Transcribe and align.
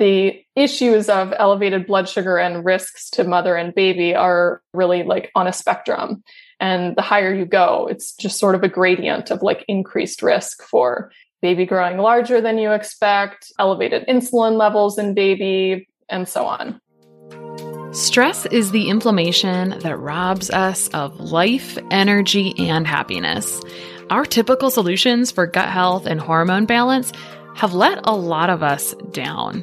the 0.00 0.42
issues 0.56 1.10
of 1.10 1.32
elevated 1.36 1.86
blood 1.86 2.08
sugar 2.08 2.38
and 2.38 2.64
risks 2.64 3.10
to 3.10 3.22
mother 3.22 3.54
and 3.54 3.74
baby 3.74 4.14
are 4.14 4.62
really 4.72 5.02
like 5.02 5.30
on 5.34 5.46
a 5.46 5.52
spectrum. 5.52 6.24
And 6.58 6.96
the 6.96 7.02
higher 7.02 7.32
you 7.32 7.44
go, 7.44 7.86
it's 7.88 8.16
just 8.16 8.38
sort 8.38 8.54
of 8.54 8.62
a 8.62 8.68
gradient 8.68 9.30
of 9.30 9.42
like 9.42 9.64
increased 9.68 10.22
risk 10.22 10.62
for 10.62 11.12
baby 11.42 11.66
growing 11.66 11.98
larger 11.98 12.40
than 12.40 12.56
you 12.56 12.72
expect, 12.72 13.52
elevated 13.58 14.06
insulin 14.08 14.56
levels 14.58 14.98
in 14.98 15.14
baby, 15.14 15.86
and 16.08 16.26
so 16.26 16.46
on. 16.46 16.80
Stress 17.92 18.46
is 18.46 18.70
the 18.70 18.88
inflammation 18.88 19.78
that 19.80 19.98
robs 19.98 20.48
us 20.50 20.88
of 20.88 21.18
life, 21.20 21.76
energy, 21.90 22.54
and 22.58 22.86
happiness. 22.86 23.60
Our 24.08 24.24
typical 24.24 24.70
solutions 24.70 25.30
for 25.30 25.46
gut 25.46 25.68
health 25.68 26.06
and 26.06 26.20
hormone 26.20 26.64
balance 26.64 27.12
have 27.54 27.74
let 27.74 28.00
a 28.04 28.14
lot 28.14 28.48
of 28.48 28.62
us 28.62 28.94
down. 29.12 29.62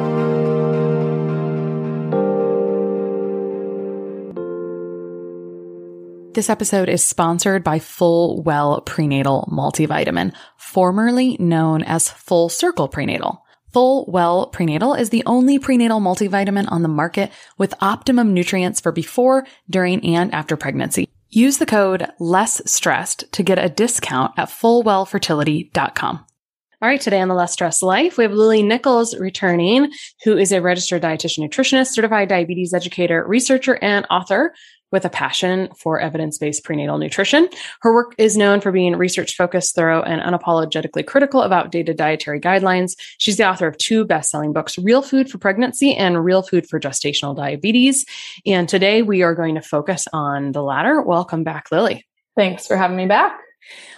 This 6.33 6.49
episode 6.49 6.87
is 6.87 7.03
sponsored 7.03 7.61
by 7.61 7.79
Full 7.79 8.41
Well 8.41 8.79
Prenatal 8.79 9.49
Multivitamin, 9.51 10.33
formerly 10.55 11.35
known 11.41 11.83
as 11.83 12.09
Full 12.09 12.47
Circle 12.47 12.87
Prenatal. 12.87 13.43
Full 13.73 14.05
Well 14.09 14.47
Prenatal 14.47 14.93
is 14.93 15.09
the 15.09 15.23
only 15.25 15.59
prenatal 15.59 15.99
multivitamin 15.99 16.71
on 16.71 16.83
the 16.83 16.87
market 16.87 17.31
with 17.57 17.73
optimum 17.81 18.33
nutrients 18.33 18.79
for 18.79 18.93
before, 18.93 19.45
during, 19.69 20.05
and 20.05 20.33
after 20.33 20.55
pregnancy. 20.55 21.09
Use 21.27 21.57
the 21.57 21.65
code 21.65 22.07
less 22.17 22.61
stressed 22.65 23.29
to 23.33 23.43
get 23.43 23.59
a 23.59 23.67
discount 23.67 24.31
at 24.37 24.47
fullwellfertility.com. 24.47 26.25
All 26.81 26.89
right, 26.89 26.99
today 26.99 27.19
on 27.19 27.27
the 27.27 27.35
Less 27.35 27.53
Stressed 27.53 27.83
Life, 27.83 28.17
we 28.17 28.23
have 28.23 28.33
Lily 28.33 28.63
Nichols 28.63 29.15
returning, 29.15 29.91
who 30.23 30.37
is 30.37 30.51
a 30.51 30.61
registered 30.61 31.03
dietitian 31.03 31.47
nutritionist, 31.47 31.87
certified 31.87 32.29
diabetes 32.29 32.73
educator, 32.73 33.23
researcher, 33.27 33.77
and 33.83 34.07
author 34.09 34.53
with 34.91 35.05
a 35.05 35.09
passion 35.09 35.69
for 35.75 35.99
evidence 35.99 36.37
based 36.37 36.63
prenatal 36.63 36.97
nutrition. 36.97 37.49
Her 37.81 37.93
work 37.93 38.13
is 38.17 38.37
known 38.37 38.61
for 38.61 38.71
being 38.71 38.95
research 38.95 39.35
focused, 39.35 39.75
thorough, 39.75 40.01
and 40.01 40.21
unapologetically 40.21 41.05
critical 41.05 41.41
of 41.41 41.51
outdated 41.51 41.97
dietary 41.97 42.39
guidelines. 42.39 42.95
She's 43.17 43.37
the 43.37 43.47
author 43.47 43.67
of 43.67 43.77
two 43.77 44.05
best 44.05 44.31
selling 44.31 44.53
books, 44.53 44.77
Real 44.77 45.01
Food 45.01 45.29
for 45.29 45.37
Pregnancy 45.37 45.95
and 45.95 46.23
Real 46.23 46.41
Food 46.41 46.67
for 46.67 46.79
Gestational 46.79 47.35
Diabetes. 47.35 48.05
And 48.45 48.67
today 48.67 49.01
we 49.01 49.21
are 49.23 49.35
going 49.35 49.55
to 49.55 49.61
focus 49.61 50.07
on 50.13 50.51
the 50.51 50.63
latter. 50.63 51.01
Welcome 51.01 51.43
back, 51.43 51.71
Lily. 51.71 52.05
Thanks 52.35 52.67
for 52.67 52.77
having 52.77 52.97
me 52.97 53.07
back. 53.07 53.39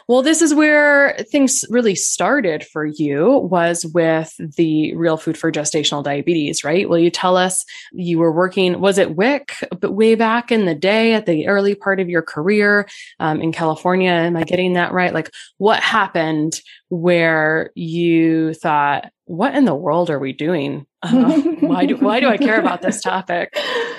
Well, 0.08 0.22
this 0.22 0.42
is 0.42 0.54
where 0.54 1.16
things 1.30 1.64
really 1.70 1.96
started 1.96 2.66
for 2.66 2.86
you 2.86 3.38
was 3.50 3.86
with 3.86 4.34
the 4.58 4.94
real 4.96 5.18
food 5.18 5.38
for 5.38 5.52
gestational 5.52 6.04
diabetes, 6.04 6.64
right? 6.64 6.90
Will 6.90 7.00
you 7.00 7.10
tell 7.10 7.38
us 7.38 7.64
you 7.94 8.20
were 8.20 8.32
working, 8.32 8.80
was 8.82 8.98
it 8.98 9.16
WIC, 9.16 9.56
but 9.80 9.94
way 9.94 10.16
back 10.16 10.52
in 10.52 10.66
the 10.66 10.76
day 10.76 11.14
at 11.14 11.26
the 11.26 11.48
early 11.48 11.76
part 11.76 12.00
of 12.00 12.10
your 12.10 12.22
career 12.22 12.88
um, 13.20 13.42
in 13.42 13.52
California? 13.52 14.12
Am 14.12 14.36
I 14.36 14.44
getting 14.44 14.74
that 14.74 14.92
right? 14.92 15.14
Like 15.14 15.32
what 15.58 15.82
happened 15.82 16.60
where 16.90 17.72
you 17.76 18.54
thought, 18.54 19.12
what 19.26 19.56
in 19.56 19.66
the 19.66 19.76
world 19.76 20.10
are 20.10 20.20
we 20.20 20.34
doing? 20.34 20.86
Uh, 21.02 21.40
why 21.62 21.86
do, 21.86 21.96
why 21.96 22.20
do 22.20 22.28
I 22.28 22.38
care 22.38 22.60
about 22.60 22.82
this 22.82 23.02
topic? 23.02 23.54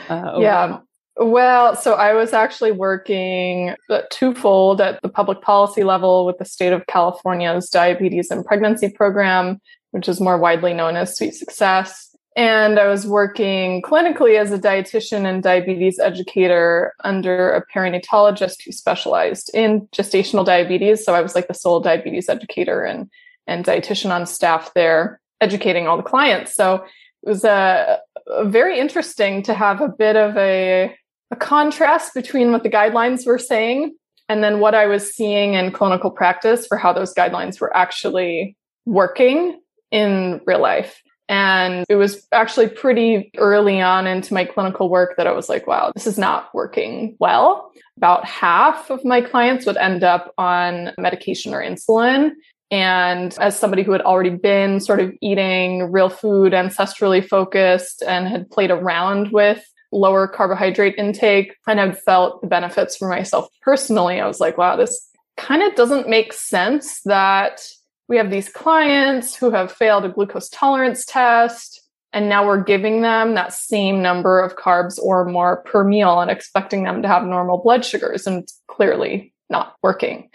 Uh, 0.09 0.39
yeah. 0.39 0.79
Well, 1.17 1.77
so 1.77 1.95
I 1.95 2.13
was 2.15 2.33
actually 2.33 2.73
working 2.73 3.75
uh, 3.89 4.03
twofold 4.11 4.81
at 4.81 5.01
the 5.03 5.09
public 5.09 5.43
policy 5.43 5.85
level 5.85 6.27
with 6.27 6.39
the 6.39 6.45
state 6.45 6.73
of 6.73 6.87
California's 6.89 7.71
diabetes 7.71 8.33
and 8.33 8.45
pregnancy 8.45 8.89
program, 8.89 9.61
which 9.93 10.09
is 10.09 10.21
more 10.21 10.39
widely 10.39 10.75
known 10.75 10.97
as 10.97 11.17
Sweet 11.17 11.35
Success. 11.35 12.17
And 12.37 12.81
I 12.81 12.89
was 12.89 13.07
working 13.07 13.81
clinically 13.83 14.37
as 14.37 14.51
a 14.51 14.59
dietitian 14.59 15.25
and 15.25 15.41
diabetes 15.41 16.01
educator 16.01 16.95
under 17.05 17.53
a 17.53 17.65
perinatologist 17.65 18.65
who 18.65 18.73
specialized 18.73 19.53
in 19.55 19.87
gestational 19.95 20.45
diabetes. 20.45 21.05
So 21.05 21.15
I 21.15 21.21
was 21.21 21.37
like 21.37 21.47
the 21.47 21.55
sole 21.55 21.79
diabetes 21.79 22.29
educator 22.29 22.83
and, 22.83 23.09
and 23.47 23.65
dietitian 23.65 24.11
on 24.11 24.27
staff 24.27 24.75
there, 24.75 25.21
educating 25.41 25.87
all 25.87 25.97
the 25.97 26.03
clients. 26.03 26.57
So 26.57 26.85
it 27.23 27.29
was 27.29 27.45
a, 27.45 28.01
a 28.27 28.45
very 28.47 28.81
interesting 28.81 29.45
to 29.45 29.55
have 29.55 29.81
a 29.81 29.89
bit 29.89 30.17
of 30.17 30.37
a 30.37 30.93
a 31.35 31.37
contrast 31.37 32.15
between 32.15 32.53
what 32.53 32.63
the 32.63 32.71
guidelines 32.71 33.27
were 33.27 33.39
saying 33.39 33.97
and 34.29 34.43
then 34.43 34.61
what 34.61 34.75
I 34.75 34.87
was 34.87 35.13
seeing 35.13 35.55
in 35.55 35.73
clinical 35.73 36.11
practice 36.11 36.67
for 36.67 36.79
how 36.79 36.93
those 36.93 37.13
guidelines 37.13 37.61
were 37.61 37.77
actually 37.77 38.57
working 38.87 39.61
in 39.91 40.41
real 40.47 40.61
life. 40.61 41.03
And 41.29 41.85
it 41.89 41.97
was 41.97 42.27
actually 42.33 42.69
pretty 42.69 43.33
early 43.37 43.81
on 43.81 44.07
into 44.07 44.33
my 44.33 44.45
clinical 44.45 44.89
work 44.89 45.17
that 45.17 45.27
I 45.27 45.33
was 45.33 45.49
like, 45.49 45.67
wow, 45.67 45.91
this 45.95 46.07
is 46.07 46.19
not 46.19 46.55
working 46.55 47.17
well. 47.19 47.73
About 47.97 48.25
half 48.25 48.91
of 48.91 49.05
my 49.05 49.21
clients 49.21 49.67
would 49.67 49.77
end 49.77 50.05
up 50.05 50.33
on 50.39 50.93
medication 50.99 51.53
or 51.53 51.63
insulin. 51.63 52.33
And 52.71 53.37
as 53.41 53.59
somebody 53.59 53.83
who 53.83 53.93
had 53.93 54.03
already 54.03 54.31
been 54.31 54.81
sort 54.81 55.01
of 55.01 55.13
eating 55.21 55.91
real 55.91 56.09
food, 56.09 56.53
ancestrally 56.53 57.27
focused, 57.27 58.03
and 58.07 58.29
had 58.29 58.51
played 58.51 58.71
around 58.71 59.33
with 59.33 59.65
lower 59.95 60.27
carbohydrate 60.27 60.97
intake 60.99 61.55
and 61.67 61.79
have 61.79 62.01
felt 62.03 62.41
the 62.41 62.47
benefits 62.47 62.97
for 62.97 63.09
myself 63.09 63.47
personally. 63.63 64.21
I 64.21 64.27
was 64.27 64.41
like, 64.41 64.59
wow, 64.59 64.77
this 64.77 65.09
kind 65.37 65.63
of 65.63 65.75
doesn't 65.75 66.09
make 66.09 66.33
sense 66.33 67.01
that 67.03 67.63
we 68.09 68.17
have 68.17 68.31
these 68.31 68.49
clients 68.49 69.35
who 69.35 69.51
have 69.51 69.73
failed 69.73 70.05
a 70.05 70.09
glucose 70.09 70.49
tolerance 70.49 71.05
test 71.05 71.81
and 72.13 72.29
now 72.29 72.47
we're 72.47 72.63
giving 72.63 73.03
them 73.03 73.35
that 73.35 73.53
same 73.53 74.01
number 74.01 74.41
of 74.41 74.57
carbs 74.57 75.01
or 75.03 75.25
more 75.25 75.63
per 75.63 75.83
meal 75.83 76.21
and 76.21 76.31
expecting 76.31 76.85
them 76.85 77.03
to 77.03 77.09
have 77.09 77.25
normal 77.25 77.59
blood 77.63 77.85
sugars 77.85 78.27
and 78.27 78.43
it's 78.43 78.61
clearly 78.69 79.33
not 79.51 79.75
working. 79.83 80.29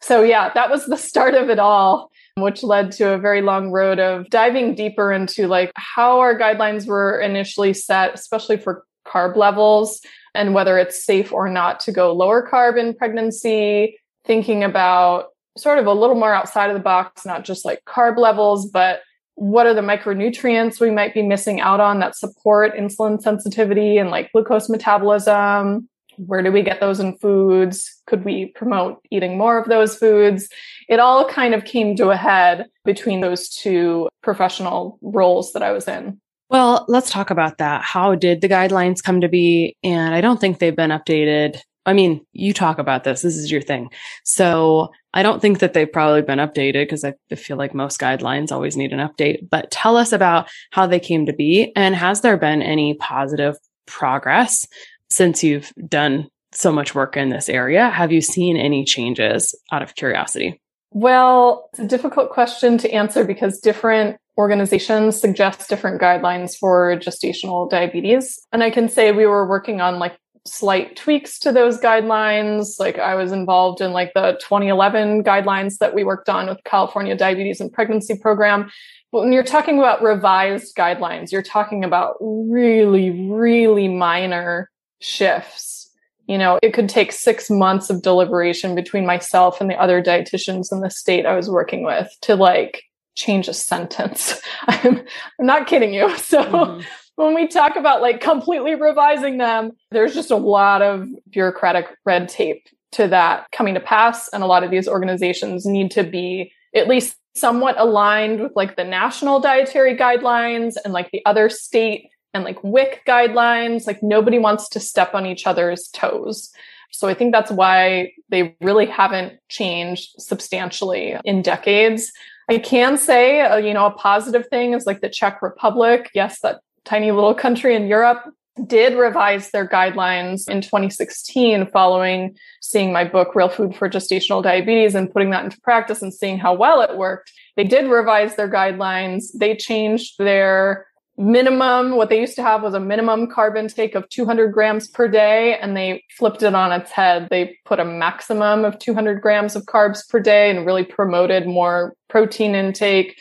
So 0.00 0.22
yeah, 0.22 0.52
that 0.54 0.70
was 0.70 0.86
the 0.86 0.96
start 1.08 1.34
of 1.34 1.48
it 1.48 1.58
all 1.58 2.10
which 2.42 2.62
led 2.62 2.92
to 2.92 3.12
a 3.12 3.18
very 3.18 3.42
long 3.42 3.70
road 3.70 3.98
of 3.98 4.30
diving 4.30 4.74
deeper 4.74 5.12
into 5.12 5.46
like 5.46 5.72
how 5.74 6.20
our 6.20 6.38
guidelines 6.38 6.86
were 6.86 7.18
initially 7.18 7.74
set 7.74 8.14
especially 8.14 8.56
for 8.56 8.84
carb 9.08 9.36
levels 9.36 10.00
and 10.34 10.54
whether 10.54 10.78
it's 10.78 11.04
safe 11.04 11.32
or 11.32 11.48
not 11.48 11.80
to 11.80 11.92
go 11.92 12.12
lower 12.12 12.46
carb 12.46 12.78
in 12.78 12.94
pregnancy, 12.94 13.98
thinking 14.24 14.62
about 14.62 15.28
sort 15.56 15.78
of 15.78 15.86
a 15.86 15.92
little 15.92 16.16
more 16.16 16.32
outside 16.32 16.70
of 16.70 16.74
the 16.74 16.82
box, 16.82 17.26
not 17.26 17.44
just 17.44 17.64
like 17.64 17.82
carb 17.86 18.18
levels, 18.18 18.70
but 18.70 19.00
what 19.34 19.66
are 19.66 19.74
the 19.74 19.80
micronutrients 19.80 20.80
we 20.80 20.90
might 20.90 21.14
be 21.14 21.22
missing 21.22 21.60
out 21.60 21.80
on 21.80 22.00
that 22.00 22.16
support 22.16 22.76
insulin 22.76 23.20
sensitivity 23.20 23.98
and 23.98 24.10
like 24.10 24.32
glucose 24.32 24.68
metabolism? 24.68 25.88
Where 26.16 26.42
do 26.42 26.50
we 26.50 26.62
get 26.62 26.80
those 26.80 26.98
in 26.98 27.16
foods? 27.18 28.02
Could 28.06 28.24
we 28.24 28.46
promote 28.46 29.00
eating 29.10 29.38
more 29.38 29.56
of 29.58 29.68
those 29.68 29.96
foods? 29.96 30.48
It 30.88 30.98
all 30.98 31.28
kind 31.28 31.54
of 31.54 31.64
came 31.64 31.94
to 31.96 32.10
a 32.10 32.16
head 32.16 32.66
between 32.84 33.20
those 33.20 33.48
two 33.48 34.08
professional 34.22 34.98
roles 35.00 35.52
that 35.52 35.62
I 35.62 35.70
was 35.70 35.86
in. 35.86 36.20
Well, 36.50 36.86
let's 36.88 37.10
talk 37.10 37.30
about 37.30 37.58
that. 37.58 37.82
How 37.82 38.14
did 38.14 38.40
the 38.40 38.48
guidelines 38.48 39.02
come 39.02 39.20
to 39.20 39.28
be? 39.28 39.76
And 39.82 40.14
I 40.14 40.20
don't 40.20 40.40
think 40.40 40.58
they've 40.58 40.74
been 40.74 40.90
updated. 40.90 41.60
I 41.84 41.92
mean, 41.92 42.24
you 42.32 42.52
talk 42.52 42.78
about 42.78 43.04
this. 43.04 43.22
This 43.22 43.36
is 43.36 43.50
your 43.50 43.62
thing. 43.62 43.90
So 44.24 44.90
I 45.14 45.22
don't 45.22 45.40
think 45.40 45.60
that 45.60 45.72
they've 45.72 45.90
probably 45.90 46.22
been 46.22 46.38
updated 46.38 46.84
because 46.84 47.04
I 47.04 47.14
feel 47.34 47.56
like 47.56 47.74
most 47.74 47.98
guidelines 47.98 48.52
always 48.52 48.76
need 48.76 48.92
an 48.92 49.06
update. 49.06 49.48
But 49.50 49.70
tell 49.70 49.96
us 49.96 50.12
about 50.12 50.48
how 50.70 50.86
they 50.86 51.00
came 51.00 51.26
to 51.26 51.32
be 51.32 51.72
and 51.76 51.94
has 51.94 52.20
there 52.20 52.36
been 52.36 52.62
any 52.62 52.94
positive 52.94 53.56
progress 53.86 54.66
since 55.10 55.42
you've 55.42 55.72
done 55.88 56.28
so 56.52 56.72
much 56.72 56.94
work 56.94 57.16
in 57.16 57.30
this 57.30 57.48
area? 57.48 57.88
Have 57.88 58.12
you 58.12 58.20
seen 58.20 58.56
any 58.56 58.84
changes 58.84 59.54
out 59.72 59.82
of 59.82 59.94
curiosity? 59.94 60.60
Well, 60.92 61.68
it's 61.72 61.80
a 61.80 61.86
difficult 61.86 62.30
question 62.30 62.78
to 62.78 62.90
answer 62.90 63.24
because 63.24 63.60
different 63.60 64.18
organizations 64.38 65.20
suggest 65.20 65.68
different 65.68 66.00
guidelines 66.00 66.56
for 66.56 66.96
gestational 66.96 67.68
diabetes. 67.68 68.40
And 68.52 68.62
I 68.62 68.70
can 68.70 68.88
say 68.88 69.10
we 69.10 69.26
were 69.26 69.46
working 69.46 69.80
on 69.80 69.98
like 69.98 70.16
slight 70.46 70.96
tweaks 70.96 71.38
to 71.40 71.52
those 71.52 71.80
guidelines. 71.80 72.78
Like 72.78 72.98
I 72.98 73.16
was 73.16 73.32
involved 73.32 73.80
in 73.80 73.92
like 73.92 74.12
the 74.14 74.38
2011 74.40 75.24
guidelines 75.24 75.78
that 75.78 75.94
we 75.94 76.04
worked 76.04 76.28
on 76.28 76.46
with 76.46 76.62
California 76.64 77.16
Diabetes 77.16 77.60
and 77.60 77.72
Pregnancy 77.72 78.16
Program. 78.16 78.70
But 79.10 79.22
when 79.22 79.32
you're 79.32 79.42
talking 79.42 79.78
about 79.78 80.02
revised 80.02 80.76
guidelines, 80.76 81.32
you're 81.32 81.42
talking 81.42 81.82
about 81.82 82.16
really, 82.20 83.28
really 83.28 83.88
minor 83.88 84.70
shifts. 85.00 85.90
You 86.26 86.36
know, 86.36 86.58
it 86.62 86.74
could 86.74 86.90
take 86.90 87.10
six 87.10 87.48
months 87.48 87.88
of 87.88 88.02
deliberation 88.02 88.74
between 88.74 89.06
myself 89.06 89.60
and 89.60 89.70
the 89.70 89.80
other 89.80 90.02
dietitians 90.02 90.70
in 90.70 90.80
the 90.80 90.90
state 90.90 91.24
I 91.24 91.34
was 91.34 91.50
working 91.50 91.84
with 91.84 92.14
to 92.22 92.36
like 92.36 92.82
change 93.18 93.48
a 93.48 93.52
sentence. 93.52 94.40
I'm, 94.66 94.98
I'm 95.40 95.46
not 95.46 95.66
kidding 95.66 95.92
you. 95.92 96.08
So 96.18 96.44
mm-hmm. 96.44 96.82
when 97.16 97.34
we 97.34 97.48
talk 97.48 97.76
about 97.76 98.00
like 98.00 98.20
completely 98.20 98.74
revising 98.74 99.38
them, 99.38 99.72
there's 99.90 100.14
just 100.14 100.30
a 100.30 100.36
lot 100.36 100.82
of 100.82 101.08
bureaucratic 101.28 101.86
red 102.04 102.28
tape 102.28 102.66
to 102.92 103.08
that 103.08 103.50
coming 103.50 103.74
to 103.74 103.80
pass. 103.80 104.28
And 104.28 104.42
a 104.42 104.46
lot 104.46 104.62
of 104.62 104.70
these 104.70 104.88
organizations 104.88 105.66
need 105.66 105.90
to 105.92 106.04
be 106.04 106.52
at 106.74 106.86
least 106.86 107.16
somewhat 107.34 107.78
aligned 107.78 108.40
with 108.40 108.52
like 108.54 108.76
the 108.76 108.84
national 108.84 109.40
dietary 109.40 109.96
guidelines 109.96 110.74
and 110.84 110.92
like 110.92 111.10
the 111.10 111.24
other 111.24 111.48
state 111.48 112.08
and 112.34 112.44
like 112.44 112.62
WIC 112.62 113.02
guidelines. 113.06 113.86
Like 113.86 114.02
nobody 114.02 114.38
wants 114.38 114.68
to 114.70 114.80
step 114.80 115.14
on 115.14 115.26
each 115.26 115.46
other's 115.46 115.88
toes. 115.88 116.50
So 116.90 117.08
I 117.08 117.14
think 117.14 117.32
that's 117.32 117.50
why 117.50 118.12
they 118.28 118.56
really 118.60 118.86
haven't 118.86 119.38
changed 119.48 120.10
substantially 120.18 121.16
in 121.24 121.42
decades. 121.42 122.12
I 122.48 122.58
can 122.58 122.96
say, 122.96 123.42
uh, 123.42 123.56
you 123.56 123.74
know, 123.74 123.86
a 123.86 123.90
positive 123.90 124.46
thing 124.48 124.72
is 124.72 124.86
like 124.86 125.00
the 125.00 125.08
Czech 125.08 125.42
Republic. 125.42 126.10
Yes, 126.14 126.40
that 126.40 126.60
tiny 126.84 127.10
little 127.10 127.34
country 127.34 127.76
in 127.76 127.86
Europe 127.86 128.24
did 128.66 128.94
revise 128.98 129.50
their 129.50 129.68
guidelines 129.68 130.48
in 130.48 130.60
2016 130.60 131.66
following 131.70 132.36
seeing 132.60 132.92
my 132.92 133.04
book 133.04 133.34
real 133.34 133.48
food 133.48 133.74
for 133.74 133.88
gestational 133.88 134.42
diabetes 134.42 134.94
and 134.94 135.12
putting 135.12 135.30
that 135.30 135.44
into 135.44 135.60
practice 135.60 136.02
and 136.02 136.12
seeing 136.12 136.38
how 136.38 136.52
well 136.52 136.80
it 136.80 136.96
worked 136.96 137.30
they 137.56 137.62
did 137.62 137.88
revise 137.88 138.34
their 138.34 138.50
guidelines 138.50 139.26
they 139.34 139.54
changed 139.54 140.14
their 140.18 140.87
minimum 141.18 141.96
what 141.96 142.08
they 142.08 142.20
used 142.20 142.36
to 142.36 142.42
have 142.42 142.62
was 142.62 142.74
a 142.74 142.80
minimum 142.80 143.26
carb 143.26 143.58
intake 143.58 143.94
of 143.94 144.08
200 144.08 144.52
grams 144.52 144.88
per 144.88 145.08
day 145.08 145.58
and 145.58 145.76
they 145.76 146.04
flipped 146.16 146.42
it 146.42 146.54
on 146.54 146.72
its 146.72 146.90
head. 146.90 147.28
They 147.30 147.56
put 147.64 147.80
a 147.80 147.84
maximum 147.84 148.64
of 148.64 148.78
200 148.78 149.20
grams 149.20 149.56
of 149.56 149.64
carbs 149.64 150.08
per 150.08 150.20
day 150.20 150.50
and 150.50 150.64
really 150.64 150.84
promoted 150.84 151.46
more 151.46 151.94
protein 152.08 152.54
intake. 152.54 153.18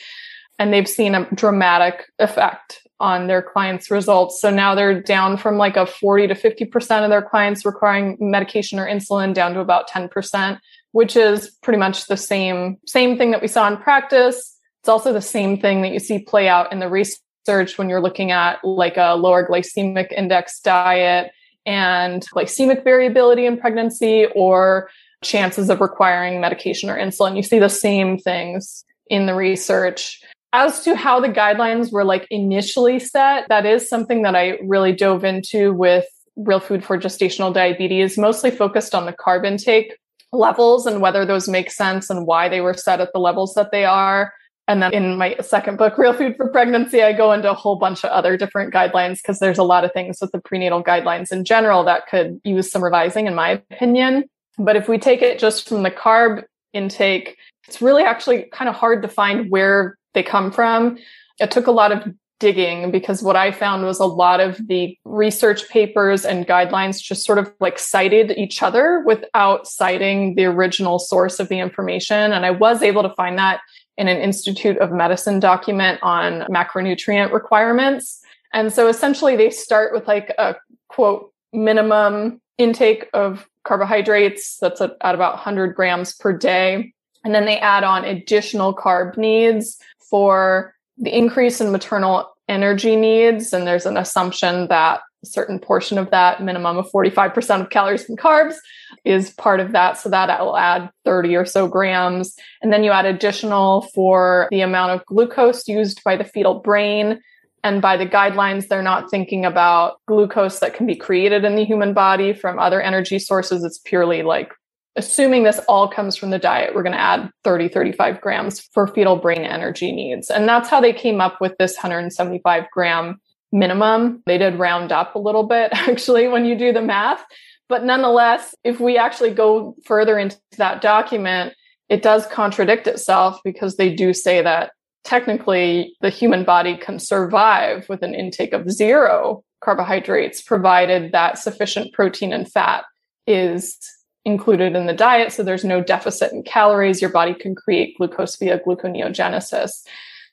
And 0.59 0.71
they've 0.71 0.87
seen 0.87 1.15
a 1.15 1.29
dramatic 1.35 2.05
effect 2.19 2.81
on 2.99 3.27
their 3.27 3.41
clients 3.41 3.91
results. 3.91 4.41
So 4.41 4.49
now 4.49 4.73
they're 4.73 5.01
down 5.01 5.37
from 5.37 5.57
like 5.57 5.77
a 5.77 5.85
40 5.85 6.27
to 6.27 6.33
50% 6.33 7.03
of 7.03 7.09
their 7.09 7.21
clients 7.21 7.65
requiring 7.65 8.17
medication 8.19 8.79
or 8.79 8.87
insulin 8.87 9.33
down 9.33 9.53
to 9.53 9.59
about 9.59 9.89
10% 9.89 10.59
which 10.97 11.15
is 11.15 11.51
pretty 11.61 11.77
much 11.77 12.07
the 12.07 12.17
same 12.17 12.77
same 12.87 13.19
thing 13.19 13.29
that 13.29 13.41
we 13.41 13.47
saw 13.47 13.67
in 13.67 13.77
practice. 13.77 14.57
It's 14.81 14.89
also 14.89 15.13
the 15.13 15.21
same 15.21 15.59
thing 15.59 15.83
that 15.83 15.91
you 15.91 15.99
see 15.99 16.17
play 16.17 16.47
out 16.47 16.71
in 16.71 16.79
the 16.79 16.89
research 16.89 17.19
when 17.47 17.89
you're 17.89 18.01
looking 18.01 18.31
at 18.31 18.63
like 18.63 18.97
a 18.97 19.15
lower 19.15 19.47
glycemic 19.47 20.11
index 20.11 20.59
diet 20.59 21.31
and 21.65 22.25
glycemic 22.33 22.83
variability 22.83 23.45
in 23.45 23.57
pregnancy 23.57 24.25
or 24.35 24.89
chances 25.23 25.69
of 25.69 25.81
requiring 25.81 26.41
medication 26.41 26.89
or 26.89 26.97
insulin. 26.97 27.35
You 27.35 27.43
see 27.43 27.59
the 27.59 27.69
same 27.69 28.17
things 28.17 28.83
in 29.09 29.25
the 29.25 29.33
research. 29.33 30.21
As 30.53 30.81
to 30.83 30.95
how 30.95 31.19
the 31.19 31.29
guidelines 31.29 31.91
were 31.91 32.05
like 32.05 32.27
initially 32.29 32.99
set, 32.99 33.47
that 33.49 33.65
is 33.65 33.89
something 33.89 34.21
that 34.23 34.35
I 34.35 34.57
really 34.63 34.93
dove 34.93 35.23
into 35.23 35.73
with 35.73 36.05
Real 36.35 36.59
Food 36.59 36.83
for 36.83 36.97
Gestational 36.97 37.53
Diabetes, 37.53 38.17
mostly 38.17 38.51
focused 38.51 38.93
on 38.93 39.05
the 39.05 39.13
carb 39.13 39.45
intake 39.45 39.97
levels 40.31 40.85
and 40.85 41.01
whether 41.01 41.25
those 41.25 41.47
make 41.47 41.71
sense 41.71 42.09
and 42.09 42.25
why 42.25 42.49
they 42.49 42.61
were 42.61 42.73
set 42.73 43.01
at 43.01 43.11
the 43.13 43.19
levels 43.19 43.53
that 43.55 43.71
they 43.71 43.85
are. 43.85 44.33
And 44.67 44.83
then 44.83 44.93
in 44.93 45.17
my 45.17 45.35
second 45.41 45.77
book, 45.77 45.97
Real 45.97 46.13
Food 46.13 46.35
for 46.35 46.49
Pregnancy, 46.49 47.01
I 47.01 47.13
go 47.13 47.31
into 47.31 47.49
a 47.49 47.53
whole 47.53 47.77
bunch 47.77 48.03
of 48.03 48.11
other 48.11 48.35
different 48.35 48.73
guidelines 48.73 49.17
because 49.21 49.39
there's 49.39 49.57
a 49.57 49.63
lot 49.63 49.85
of 49.85 49.93
things 49.93 50.17
with 50.19 50.31
the 50.33 50.41
prenatal 50.41 50.83
guidelines 50.83 51.31
in 51.31 51.45
general 51.45 51.85
that 51.85 52.07
could 52.07 52.41
use 52.43 52.69
some 52.69 52.83
revising, 52.83 53.27
in 53.27 53.35
my 53.35 53.61
opinion. 53.71 54.25
But 54.57 54.75
if 54.75 54.89
we 54.89 54.97
take 54.97 55.21
it 55.21 55.39
just 55.39 55.69
from 55.69 55.83
the 55.83 55.91
carb 55.91 56.43
intake, 56.73 57.37
it's 57.67 57.81
really 57.81 58.03
actually 58.03 58.43
kind 58.51 58.67
of 58.67 58.75
hard 58.75 59.01
to 59.03 59.07
find 59.07 59.49
where 59.49 59.97
they 60.13 60.23
come 60.23 60.51
from. 60.51 60.97
It 61.39 61.51
took 61.51 61.67
a 61.67 61.71
lot 61.71 61.91
of 61.91 62.13
digging 62.39 62.91
because 62.91 63.23
what 63.23 63.35
I 63.35 63.51
found 63.51 63.83
was 63.83 63.99
a 63.99 64.05
lot 64.05 64.39
of 64.39 64.59
the 64.67 64.97
research 65.05 65.67
papers 65.69 66.23
and 66.25 66.45
guidelines 66.45 67.01
just 67.01 67.25
sort 67.25 67.39
of 67.39 67.51
like 67.59 67.79
cited 67.79 68.31
each 68.31 68.61
other 68.61 69.03
without 69.05 69.67
citing 69.67 70.35
the 70.35 70.45
original 70.45 70.99
source 70.99 71.39
of 71.39 71.49
the 71.49 71.59
information. 71.59 72.31
And 72.31 72.45
I 72.45 72.51
was 72.51 72.83
able 72.83 73.03
to 73.03 73.13
find 73.15 73.39
that 73.39 73.61
in 73.97 74.07
an 74.07 74.17
Institute 74.17 74.77
of 74.77 74.91
Medicine 74.91 75.39
document 75.39 75.99
on 76.03 76.41
macronutrient 76.43 77.31
requirements. 77.31 78.21
And 78.53 78.71
so 78.71 78.87
essentially 78.87 79.35
they 79.35 79.49
start 79.49 79.93
with 79.93 80.07
like 80.07 80.33
a 80.37 80.55
quote 80.87 81.33
minimum 81.51 82.41
intake 82.57 83.07
of 83.13 83.47
carbohydrates 83.63 84.57
that's 84.57 84.81
at, 84.81 84.95
about 85.01 85.33
100 85.33 85.75
grams 85.75 86.15
per 86.15 86.31
day. 86.31 86.93
And 87.23 87.35
then 87.35 87.45
they 87.45 87.59
add 87.59 87.83
on 87.83 88.05
additional 88.05 88.73
carb 88.73 89.17
needs 89.17 89.77
for 90.09 90.73
the 90.97 91.15
increase 91.15 91.59
in 91.59 91.71
maternal 91.71 92.31
energy 92.47 92.95
needs. 92.95 93.51
And 93.51 93.67
there's 93.67 93.85
an 93.85 93.97
assumption 93.97 94.67
that 94.67 95.01
a 95.23 95.25
certain 95.25 95.59
portion 95.59 95.97
of 95.97 96.11
that 96.11 96.41
minimum 96.41 96.77
of 96.77 96.89
45% 96.91 97.61
of 97.61 97.69
calories 97.69 98.07
and 98.07 98.19
carbs 98.19 98.55
is 99.03 99.31
part 99.31 99.59
of 99.59 99.71
that. 99.71 99.97
So 99.97 100.09
that 100.09 100.39
will 100.39 100.57
add 100.57 100.89
30 101.05 101.35
or 101.35 101.45
so 101.45 101.67
grams. 101.67 102.35
And 102.61 102.71
then 102.71 102.83
you 102.83 102.91
add 102.91 103.05
additional 103.05 103.81
for 103.93 104.47
the 104.51 104.61
amount 104.61 104.91
of 104.91 105.05
glucose 105.05 105.67
used 105.67 106.03
by 106.03 106.17
the 106.17 106.23
fetal 106.23 106.59
brain. 106.59 107.19
And 107.63 107.81
by 107.81 107.97
the 107.97 108.05
guidelines, 108.05 108.67
they're 108.67 108.83
not 108.83 109.09
thinking 109.09 109.43
about 109.43 109.99
glucose 110.07 110.59
that 110.59 110.73
can 110.73 110.85
be 110.85 110.95
created 110.95 111.43
in 111.43 111.55
the 111.55 111.65
human 111.65 111.93
body 111.93 112.33
from 112.33 112.59
other 112.59 112.81
energy 112.81 113.19
sources. 113.19 113.63
It's 113.63 113.79
purely 113.79 114.23
like 114.23 114.53
assuming 114.97 115.43
this 115.43 115.59
all 115.69 115.87
comes 115.87 116.15
from 116.15 116.31
the 116.31 116.39
diet, 116.39 116.73
we're 116.73 116.83
going 116.83 116.95
to 116.95 116.99
add 116.99 117.29
30, 117.43 117.69
35 117.69 118.19
grams 118.19 118.59
for 118.73 118.87
fetal 118.87 119.15
brain 119.15 119.43
energy 119.43 119.91
needs. 119.91 120.29
And 120.29 120.49
that's 120.49 120.69
how 120.69 120.81
they 120.81 120.91
came 120.91 121.21
up 121.21 121.39
with 121.39 121.55
this 121.59 121.75
175 121.75 122.65
gram 122.73 123.21
minimum. 123.51 124.23
They 124.25 124.37
did 124.37 124.59
round 124.59 124.91
up 124.91 125.15
a 125.15 125.19
little 125.19 125.43
bit 125.43 125.69
actually 125.73 126.27
when 126.27 126.45
you 126.45 126.57
do 126.57 126.71
the 126.73 126.81
math. 126.81 127.23
But 127.69 127.83
nonetheless, 127.83 128.55
if 128.63 128.79
we 128.79 128.97
actually 128.97 129.31
go 129.31 129.75
further 129.85 130.17
into 130.17 130.37
that 130.57 130.81
document, 130.81 131.53
it 131.89 132.01
does 132.01 132.25
contradict 132.27 132.87
itself 132.87 133.39
because 133.43 133.75
they 133.75 133.93
do 133.93 134.13
say 134.13 134.41
that 134.41 134.71
technically 135.03 135.95
the 136.01 136.09
human 136.09 136.43
body 136.43 136.77
can 136.77 136.99
survive 136.99 137.87
with 137.87 138.03
an 138.03 138.13
intake 138.13 138.53
of 138.53 138.69
zero 138.69 139.43
carbohydrates, 139.61 140.41
provided 140.41 141.11
that 141.11 141.37
sufficient 141.37 141.93
protein 141.93 142.31
and 142.31 142.51
fat 142.51 142.83
is 143.25 143.77
included 144.25 144.75
in 144.75 144.85
the 144.85 144.93
diet. 144.93 145.31
So 145.31 145.43
there's 145.43 145.63
no 145.63 145.81
deficit 145.81 146.33
in 146.33 146.43
calories. 146.43 147.01
Your 147.01 147.09
body 147.09 147.33
can 147.33 147.55
create 147.55 147.97
glucose 147.97 148.35
via 148.35 148.59
gluconeogenesis. 148.59 149.83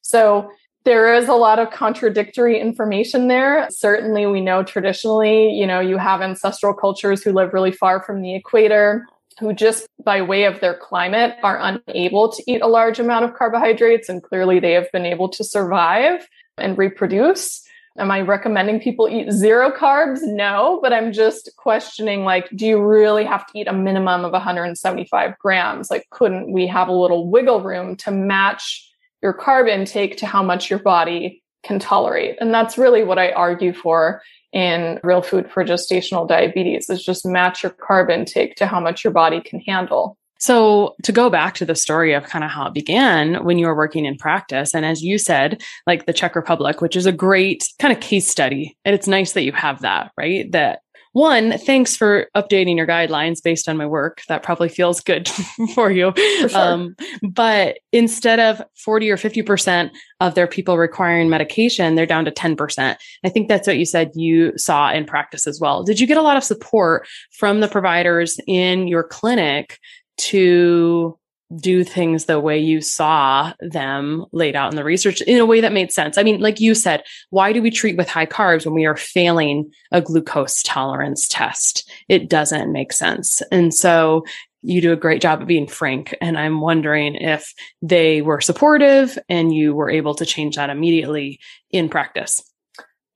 So 0.02 0.50
there 0.84 1.14
is 1.14 1.28
a 1.28 1.34
lot 1.34 1.58
of 1.58 1.70
contradictory 1.70 2.60
information 2.60 3.28
there. 3.28 3.68
Certainly, 3.70 4.26
we 4.26 4.40
know 4.40 4.62
traditionally, 4.62 5.50
you 5.50 5.66
know, 5.66 5.80
you 5.80 5.96
have 5.96 6.20
ancestral 6.20 6.74
cultures 6.74 7.22
who 7.22 7.32
live 7.32 7.52
really 7.52 7.72
far 7.72 8.02
from 8.02 8.22
the 8.22 8.34
equator 8.34 9.06
who 9.40 9.52
just 9.52 9.88
by 10.04 10.22
way 10.22 10.44
of 10.44 10.60
their 10.60 10.74
climate 10.74 11.36
are 11.42 11.58
unable 11.60 12.30
to 12.30 12.42
eat 12.46 12.62
a 12.62 12.66
large 12.66 12.98
amount 12.98 13.24
of 13.24 13.34
carbohydrates. 13.34 14.08
And 14.08 14.22
clearly 14.22 14.60
they 14.60 14.72
have 14.72 14.90
been 14.92 15.06
able 15.06 15.28
to 15.30 15.44
survive 15.44 16.28
and 16.58 16.78
reproduce. 16.78 17.62
Am 17.96 18.10
I 18.10 18.22
recommending 18.22 18.80
people 18.80 19.08
eat 19.08 19.30
zero 19.30 19.70
carbs? 19.70 20.18
No, 20.22 20.80
but 20.82 20.92
I'm 20.92 21.12
just 21.12 21.50
questioning 21.56 22.24
like, 22.24 22.48
do 22.54 22.66
you 22.66 22.82
really 22.82 23.24
have 23.24 23.46
to 23.46 23.58
eat 23.58 23.68
a 23.68 23.72
minimum 23.72 24.24
of 24.24 24.32
175 24.32 25.38
grams? 25.38 25.90
Like, 25.90 26.08
couldn't 26.10 26.50
we 26.50 26.66
have 26.66 26.88
a 26.88 26.92
little 26.92 27.28
wiggle 27.28 27.60
room 27.60 27.96
to 27.98 28.10
match 28.10 28.90
your 29.24 29.32
carb 29.32 29.68
intake 29.68 30.18
to 30.18 30.26
how 30.26 30.42
much 30.42 30.70
your 30.70 30.78
body 30.78 31.42
can 31.64 31.80
tolerate? 31.80 32.36
And 32.40 32.54
that's 32.54 32.78
really 32.78 33.02
what 33.02 33.18
I 33.18 33.32
argue 33.32 33.72
for 33.72 34.22
in 34.52 35.00
real 35.02 35.22
food 35.22 35.50
for 35.50 35.64
gestational 35.64 36.28
diabetes 36.28 36.88
is 36.88 37.02
just 37.02 37.26
match 37.26 37.64
your 37.64 37.72
carb 37.72 38.12
intake 38.12 38.54
to 38.56 38.66
how 38.66 38.78
much 38.78 39.02
your 39.02 39.12
body 39.12 39.40
can 39.40 39.58
handle. 39.60 40.16
So, 40.38 40.94
to 41.04 41.12
go 41.12 41.30
back 41.30 41.54
to 41.54 41.64
the 41.64 41.74
story 41.74 42.12
of 42.12 42.24
kind 42.24 42.44
of 42.44 42.50
how 42.50 42.66
it 42.66 42.74
began 42.74 43.42
when 43.44 43.56
you 43.56 43.66
were 43.66 43.74
working 43.74 44.04
in 44.04 44.16
practice, 44.16 44.74
and 44.74 44.84
as 44.84 45.02
you 45.02 45.16
said, 45.16 45.62
like 45.86 46.04
the 46.04 46.12
Czech 46.12 46.36
Republic, 46.36 46.82
which 46.82 46.96
is 46.96 47.06
a 47.06 47.12
great 47.12 47.66
kind 47.78 47.94
of 47.94 48.00
case 48.00 48.28
study. 48.28 48.76
And 48.84 48.94
it's 48.94 49.08
nice 49.08 49.32
that 49.32 49.44
you 49.44 49.52
have 49.52 49.80
that, 49.80 50.12
right? 50.18 50.50
That 50.52 50.80
one, 51.14 51.56
thanks 51.59 51.97
for 51.97 52.26
updating 52.37 52.76
your 52.76 52.88
guidelines 52.88 53.40
based 53.40 53.68
on 53.68 53.76
my 53.76 53.87
work. 53.87 54.23
That 54.26 54.42
probably 54.42 54.68
feels 54.68 55.00
good 55.00 55.28
for 55.75 55.88
you. 55.88 56.12
For 56.40 56.49
sure. 56.49 56.61
um, 56.61 56.97
but 57.23 57.78
instead 57.92 58.40
of 58.40 58.61
40 58.75 59.12
or 59.12 59.16
50% 59.16 59.90
of 60.18 60.35
their 60.35 60.49
people 60.49 60.76
requiring 60.76 61.30
medication, 61.30 61.94
they're 61.94 62.04
down 62.04 62.25
to 62.25 62.33
10%. 62.33 62.97
I 63.25 63.28
think 63.28 63.49
that's 63.49 63.68
what 63.68 63.78
you 63.78 63.87
said 63.87 64.11
you 64.14 64.59
saw 64.59 64.90
in 64.90 65.04
practice 65.04 65.47
as 65.47 65.61
well. 65.61 65.85
Did 65.85 66.00
you 66.00 66.09
get 66.09 66.18
a 66.18 66.23
lot 66.23 66.37
of 66.37 66.42
support 66.42 67.06
from 67.30 67.61
the 67.61 67.68
providers 67.68 68.40
in 68.49 68.88
your 68.88 69.04
clinic 69.04 69.78
to 70.16 71.16
do 71.56 71.84
things 71.84 72.25
the 72.25 72.40
way 72.40 72.58
you 72.58 72.80
saw 72.80 73.52
them 73.61 74.25
laid 74.32 74.56
out 74.56 74.73
in 74.73 74.76
the 74.76 74.84
research 74.84 75.20
in 75.23 75.38
a 75.38 75.46
way 75.46 75.61
that 75.61 75.73
made 75.73 75.92
sense. 75.92 76.18
I 76.18 76.23
mean, 76.23 76.40
like 76.40 76.61
you 76.61 76.75
said, 76.75 77.02
why 77.30 77.52
do 77.52 77.62
we 77.62 77.70
treat 77.70 77.96
with 77.96 78.08
high 78.08 78.26
carbs 78.26 78.64
when 78.64 78.75
we 78.75 78.87
are 78.87 78.96
failing 78.96 79.70
a 79.92 80.00
glucose 80.00 80.62
tolerance 80.62 81.28
test? 81.28 81.90
It 82.08 82.28
doesn't 82.28 82.73
make 82.73 82.92
sense. 82.92 83.42
And 83.52 83.73
so 83.75 84.25
you 84.62 84.80
do 84.80 84.92
a 84.92 84.96
great 84.96 85.20
job 85.20 85.42
of 85.42 85.46
being 85.46 85.66
frank. 85.66 86.14
And 86.20 86.38
I'm 86.38 86.61
wondering 86.61 87.16
if 87.16 87.52
they 87.82 88.23
were 88.23 88.40
supportive 88.40 89.18
and 89.28 89.54
you 89.54 89.75
were 89.75 89.90
able 89.90 90.14
to 90.14 90.25
change 90.25 90.56
that 90.56 90.70
immediately 90.70 91.38
in 91.70 91.88
practice. 91.90 92.42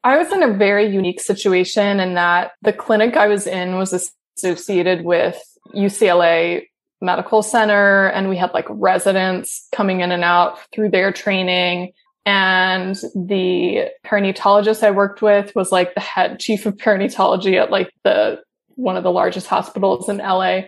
I 0.05 0.19
was 0.19 0.31
in 0.31 0.43
a 0.43 0.53
very 0.53 0.87
unique 0.87 1.21
situation 1.21 2.01
in 2.01 2.15
that 2.15 2.53
the 2.63 2.73
clinic 2.73 3.17
I 3.17 3.27
was 3.27 3.47
in 3.47 3.77
was 3.77 4.13
associated 4.37 5.05
with 5.05 5.43
UCLA 5.75 6.68
medical 7.01 7.43
center 7.43 8.09
and 8.09 8.29
we 8.29 8.37
had 8.37 8.53
like 8.53 8.67
residents 8.69 9.69
coming 9.73 10.01
in 10.01 10.11
and 10.11 10.25
out 10.25 10.59
through 10.73 10.91
their 10.91 11.13
training 11.13 11.93
and 12.29 12.95
the 13.15 13.89
perinatologist 14.05 14.83
I 14.83 14.91
worked 14.91 15.23
with 15.23 15.55
was 15.55 15.73
like 15.73 15.95
the 15.95 16.01
head 16.01 16.39
chief 16.39 16.67
of 16.67 16.77
perinatology 16.77 17.59
at 17.59 17.71
like 17.71 17.91
the 18.05 18.43
one 18.75 18.99
of 18.99 19.03
the 19.03 19.11
largest 19.11 19.47
hospitals 19.47 20.11
in 20.11 20.19
LA. 20.19 20.61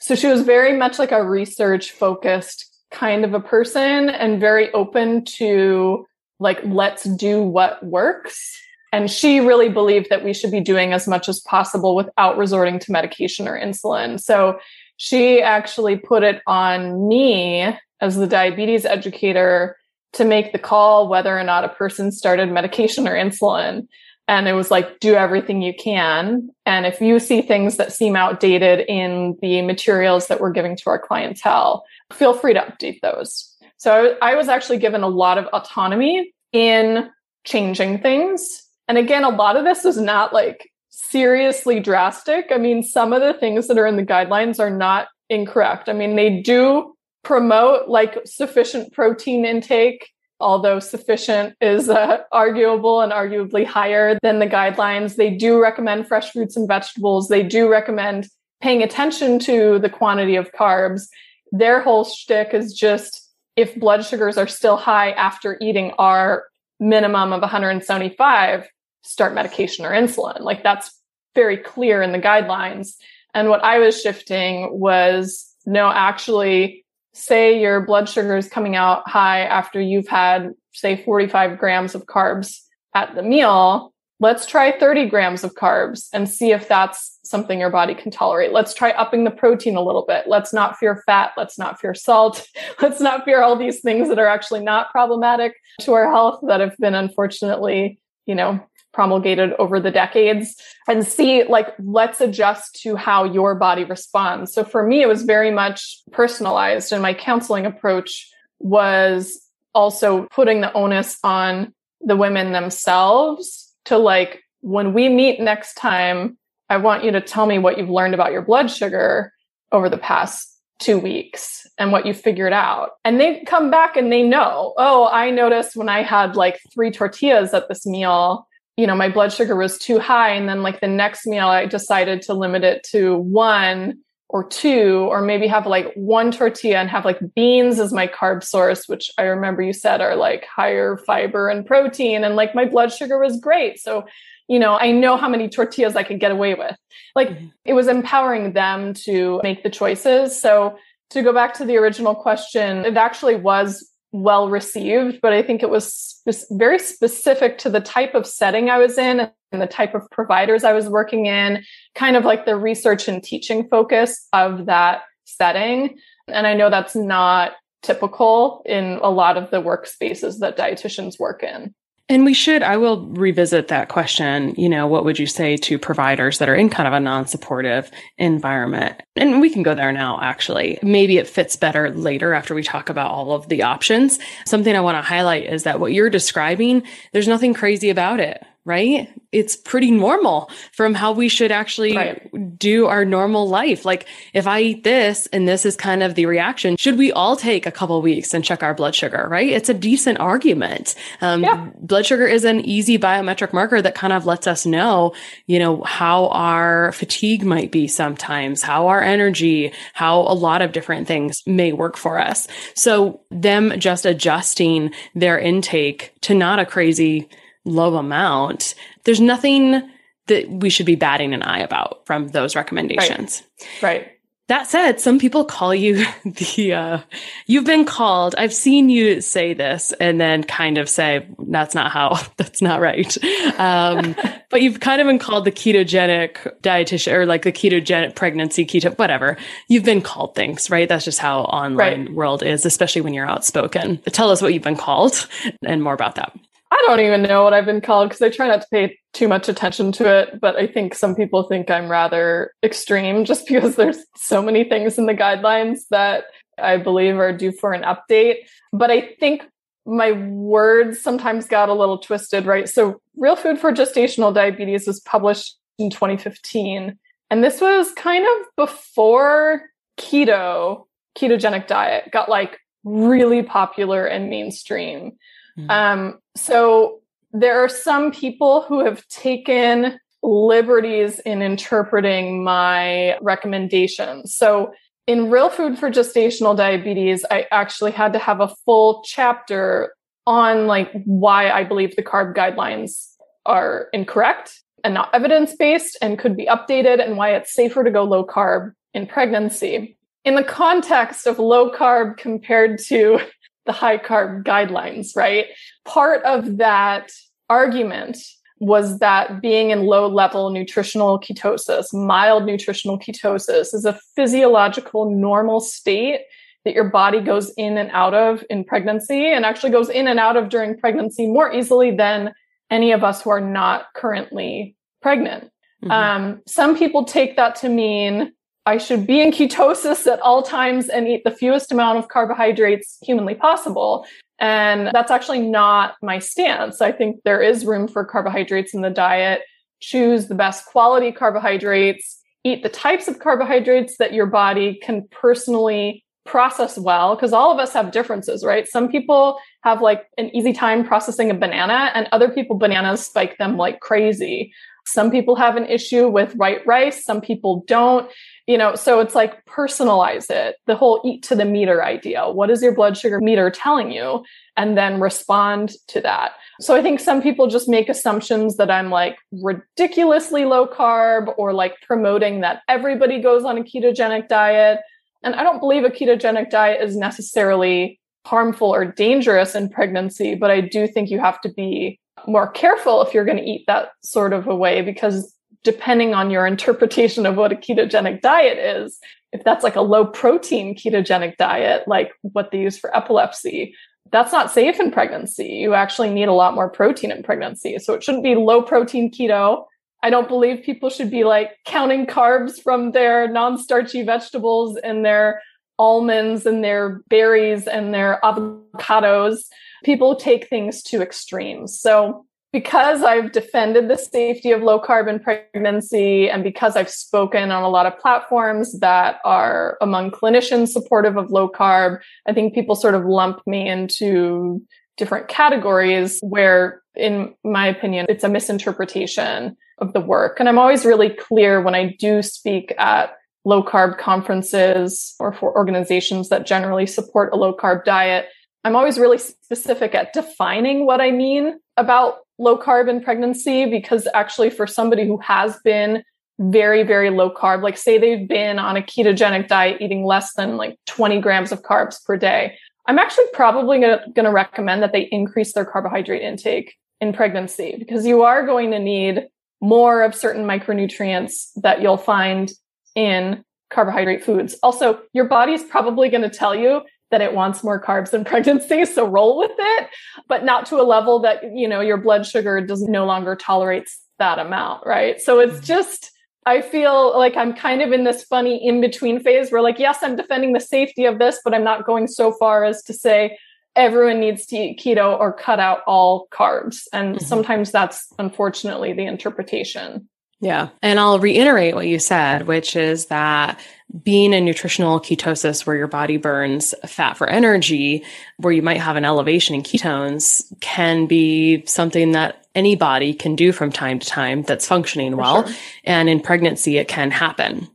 So 0.00 0.14
she 0.14 0.26
was 0.26 0.42
very 0.42 0.76
much 0.76 0.98
like 0.98 1.10
a 1.10 1.24
research 1.24 1.92
focused 1.92 2.66
kind 2.90 3.24
of 3.24 3.32
a 3.32 3.40
person 3.40 4.10
and 4.10 4.38
very 4.38 4.70
open 4.72 5.24
to 5.24 6.06
like 6.38 6.60
let's 6.62 7.04
do 7.04 7.42
what 7.42 7.82
works. 7.82 8.60
And 8.92 9.10
she 9.10 9.40
really 9.40 9.70
believed 9.70 10.08
that 10.10 10.24
we 10.24 10.34
should 10.34 10.50
be 10.50 10.60
doing 10.60 10.92
as 10.92 11.08
much 11.08 11.26
as 11.26 11.40
possible 11.40 11.96
without 11.96 12.36
resorting 12.36 12.78
to 12.80 12.92
medication 12.92 13.48
or 13.48 13.58
insulin. 13.58 14.20
So 14.20 14.58
she 14.98 15.40
actually 15.40 15.96
put 15.96 16.22
it 16.22 16.42
on 16.46 17.08
me 17.08 17.74
as 18.00 18.16
the 18.16 18.26
diabetes 18.26 18.84
educator 18.84 19.76
to 20.12 20.24
make 20.24 20.52
the 20.52 20.58
call 20.58 21.08
whether 21.08 21.38
or 21.38 21.44
not 21.44 21.64
a 21.64 21.68
person 21.68 22.12
started 22.12 22.50
medication 22.50 23.08
or 23.08 23.12
insulin. 23.12 23.86
And 24.26 24.46
it 24.46 24.52
was 24.52 24.70
like, 24.70 25.00
do 25.00 25.14
everything 25.14 25.62
you 25.62 25.72
can. 25.72 26.50
And 26.66 26.84
if 26.84 27.00
you 27.00 27.18
see 27.18 27.40
things 27.40 27.76
that 27.76 27.92
seem 27.92 28.14
outdated 28.14 28.80
in 28.88 29.38
the 29.40 29.62
materials 29.62 30.26
that 30.26 30.40
we're 30.40 30.52
giving 30.52 30.76
to 30.76 30.90
our 30.90 30.98
clientele, 30.98 31.84
feel 32.12 32.34
free 32.34 32.52
to 32.52 32.60
update 32.60 33.00
those. 33.00 33.56
So 33.78 34.16
I 34.20 34.34
was 34.34 34.48
actually 34.48 34.78
given 34.78 35.02
a 35.02 35.08
lot 35.08 35.38
of 35.38 35.46
autonomy 35.46 36.34
in 36.52 37.08
changing 37.44 38.00
things. 38.00 38.64
And 38.88 38.98
again, 38.98 39.24
a 39.24 39.30
lot 39.30 39.56
of 39.56 39.64
this 39.64 39.84
is 39.84 39.98
not 39.98 40.32
like 40.32 40.68
seriously 40.98 41.80
drastic. 41.80 42.46
I 42.50 42.58
mean, 42.58 42.82
some 42.82 43.12
of 43.12 43.22
the 43.22 43.32
things 43.34 43.68
that 43.68 43.78
are 43.78 43.86
in 43.86 43.96
the 43.96 44.04
guidelines 44.04 44.58
are 44.58 44.70
not 44.70 45.08
incorrect. 45.30 45.88
I 45.88 45.92
mean, 45.92 46.16
they 46.16 46.40
do 46.40 46.94
promote 47.22 47.88
like 47.88 48.18
sufficient 48.24 48.92
protein 48.92 49.44
intake, 49.44 50.10
although 50.40 50.80
sufficient 50.80 51.54
is 51.60 51.88
uh, 51.88 52.18
arguable 52.32 53.00
and 53.00 53.12
arguably 53.12 53.64
higher 53.64 54.18
than 54.22 54.38
the 54.38 54.46
guidelines. 54.46 55.16
They 55.16 55.30
do 55.30 55.60
recommend 55.60 56.08
fresh 56.08 56.32
fruits 56.32 56.56
and 56.56 56.66
vegetables. 56.66 57.28
They 57.28 57.42
do 57.42 57.68
recommend 57.68 58.28
paying 58.60 58.82
attention 58.82 59.38
to 59.40 59.78
the 59.78 59.90
quantity 59.90 60.36
of 60.36 60.52
carbs. 60.52 61.06
Their 61.52 61.80
whole 61.80 62.04
shtick 62.04 62.52
is 62.52 62.74
just 62.74 63.32
if 63.56 63.74
blood 63.76 64.04
sugars 64.04 64.36
are 64.36 64.46
still 64.46 64.76
high 64.76 65.12
after 65.12 65.58
eating 65.60 65.92
our 65.98 66.44
minimum 66.80 67.32
of 67.32 67.40
175, 67.40 68.68
start 69.08 69.34
medication 69.34 69.84
or 69.84 69.90
insulin. 69.90 70.40
Like 70.40 70.62
that's 70.62 70.90
very 71.34 71.56
clear 71.56 72.02
in 72.02 72.12
the 72.12 72.18
guidelines. 72.18 72.94
And 73.34 73.48
what 73.48 73.62
I 73.62 73.78
was 73.78 74.00
shifting 74.00 74.68
was 74.78 75.54
no, 75.66 75.90
actually, 75.90 76.84
say 77.12 77.60
your 77.60 77.84
blood 77.84 78.08
sugar 78.08 78.36
is 78.36 78.48
coming 78.48 78.74
out 78.74 79.08
high 79.08 79.42
after 79.42 79.80
you've 79.80 80.08
had, 80.08 80.52
say, 80.72 81.02
45 81.04 81.58
grams 81.58 81.94
of 81.94 82.06
carbs 82.06 82.60
at 82.94 83.14
the 83.14 83.22
meal. 83.22 83.92
Let's 84.20 84.46
try 84.46 84.76
30 84.76 85.08
grams 85.08 85.44
of 85.44 85.54
carbs 85.54 86.08
and 86.12 86.28
see 86.28 86.50
if 86.50 86.66
that's 86.66 87.18
something 87.22 87.60
your 87.60 87.70
body 87.70 87.94
can 87.94 88.10
tolerate. 88.10 88.52
Let's 88.52 88.74
try 88.74 88.90
upping 88.90 89.24
the 89.24 89.30
protein 89.30 89.76
a 89.76 89.82
little 89.82 90.04
bit. 90.08 90.24
Let's 90.26 90.52
not 90.52 90.76
fear 90.76 91.02
fat. 91.06 91.32
Let's 91.36 91.58
not 91.58 91.78
fear 91.78 91.94
salt. 91.94 92.48
Let's 92.82 93.00
not 93.00 93.24
fear 93.24 93.42
all 93.42 93.54
these 93.54 93.80
things 93.80 94.08
that 94.08 94.18
are 94.18 94.26
actually 94.26 94.60
not 94.60 94.90
problematic 94.90 95.54
to 95.82 95.92
our 95.92 96.10
health 96.10 96.40
that 96.48 96.60
have 96.60 96.76
been 96.78 96.94
unfortunately, 96.94 98.00
you 98.26 98.34
know, 98.34 98.60
promulgated 98.98 99.52
over 99.60 99.78
the 99.78 99.92
decades 99.92 100.56
and 100.88 101.06
see 101.06 101.44
like 101.44 101.68
let's 101.78 102.20
adjust 102.20 102.74
to 102.82 102.96
how 102.96 103.22
your 103.22 103.54
body 103.54 103.84
responds 103.84 104.52
so 104.52 104.64
for 104.64 104.84
me 104.84 105.00
it 105.00 105.06
was 105.06 105.22
very 105.22 105.52
much 105.52 106.00
personalized 106.10 106.92
and 106.92 107.00
my 107.00 107.14
counseling 107.14 107.64
approach 107.64 108.28
was 108.58 109.40
also 109.72 110.26
putting 110.32 110.62
the 110.62 110.72
onus 110.72 111.16
on 111.22 111.72
the 112.00 112.16
women 112.16 112.50
themselves 112.50 113.72
to 113.84 113.96
like 113.96 114.42
when 114.62 114.92
we 114.92 115.08
meet 115.08 115.38
next 115.38 115.74
time 115.74 116.36
i 116.68 116.76
want 116.76 117.04
you 117.04 117.12
to 117.12 117.20
tell 117.20 117.46
me 117.46 117.56
what 117.56 117.78
you've 117.78 117.88
learned 117.88 118.14
about 118.14 118.32
your 118.32 118.42
blood 118.42 118.68
sugar 118.68 119.32
over 119.70 119.88
the 119.88 119.96
past 119.96 120.58
two 120.80 120.98
weeks 120.98 121.68
and 121.76 121.90
what 121.90 122.06
you 122.06 122.14
figured 122.14 122.52
out. 122.52 122.92
And 123.04 123.20
they 123.20 123.42
come 123.46 123.68
back 123.68 123.96
and 123.96 124.12
they 124.12 124.22
know, 124.22 124.74
oh, 124.78 125.08
I 125.08 125.30
noticed 125.32 125.74
when 125.74 125.88
I 125.88 126.04
had 126.04 126.36
like 126.36 126.60
three 126.72 126.92
tortillas 126.92 127.52
at 127.52 127.68
this 127.68 127.84
meal, 127.84 128.47
you 128.78 128.86
know, 128.86 128.94
my 128.94 129.08
blood 129.08 129.32
sugar 129.32 129.56
was 129.56 129.76
too 129.76 129.98
high. 129.98 130.30
And 130.30 130.48
then 130.48 130.62
like 130.62 130.80
the 130.80 130.86
next 130.86 131.26
meal, 131.26 131.48
I 131.48 131.66
decided 131.66 132.22
to 132.22 132.32
limit 132.32 132.62
it 132.62 132.84
to 132.92 133.18
one 133.18 133.98
or 134.28 134.46
two, 134.46 135.08
or 135.10 135.20
maybe 135.20 135.48
have 135.48 135.66
like 135.66 135.92
one 135.94 136.30
tortilla 136.30 136.76
and 136.78 136.88
have 136.88 137.04
like 137.04 137.18
beans 137.34 137.80
as 137.80 137.92
my 137.92 138.06
carb 138.06 138.44
source, 138.44 138.86
which 138.86 139.10
I 139.18 139.22
remember 139.22 139.62
you 139.62 139.72
said 139.72 140.00
are 140.00 140.14
like 140.14 140.44
higher 140.44 140.96
fiber 140.96 141.48
and 141.48 141.66
protein. 141.66 142.22
And 142.22 142.36
like 142.36 142.54
my 142.54 142.66
blood 142.66 142.92
sugar 142.92 143.18
was 143.18 143.40
great. 143.40 143.80
So, 143.80 144.06
you 144.46 144.60
know, 144.60 144.78
I 144.78 144.92
know 144.92 145.16
how 145.16 145.28
many 145.28 145.48
tortillas 145.48 145.96
I 145.96 146.04
could 146.04 146.20
get 146.20 146.30
away 146.30 146.54
with. 146.54 146.76
Like 147.16 147.30
mm-hmm. 147.30 147.46
it 147.64 147.72
was 147.72 147.88
empowering 147.88 148.52
them 148.52 148.94
to 148.94 149.40
make 149.42 149.64
the 149.64 149.70
choices. 149.70 150.40
So 150.40 150.78
to 151.10 151.22
go 151.22 151.32
back 151.32 151.54
to 151.54 151.64
the 151.64 151.78
original 151.78 152.14
question, 152.14 152.84
it 152.84 152.96
actually 152.96 153.34
was 153.34 153.90
well 154.12 154.48
received, 154.48 155.20
but 155.20 155.32
I 155.32 155.42
think 155.42 155.62
it 155.62 155.70
was 155.70 155.92
spe- 155.92 156.50
very 156.50 156.78
specific 156.78 157.58
to 157.58 157.70
the 157.70 157.80
type 157.80 158.14
of 158.14 158.26
setting 158.26 158.70
I 158.70 158.78
was 158.78 158.98
in 158.98 159.30
and 159.52 159.62
the 159.62 159.66
type 159.66 159.94
of 159.94 160.08
providers 160.10 160.64
I 160.64 160.72
was 160.72 160.88
working 160.88 161.26
in, 161.26 161.64
kind 161.94 162.16
of 162.16 162.24
like 162.24 162.46
the 162.46 162.56
research 162.56 163.08
and 163.08 163.22
teaching 163.22 163.68
focus 163.68 164.26
of 164.32 164.66
that 164.66 165.02
setting. 165.24 165.98
And 166.26 166.46
I 166.46 166.54
know 166.54 166.70
that's 166.70 166.96
not 166.96 167.52
typical 167.82 168.62
in 168.66 168.98
a 169.02 169.10
lot 169.10 169.36
of 169.36 169.50
the 169.50 169.62
workspaces 169.62 170.38
that 170.40 170.56
dietitians 170.56 171.18
work 171.18 171.42
in. 171.42 171.74
And 172.10 172.24
we 172.24 172.32
should, 172.32 172.62
I 172.62 172.78
will 172.78 173.06
revisit 173.06 173.68
that 173.68 173.88
question. 173.88 174.54
You 174.56 174.68
know, 174.68 174.86
what 174.86 175.04
would 175.04 175.18
you 175.18 175.26
say 175.26 175.58
to 175.58 175.78
providers 175.78 176.38
that 176.38 176.48
are 176.48 176.54
in 176.54 176.70
kind 176.70 176.86
of 176.86 176.94
a 176.94 177.00
non 177.00 177.26
supportive 177.26 177.90
environment? 178.16 179.02
And 179.14 179.40
we 179.42 179.50
can 179.50 179.62
go 179.62 179.74
there 179.74 179.92
now, 179.92 180.18
actually. 180.22 180.78
Maybe 180.82 181.18
it 181.18 181.28
fits 181.28 181.56
better 181.56 181.90
later 181.90 182.32
after 182.32 182.54
we 182.54 182.62
talk 182.62 182.88
about 182.88 183.10
all 183.10 183.32
of 183.32 183.48
the 183.48 183.62
options. 183.62 184.18
Something 184.46 184.74
I 184.74 184.80
want 184.80 184.96
to 184.96 185.02
highlight 185.02 185.44
is 185.44 185.64
that 185.64 185.80
what 185.80 185.92
you're 185.92 186.08
describing, 186.08 186.82
there's 187.12 187.28
nothing 187.28 187.52
crazy 187.52 187.90
about 187.90 188.20
it 188.20 188.42
right? 188.68 189.08
It's 189.32 189.56
pretty 189.56 189.90
normal 189.90 190.50
from 190.72 190.92
how 190.92 191.12
we 191.12 191.30
should 191.30 191.50
actually 191.50 191.96
right. 191.96 192.58
do 192.58 192.84
our 192.84 193.02
normal 193.02 193.48
life. 193.48 193.86
Like 193.86 194.06
if 194.34 194.46
I 194.46 194.60
eat 194.60 194.84
this 194.84 195.26
and 195.28 195.48
this 195.48 195.64
is 195.64 195.74
kind 195.74 196.02
of 196.02 196.14
the 196.14 196.26
reaction, 196.26 196.76
should 196.76 196.98
we 196.98 197.10
all 197.10 197.34
take 197.34 197.64
a 197.64 197.72
couple 197.72 198.00
weeks 198.02 198.34
and 198.34 198.44
check 198.44 198.62
our 198.62 198.74
blood 198.74 198.94
sugar, 198.94 199.26
right? 199.30 199.48
It's 199.48 199.70
a 199.70 199.74
decent 199.74 200.20
argument. 200.20 200.94
Um, 201.22 201.44
yeah. 201.44 201.70
Blood 201.78 202.04
sugar 202.04 202.26
is 202.26 202.44
an 202.44 202.60
easy 202.60 202.98
biometric 202.98 203.54
marker 203.54 203.80
that 203.80 203.94
kind 203.94 204.12
of 204.12 204.26
lets 204.26 204.46
us 204.46 204.66
know, 204.66 205.14
you 205.46 205.58
know, 205.58 205.82
how 205.84 206.28
our 206.28 206.92
fatigue 206.92 207.44
might 207.44 207.72
be 207.72 207.88
sometimes, 207.88 208.60
how 208.60 208.88
our 208.88 209.00
energy, 209.00 209.72
how 209.94 210.20
a 210.20 210.34
lot 210.34 210.60
of 210.60 210.72
different 210.72 211.08
things 211.08 211.42
may 211.46 211.72
work 211.72 211.96
for 211.96 212.18
us. 212.18 212.46
So 212.74 213.22
them 213.30 213.80
just 213.80 214.04
adjusting 214.04 214.92
their 215.14 215.38
intake 215.38 216.12
to 216.20 216.34
not 216.34 216.58
a 216.58 216.66
crazy 216.66 217.30
low 217.68 217.96
amount, 217.96 218.74
there's 219.04 219.20
nothing 219.20 219.82
that 220.26 220.48
we 220.48 220.70
should 220.70 220.86
be 220.86 220.96
batting 220.96 221.34
an 221.34 221.42
eye 221.42 221.60
about 221.60 222.06
from 222.06 222.28
those 222.28 222.54
recommendations. 222.54 223.42
Right. 223.82 224.02
right. 224.02 224.12
That 224.48 224.66
said, 224.66 224.98
some 224.98 225.18
people 225.18 225.44
call 225.44 225.74
you 225.74 226.06
the, 226.24 226.72
uh, 226.72 226.98
you've 227.46 227.66
been 227.66 227.84
called, 227.84 228.34
I've 228.38 228.54
seen 228.54 228.88
you 228.88 229.20
say 229.20 229.52
this 229.52 229.92
and 230.00 230.18
then 230.18 230.42
kind 230.42 230.78
of 230.78 230.88
say, 230.88 231.28
that's 231.38 231.74
not 231.74 231.92
how, 231.92 232.18
that's 232.38 232.62
not 232.62 232.80
right. 232.80 233.14
Um, 233.58 234.16
but 234.50 234.62
you've 234.62 234.80
kind 234.80 235.02
of 235.02 235.06
been 235.06 235.18
called 235.18 235.44
the 235.44 235.52
ketogenic 235.52 236.60
dietitian 236.62 237.12
or 237.12 237.26
like 237.26 237.42
the 237.42 237.52
ketogenic 237.52 238.14
pregnancy, 238.14 238.64
keto, 238.64 238.96
whatever. 238.96 239.36
You've 239.68 239.84
been 239.84 240.00
called 240.00 240.34
things, 240.34 240.70
right? 240.70 240.88
That's 240.88 241.04
just 241.04 241.18
how 241.18 241.42
online 241.42 242.06
right. 242.06 242.14
world 242.14 242.42
is, 242.42 242.64
especially 242.64 243.02
when 243.02 243.12
you're 243.12 243.28
outspoken. 243.28 243.98
Tell 244.12 244.30
us 244.30 244.40
what 244.40 244.54
you've 244.54 244.62
been 244.62 244.76
called 244.76 245.28
and 245.62 245.82
more 245.82 245.94
about 245.94 246.14
that. 246.14 246.34
I 246.70 246.84
don't 246.86 247.00
even 247.00 247.22
know 247.22 247.44
what 247.44 247.54
I've 247.54 247.64
been 247.64 247.80
called 247.80 248.08
because 248.08 248.22
I 248.22 248.28
try 248.28 248.46
not 248.46 248.60
to 248.60 248.66
pay 248.70 248.98
too 249.14 249.28
much 249.28 249.48
attention 249.48 249.90
to 249.92 250.18
it. 250.18 250.40
But 250.40 250.56
I 250.56 250.66
think 250.66 250.94
some 250.94 251.14
people 251.14 251.44
think 251.44 251.70
I'm 251.70 251.90
rather 251.90 252.52
extreme 252.62 253.24
just 253.24 253.46
because 253.46 253.76
there's 253.76 253.98
so 254.16 254.42
many 254.42 254.64
things 254.64 254.98
in 254.98 255.06
the 255.06 255.14
guidelines 255.14 255.80
that 255.90 256.24
I 256.58 256.76
believe 256.76 257.18
are 257.18 257.32
due 257.32 257.52
for 257.52 257.72
an 257.72 257.82
update. 257.82 258.36
But 258.72 258.90
I 258.90 259.14
think 259.18 259.44
my 259.86 260.12
words 260.12 261.00
sometimes 261.00 261.46
got 261.46 261.70
a 261.70 261.74
little 261.74 261.98
twisted, 261.98 262.44
right? 262.44 262.68
So, 262.68 263.00
Real 263.16 263.36
Food 263.36 263.58
for 263.58 263.72
Gestational 263.72 264.34
Diabetes 264.34 264.86
was 264.86 265.00
published 265.00 265.56
in 265.78 265.90
2015. 265.90 266.98
And 267.30 267.44
this 267.44 267.60
was 267.60 267.92
kind 267.92 268.24
of 268.24 268.46
before 268.56 269.62
keto, 269.98 270.84
ketogenic 271.18 271.66
diet 271.66 272.10
got 272.12 272.28
like 272.28 272.58
really 272.84 273.42
popular 273.42 274.06
and 274.06 274.30
mainstream. 274.30 275.12
Mm-hmm. 275.58 275.70
Um, 275.70 276.18
so 276.36 277.00
there 277.32 277.62
are 277.62 277.68
some 277.68 278.12
people 278.12 278.62
who 278.62 278.84
have 278.84 279.06
taken 279.08 279.98
liberties 280.22 281.20
in 281.20 281.42
interpreting 281.42 282.42
my 282.42 283.16
recommendations. 283.20 284.34
So 284.34 284.72
in 285.06 285.30
Real 285.30 285.48
Food 285.48 285.78
for 285.78 285.90
Gestational 285.90 286.56
Diabetes, 286.56 287.24
I 287.30 287.46
actually 287.50 287.92
had 287.92 288.12
to 288.12 288.18
have 288.18 288.40
a 288.40 288.54
full 288.64 289.02
chapter 289.06 289.94
on 290.26 290.66
like 290.66 290.90
why 291.04 291.50
I 291.50 291.64
believe 291.64 291.96
the 291.96 292.02
carb 292.02 292.36
guidelines 292.36 293.14
are 293.46 293.88
incorrect 293.92 294.62
and 294.84 294.94
not 294.94 295.12
evidence 295.14 295.56
based 295.56 295.96
and 296.02 296.18
could 296.18 296.36
be 296.36 296.46
updated 296.46 297.02
and 297.02 297.16
why 297.16 297.30
it's 297.30 297.54
safer 297.54 297.82
to 297.82 297.90
go 297.90 298.04
low 298.04 298.24
carb 298.24 298.72
in 298.92 299.06
pregnancy. 299.06 299.96
In 300.24 300.34
the 300.34 300.44
context 300.44 301.26
of 301.26 301.38
low 301.38 301.70
carb 301.70 302.18
compared 302.18 302.78
to 302.88 303.20
the 303.68 303.72
high 303.72 303.98
carb 303.98 304.42
guidelines, 304.42 305.14
right? 305.14 305.46
Part 305.84 306.24
of 306.24 306.56
that 306.56 307.12
argument 307.48 308.18
was 308.60 308.98
that 308.98 309.40
being 309.40 309.70
in 309.70 309.84
low 309.84 310.08
level 310.08 310.50
nutritional 310.50 311.20
ketosis, 311.20 311.94
mild 311.94 312.44
nutritional 312.44 312.98
ketosis, 312.98 313.72
is 313.74 313.84
a 313.84 313.98
physiological 314.16 315.10
normal 315.14 315.60
state 315.60 316.22
that 316.64 316.74
your 316.74 316.90
body 316.90 317.20
goes 317.20 317.52
in 317.56 317.78
and 317.78 317.90
out 317.92 318.14
of 318.14 318.42
in 318.50 318.64
pregnancy 318.64 319.26
and 319.26 319.44
actually 319.44 319.70
goes 319.70 319.88
in 319.90 320.08
and 320.08 320.18
out 320.18 320.36
of 320.36 320.48
during 320.48 320.76
pregnancy 320.76 321.26
more 321.26 321.52
easily 321.52 321.94
than 321.94 322.34
any 322.70 322.90
of 322.90 323.04
us 323.04 323.22
who 323.22 323.30
are 323.30 323.40
not 323.40 323.86
currently 323.94 324.74
pregnant. 325.02 325.44
Mm-hmm. 325.84 325.90
Um, 325.90 326.42
some 326.46 326.76
people 326.76 327.04
take 327.04 327.36
that 327.36 327.54
to 327.56 327.68
mean 327.68 328.32
I 328.68 328.76
should 328.76 329.06
be 329.06 329.22
in 329.22 329.30
ketosis 329.30 330.06
at 330.06 330.20
all 330.20 330.42
times 330.42 330.90
and 330.90 331.08
eat 331.08 331.24
the 331.24 331.30
fewest 331.30 331.72
amount 331.72 331.96
of 332.00 332.08
carbohydrates 332.08 332.98
humanly 333.00 333.34
possible. 333.34 334.04
And 334.38 334.90
that's 334.92 335.10
actually 335.10 335.40
not 335.40 335.94
my 336.02 336.18
stance. 336.18 336.82
I 336.82 336.92
think 336.92 337.22
there 337.24 337.40
is 337.40 337.64
room 337.64 337.88
for 337.88 338.04
carbohydrates 338.04 338.74
in 338.74 338.82
the 338.82 338.90
diet. 338.90 339.40
Choose 339.80 340.28
the 340.28 340.34
best 340.34 340.66
quality 340.66 341.12
carbohydrates, 341.12 342.20
eat 342.44 342.62
the 342.62 342.68
types 342.68 343.08
of 343.08 343.20
carbohydrates 343.20 343.96
that 343.96 344.12
your 344.12 344.26
body 344.26 344.78
can 344.82 345.08
personally 345.10 346.04
process 346.26 346.76
well, 346.76 347.14
because 347.14 347.32
all 347.32 347.50
of 347.50 347.58
us 347.58 347.72
have 347.72 347.90
differences, 347.90 348.44
right? 348.44 348.68
Some 348.68 348.90
people 348.90 349.38
have 349.62 349.80
like 349.80 350.04
an 350.18 350.28
easy 350.36 350.52
time 350.52 350.84
processing 350.84 351.30
a 351.30 351.34
banana, 351.34 351.90
and 351.94 352.06
other 352.12 352.28
people, 352.28 352.58
bananas 352.58 353.06
spike 353.06 353.38
them 353.38 353.56
like 353.56 353.80
crazy. 353.80 354.52
Some 354.84 355.10
people 355.10 355.36
have 355.36 355.56
an 355.56 355.66
issue 355.66 356.08
with 356.08 356.36
white 356.36 356.66
rice, 356.66 357.02
some 357.02 357.22
people 357.22 357.64
don't 357.66 358.10
you 358.48 358.56
know 358.56 358.74
so 358.74 358.98
it's 358.98 359.14
like 359.14 359.44
personalize 359.44 360.30
it 360.30 360.56
the 360.66 360.74
whole 360.74 361.00
eat 361.04 361.22
to 361.24 361.36
the 361.36 361.44
meter 361.44 361.84
idea. 361.84 362.28
What 362.28 362.50
is 362.50 362.62
your 362.62 362.74
blood 362.74 362.96
sugar 362.96 363.20
meter 363.20 363.50
telling 363.50 363.92
you? 363.92 364.24
And 364.56 364.76
then 364.76 365.00
respond 365.00 365.74
to 365.88 366.00
that. 366.00 366.32
So 366.60 366.74
i 366.74 366.82
think 366.82 366.98
some 366.98 367.22
people 367.22 367.46
just 367.46 367.68
make 367.68 367.88
assumptions 367.88 368.56
that 368.56 368.70
i'm 368.70 368.90
like 368.90 369.18
ridiculously 369.30 370.44
low 370.46 370.66
carb 370.66 371.32
or 371.36 371.52
like 371.52 371.76
promoting 371.82 372.40
that 372.40 372.62
everybody 372.68 373.20
goes 373.22 373.44
on 373.44 373.58
a 373.58 373.62
ketogenic 373.62 374.28
diet. 374.28 374.80
And 375.22 375.34
i 375.34 375.42
don't 375.42 375.60
believe 375.60 375.84
a 375.84 375.90
ketogenic 375.90 376.50
diet 376.50 376.82
is 376.82 376.96
necessarily 376.96 378.00
harmful 378.26 378.74
or 378.74 378.84
dangerous 378.84 379.54
in 379.54 379.68
pregnancy 379.68 380.34
but 380.34 380.50
i 380.50 380.60
do 380.60 380.86
think 380.86 381.10
you 381.10 381.20
have 381.20 381.40
to 381.40 381.50
be 381.50 381.98
more 382.26 382.50
careful 382.50 383.00
if 383.00 383.14
you're 383.14 383.24
going 383.24 383.38
to 383.38 383.50
eat 383.52 383.64
that 383.66 383.90
sort 384.02 384.32
of 384.32 384.46
a 384.46 384.54
way 384.54 384.82
because 384.82 385.34
depending 385.64 386.14
on 386.14 386.30
your 386.30 386.46
interpretation 386.46 387.26
of 387.26 387.36
what 387.36 387.52
a 387.52 387.56
ketogenic 387.56 388.20
diet 388.20 388.58
is, 388.58 388.98
if 389.32 389.44
that's 389.44 389.64
like 389.64 389.76
a 389.76 389.82
low 389.82 390.06
protein 390.06 390.74
ketogenic 390.74 391.36
diet, 391.36 391.86
like 391.86 392.12
what 392.22 392.50
they 392.50 392.60
use 392.60 392.78
for 392.78 392.94
epilepsy, 392.96 393.74
that's 394.10 394.32
not 394.32 394.50
safe 394.50 394.80
in 394.80 394.90
pregnancy. 394.90 395.46
You 395.46 395.74
actually 395.74 396.10
need 396.10 396.28
a 396.28 396.32
lot 396.32 396.54
more 396.54 396.70
protein 396.70 397.10
in 397.10 397.22
pregnancy. 397.22 397.78
So 397.78 397.92
it 397.94 398.02
shouldn't 398.02 398.24
be 398.24 398.34
low 398.34 398.62
protein 398.62 399.10
keto. 399.10 399.64
I 400.02 400.10
don't 400.10 400.28
believe 400.28 400.62
people 400.62 400.90
should 400.90 401.10
be 401.10 401.24
like 401.24 401.56
counting 401.66 402.06
carbs 402.06 402.62
from 402.62 402.92
their 402.92 403.28
non 403.28 403.58
starchy 403.58 404.02
vegetables 404.02 404.78
and 404.82 405.04
their 405.04 405.42
almonds 405.78 406.46
and 406.46 406.64
their 406.64 407.02
berries 407.08 407.66
and 407.66 407.92
their 407.92 408.20
avocados. 408.22 409.40
People 409.84 410.16
take 410.16 410.48
things 410.48 410.82
to 410.84 411.02
extremes. 411.02 411.78
So 411.78 412.26
because 412.58 413.04
I've 413.04 413.30
defended 413.30 413.86
the 413.86 413.96
safety 413.96 414.50
of 414.50 414.62
low 414.62 414.80
carbon 414.80 415.20
pregnancy 415.20 416.28
and 416.28 416.42
because 416.42 416.74
I've 416.74 416.90
spoken 416.90 417.52
on 417.52 417.62
a 417.62 417.68
lot 417.68 417.86
of 417.86 417.96
platforms 418.00 418.80
that 418.80 419.20
are 419.24 419.78
among 419.80 420.10
clinicians 420.10 420.70
supportive 420.70 421.16
of 421.16 421.30
low 421.30 421.48
carb, 421.48 422.00
I 422.26 422.32
think 422.32 422.54
people 422.54 422.74
sort 422.74 422.96
of 422.96 423.04
lump 423.04 423.46
me 423.46 423.68
into 423.68 424.60
different 424.96 425.28
categories 425.28 426.18
where, 426.20 426.82
in 426.96 427.32
my 427.44 427.68
opinion, 427.68 428.06
it's 428.08 428.24
a 428.24 428.28
misinterpretation 428.28 429.56
of 429.78 429.92
the 429.92 430.00
work. 430.00 430.40
And 430.40 430.48
I'm 430.48 430.58
always 430.58 430.84
really 430.84 431.10
clear 431.10 431.62
when 431.62 431.76
I 431.76 431.94
do 431.96 432.22
speak 432.22 432.74
at 432.76 433.16
low 433.44 433.62
carb 433.62 433.98
conferences 433.98 435.14
or 435.20 435.32
for 435.32 435.56
organizations 435.56 436.28
that 436.30 436.44
generally 436.44 436.86
support 436.86 437.32
a 437.32 437.36
low 437.36 437.56
carb 437.56 437.84
diet. 437.84 438.26
I'm 438.64 438.76
always 438.76 438.98
really 438.98 439.18
specific 439.18 439.94
at 439.94 440.12
defining 440.12 440.86
what 440.86 441.00
I 441.00 441.10
mean 441.10 441.58
about 441.76 442.18
low 442.38 442.58
carb 442.58 442.88
in 442.88 443.02
pregnancy 443.02 443.66
because 443.66 444.06
actually 444.14 444.50
for 444.50 444.66
somebody 444.66 445.06
who 445.06 445.18
has 445.18 445.58
been 445.64 446.02
very 446.40 446.84
very 446.84 447.10
low 447.10 447.34
carb 447.34 447.62
like 447.64 447.76
say 447.76 447.98
they've 447.98 448.28
been 448.28 448.60
on 448.60 448.76
a 448.76 448.80
ketogenic 448.80 449.48
diet 449.48 449.80
eating 449.80 450.04
less 450.04 450.34
than 450.34 450.56
like 450.56 450.78
20 450.86 451.20
grams 451.20 451.50
of 451.50 451.62
carbs 451.62 451.96
per 452.04 452.16
day 452.16 452.56
i'm 452.86 452.96
actually 452.96 453.24
probably 453.32 453.80
going 453.80 454.14
to 454.14 454.30
recommend 454.30 454.80
that 454.80 454.92
they 454.92 455.08
increase 455.10 455.52
their 455.52 455.64
carbohydrate 455.64 456.22
intake 456.22 456.76
in 457.00 457.12
pregnancy 457.12 457.74
because 457.76 458.06
you 458.06 458.22
are 458.22 458.46
going 458.46 458.70
to 458.70 458.78
need 458.78 459.26
more 459.60 460.02
of 460.02 460.14
certain 460.14 460.44
micronutrients 460.44 461.48
that 461.56 461.80
you'll 461.80 461.96
find 461.96 462.52
in 462.94 463.44
carbohydrate 463.70 464.24
foods. 464.24 464.56
Also 464.62 465.00
your 465.12 465.26
body's 465.26 465.62
probably 465.62 466.08
going 466.08 466.22
to 466.22 466.30
tell 466.30 466.54
you 466.54 466.82
that 467.10 467.20
it 467.20 467.34
wants 467.34 467.64
more 467.64 467.80
carbs 467.80 468.12
in 468.12 468.24
pregnancy. 468.26 468.84
So 468.84 469.06
roll 469.06 469.38
with 469.38 469.52
it, 469.56 469.88
but 470.28 470.44
not 470.44 470.66
to 470.66 470.76
a 470.76 470.84
level 470.84 471.20
that, 471.20 471.54
you 471.54 471.68
know, 471.68 471.80
your 471.80 471.96
blood 471.96 472.26
sugar 472.26 472.60
does 472.60 472.82
no 472.82 473.06
longer 473.06 473.36
tolerates 473.36 474.00
that 474.18 474.38
amount. 474.38 474.86
Right. 474.86 475.20
So 475.20 475.38
it's 475.40 475.54
mm-hmm. 475.54 475.64
just, 475.64 476.10
I 476.46 476.62
feel 476.62 477.16
like 477.16 477.36
I'm 477.36 477.54
kind 477.54 477.82
of 477.82 477.92
in 477.92 478.04
this 478.04 478.24
funny 478.24 478.64
in 478.66 478.80
between 478.80 479.20
phase 479.20 479.50
where 479.50 479.62
like, 479.62 479.78
yes, 479.78 479.98
I'm 480.02 480.16
defending 480.16 480.52
the 480.52 480.60
safety 480.60 481.04
of 481.04 481.18
this, 481.18 481.40
but 481.44 481.54
I'm 481.54 481.64
not 481.64 481.86
going 481.86 482.06
so 482.06 482.32
far 482.32 482.64
as 482.64 482.82
to 482.84 482.92
say 482.92 483.38
everyone 483.76 484.18
needs 484.18 484.44
to 484.46 484.56
eat 484.56 484.80
keto 484.80 485.18
or 485.18 485.32
cut 485.32 485.60
out 485.60 485.80
all 485.86 486.26
carbs. 486.32 486.82
And 486.92 487.16
mm-hmm. 487.16 487.24
sometimes 487.24 487.70
that's 487.70 488.12
unfortunately 488.18 488.92
the 488.92 489.06
interpretation. 489.06 490.08
Yeah. 490.40 490.68
And 490.82 491.00
I'll 491.00 491.18
reiterate 491.18 491.74
what 491.74 491.88
you 491.88 491.98
said, 491.98 492.46
which 492.46 492.76
is 492.76 493.06
that 493.06 493.58
being 494.02 494.32
in 494.32 494.44
nutritional 494.44 495.00
ketosis 495.00 495.66
where 495.66 495.76
your 495.76 495.88
body 495.88 496.16
burns 496.16 496.74
fat 496.86 497.16
for 497.16 497.26
energy, 497.26 498.04
where 498.36 498.52
you 498.52 498.62
might 498.62 498.80
have 498.80 498.96
an 498.96 499.04
elevation 499.04 499.54
in 499.54 499.62
ketones, 499.62 500.42
can 500.60 501.06
be 501.06 501.64
something 501.66 502.12
that 502.12 502.46
any 502.54 502.76
body 502.76 503.14
can 503.14 503.34
do 503.34 503.50
from 503.50 503.72
time 503.72 503.98
to 503.98 504.06
time 504.06 504.42
that's 504.42 504.66
functioning 504.66 505.12
for 505.12 505.16
well. 505.16 505.46
Sure. 505.46 505.56
And 505.84 506.08
in 506.08 506.20
pregnancy, 506.20 506.76
it 506.76 506.88
can 506.88 507.10
happen. 507.10 507.68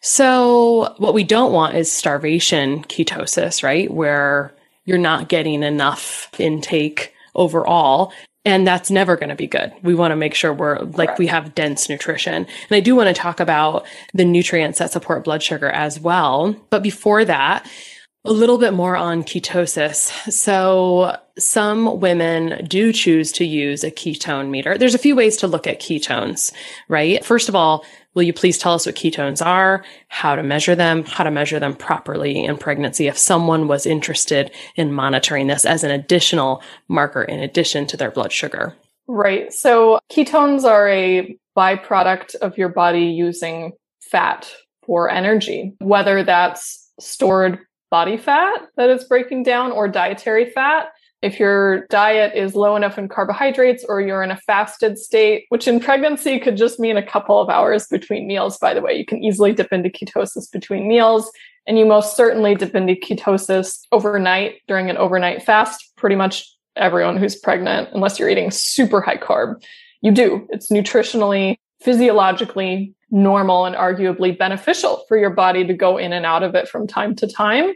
So 0.00 0.94
what 0.98 1.14
we 1.14 1.24
don't 1.24 1.52
want 1.52 1.76
is 1.76 1.90
starvation 1.90 2.82
ketosis, 2.84 3.62
right? 3.62 3.90
Where 3.90 4.54
you're 4.84 4.98
not 4.98 5.28
getting 5.28 5.62
enough 5.62 6.28
intake 6.38 7.14
overall. 7.34 8.12
And 8.44 8.66
that's 8.66 8.90
never 8.90 9.16
going 9.16 9.30
to 9.30 9.34
be 9.34 9.46
good. 9.46 9.72
We 9.82 9.94
want 9.94 10.12
to 10.12 10.16
make 10.16 10.34
sure 10.34 10.52
we're 10.52 10.78
like 10.80 11.08
Correct. 11.08 11.18
we 11.18 11.26
have 11.28 11.54
dense 11.54 11.88
nutrition. 11.88 12.34
And 12.34 12.70
I 12.70 12.80
do 12.80 12.94
want 12.94 13.08
to 13.08 13.14
talk 13.14 13.40
about 13.40 13.86
the 14.12 14.24
nutrients 14.24 14.78
that 14.80 14.92
support 14.92 15.24
blood 15.24 15.42
sugar 15.42 15.70
as 15.70 15.98
well. 15.98 16.54
But 16.68 16.82
before 16.82 17.24
that, 17.24 17.66
a 18.26 18.32
little 18.32 18.58
bit 18.58 18.72
more 18.72 18.96
on 18.96 19.22
ketosis. 19.22 20.10
So, 20.32 21.16
some 21.36 22.00
women 22.00 22.64
do 22.66 22.92
choose 22.92 23.32
to 23.32 23.44
use 23.44 23.82
a 23.84 23.90
ketone 23.90 24.50
meter. 24.50 24.78
There's 24.78 24.94
a 24.94 24.98
few 24.98 25.16
ways 25.16 25.36
to 25.38 25.48
look 25.48 25.66
at 25.66 25.80
ketones, 25.80 26.52
right? 26.88 27.24
First 27.24 27.48
of 27.48 27.56
all, 27.56 27.84
will 28.14 28.22
you 28.22 28.32
please 28.32 28.58
tell 28.58 28.74
us 28.74 28.86
what 28.86 28.94
ketones 28.94 29.44
are, 29.44 29.84
how 30.08 30.36
to 30.36 30.42
measure 30.42 30.74
them, 30.74 31.04
how 31.04 31.24
to 31.24 31.30
measure 31.30 31.58
them 31.58 31.74
properly 31.74 32.44
in 32.44 32.56
pregnancy 32.56 33.06
if 33.06 33.18
someone 33.18 33.68
was 33.68 33.86
interested 33.86 34.50
in 34.76 34.92
monitoring 34.92 35.48
this 35.48 35.64
as 35.64 35.84
an 35.84 35.90
additional 35.90 36.62
marker 36.88 37.22
in 37.22 37.40
addition 37.40 37.86
to 37.86 37.96
their 37.96 38.10
blood 38.10 38.32
sugar? 38.32 38.74
Right. 39.06 39.52
So, 39.52 39.98
ketones 40.10 40.64
are 40.64 40.88
a 40.88 41.36
byproduct 41.56 42.36
of 42.36 42.56
your 42.56 42.70
body 42.70 43.04
using 43.04 43.72
fat 44.00 44.50
for 44.86 45.10
energy, 45.10 45.74
whether 45.80 46.22
that's 46.22 46.90
stored 47.00 47.58
body 47.90 48.16
fat 48.16 48.62
that 48.76 48.90
is 48.90 49.04
breaking 49.04 49.42
down 49.42 49.72
or 49.72 49.88
dietary 49.88 50.50
fat. 50.50 50.88
If 51.24 51.40
your 51.40 51.86
diet 51.86 52.34
is 52.34 52.54
low 52.54 52.76
enough 52.76 52.98
in 52.98 53.08
carbohydrates 53.08 53.82
or 53.82 54.02
you're 54.02 54.22
in 54.22 54.30
a 54.30 54.36
fasted 54.36 54.98
state, 54.98 55.46
which 55.48 55.66
in 55.66 55.80
pregnancy 55.80 56.38
could 56.38 56.58
just 56.58 56.78
mean 56.78 56.98
a 56.98 57.02
couple 57.02 57.40
of 57.40 57.48
hours 57.48 57.86
between 57.86 58.26
meals, 58.26 58.58
by 58.58 58.74
the 58.74 58.82
way, 58.82 58.92
you 58.92 59.06
can 59.06 59.24
easily 59.24 59.54
dip 59.54 59.72
into 59.72 59.88
ketosis 59.88 60.52
between 60.52 60.86
meals. 60.86 61.32
And 61.66 61.78
you 61.78 61.86
most 61.86 62.14
certainly 62.14 62.54
dip 62.54 62.74
into 62.74 62.92
ketosis 62.92 63.86
overnight 63.90 64.56
during 64.68 64.90
an 64.90 64.98
overnight 64.98 65.42
fast. 65.42 65.92
Pretty 65.96 66.14
much 66.14 66.46
everyone 66.76 67.16
who's 67.16 67.36
pregnant, 67.36 67.88
unless 67.94 68.18
you're 68.18 68.28
eating 68.28 68.50
super 68.50 69.00
high 69.00 69.16
carb, 69.16 69.64
you 70.02 70.12
do. 70.12 70.46
It's 70.50 70.70
nutritionally, 70.70 71.56
physiologically 71.80 72.94
normal 73.10 73.64
and 73.64 73.74
arguably 73.74 74.36
beneficial 74.36 75.06
for 75.08 75.16
your 75.16 75.30
body 75.30 75.66
to 75.66 75.72
go 75.72 75.96
in 75.96 76.12
and 76.12 76.26
out 76.26 76.42
of 76.42 76.54
it 76.54 76.68
from 76.68 76.86
time 76.86 77.14
to 77.14 77.26
time. 77.26 77.72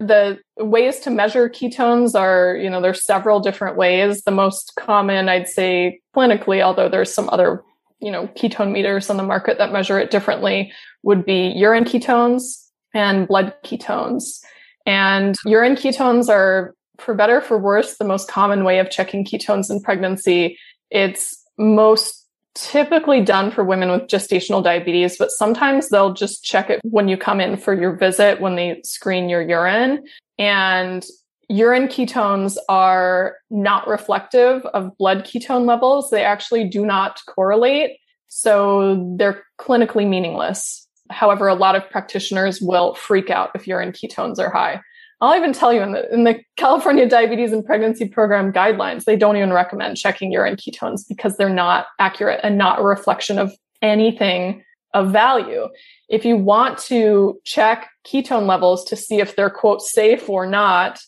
The 0.00 0.38
ways 0.58 1.00
to 1.00 1.10
measure 1.10 1.48
ketones 1.48 2.18
are, 2.18 2.56
you 2.56 2.68
know, 2.68 2.80
there's 2.80 3.04
several 3.04 3.40
different 3.40 3.76
ways. 3.76 4.22
The 4.22 4.32
most 4.32 4.72
common, 4.76 5.28
I'd 5.28 5.48
say 5.48 6.00
clinically, 6.16 6.62
although 6.62 6.88
there's 6.88 7.14
some 7.14 7.28
other, 7.30 7.62
you 8.00 8.10
know, 8.10 8.26
ketone 8.28 8.72
meters 8.72 9.08
on 9.08 9.16
the 9.16 9.22
market 9.22 9.58
that 9.58 9.72
measure 9.72 9.98
it 9.98 10.10
differently, 10.10 10.72
would 11.04 11.24
be 11.24 11.52
urine 11.54 11.84
ketones 11.84 12.64
and 12.92 13.28
blood 13.28 13.54
ketones. 13.64 14.40
And 14.86 15.36
urine 15.46 15.76
ketones 15.76 16.28
are, 16.28 16.74
for 16.98 17.14
better 17.14 17.40
for 17.40 17.58
worse, 17.58 17.96
the 17.96 18.04
most 18.04 18.28
common 18.28 18.64
way 18.64 18.78
of 18.80 18.90
checking 18.90 19.24
ketones 19.24 19.70
in 19.70 19.80
pregnancy. 19.80 20.58
It's 20.90 21.40
most 21.56 22.23
typically 22.54 23.20
done 23.20 23.50
for 23.50 23.64
women 23.64 23.90
with 23.90 24.02
gestational 24.02 24.62
diabetes, 24.62 25.16
but 25.16 25.30
sometimes 25.30 25.88
they'll 25.88 26.12
just 26.12 26.44
check 26.44 26.70
it 26.70 26.80
when 26.84 27.08
you 27.08 27.16
come 27.16 27.40
in 27.40 27.56
for 27.56 27.74
your 27.74 27.96
visit 27.96 28.40
when 28.40 28.56
they 28.56 28.80
screen 28.84 29.28
your 29.28 29.42
urine. 29.42 30.04
And 30.38 31.04
urine 31.48 31.88
ketones 31.88 32.56
are 32.68 33.36
not 33.50 33.86
reflective 33.86 34.64
of 34.66 34.96
blood 34.98 35.24
ketone 35.24 35.66
levels. 35.66 36.10
They 36.10 36.24
actually 36.24 36.68
do 36.68 36.86
not 36.86 37.20
correlate. 37.26 37.98
So 38.28 39.14
they're 39.16 39.42
clinically 39.60 40.08
meaningless. 40.08 40.88
However, 41.10 41.48
a 41.48 41.54
lot 41.54 41.76
of 41.76 41.88
practitioners 41.90 42.60
will 42.60 42.94
freak 42.94 43.30
out 43.30 43.50
if 43.54 43.66
urine 43.66 43.92
ketones 43.92 44.38
are 44.38 44.50
high. 44.50 44.80
I'll 45.20 45.36
even 45.36 45.52
tell 45.52 45.72
you 45.72 45.80
in 45.82 45.92
the, 45.92 46.12
in 46.12 46.24
the 46.24 46.40
California 46.56 47.08
Diabetes 47.08 47.52
and 47.52 47.64
Pregnancy 47.64 48.08
Program 48.08 48.52
guidelines, 48.52 49.04
they 49.04 49.16
don't 49.16 49.36
even 49.36 49.52
recommend 49.52 49.96
checking 49.96 50.32
urine 50.32 50.56
ketones 50.56 51.02
because 51.08 51.36
they're 51.36 51.48
not 51.48 51.86
accurate 51.98 52.40
and 52.42 52.58
not 52.58 52.80
a 52.80 52.82
reflection 52.82 53.38
of 53.38 53.52
anything 53.80 54.62
of 54.92 55.10
value. 55.10 55.68
If 56.08 56.24
you 56.24 56.36
want 56.36 56.78
to 56.78 57.40
check 57.44 57.90
ketone 58.06 58.46
levels 58.46 58.84
to 58.86 58.96
see 58.96 59.20
if 59.20 59.36
they're 59.36 59.50
quote 59.50 59.82
safe 59.82 60.28
or 60.28 60.46
not, 60.46 61.00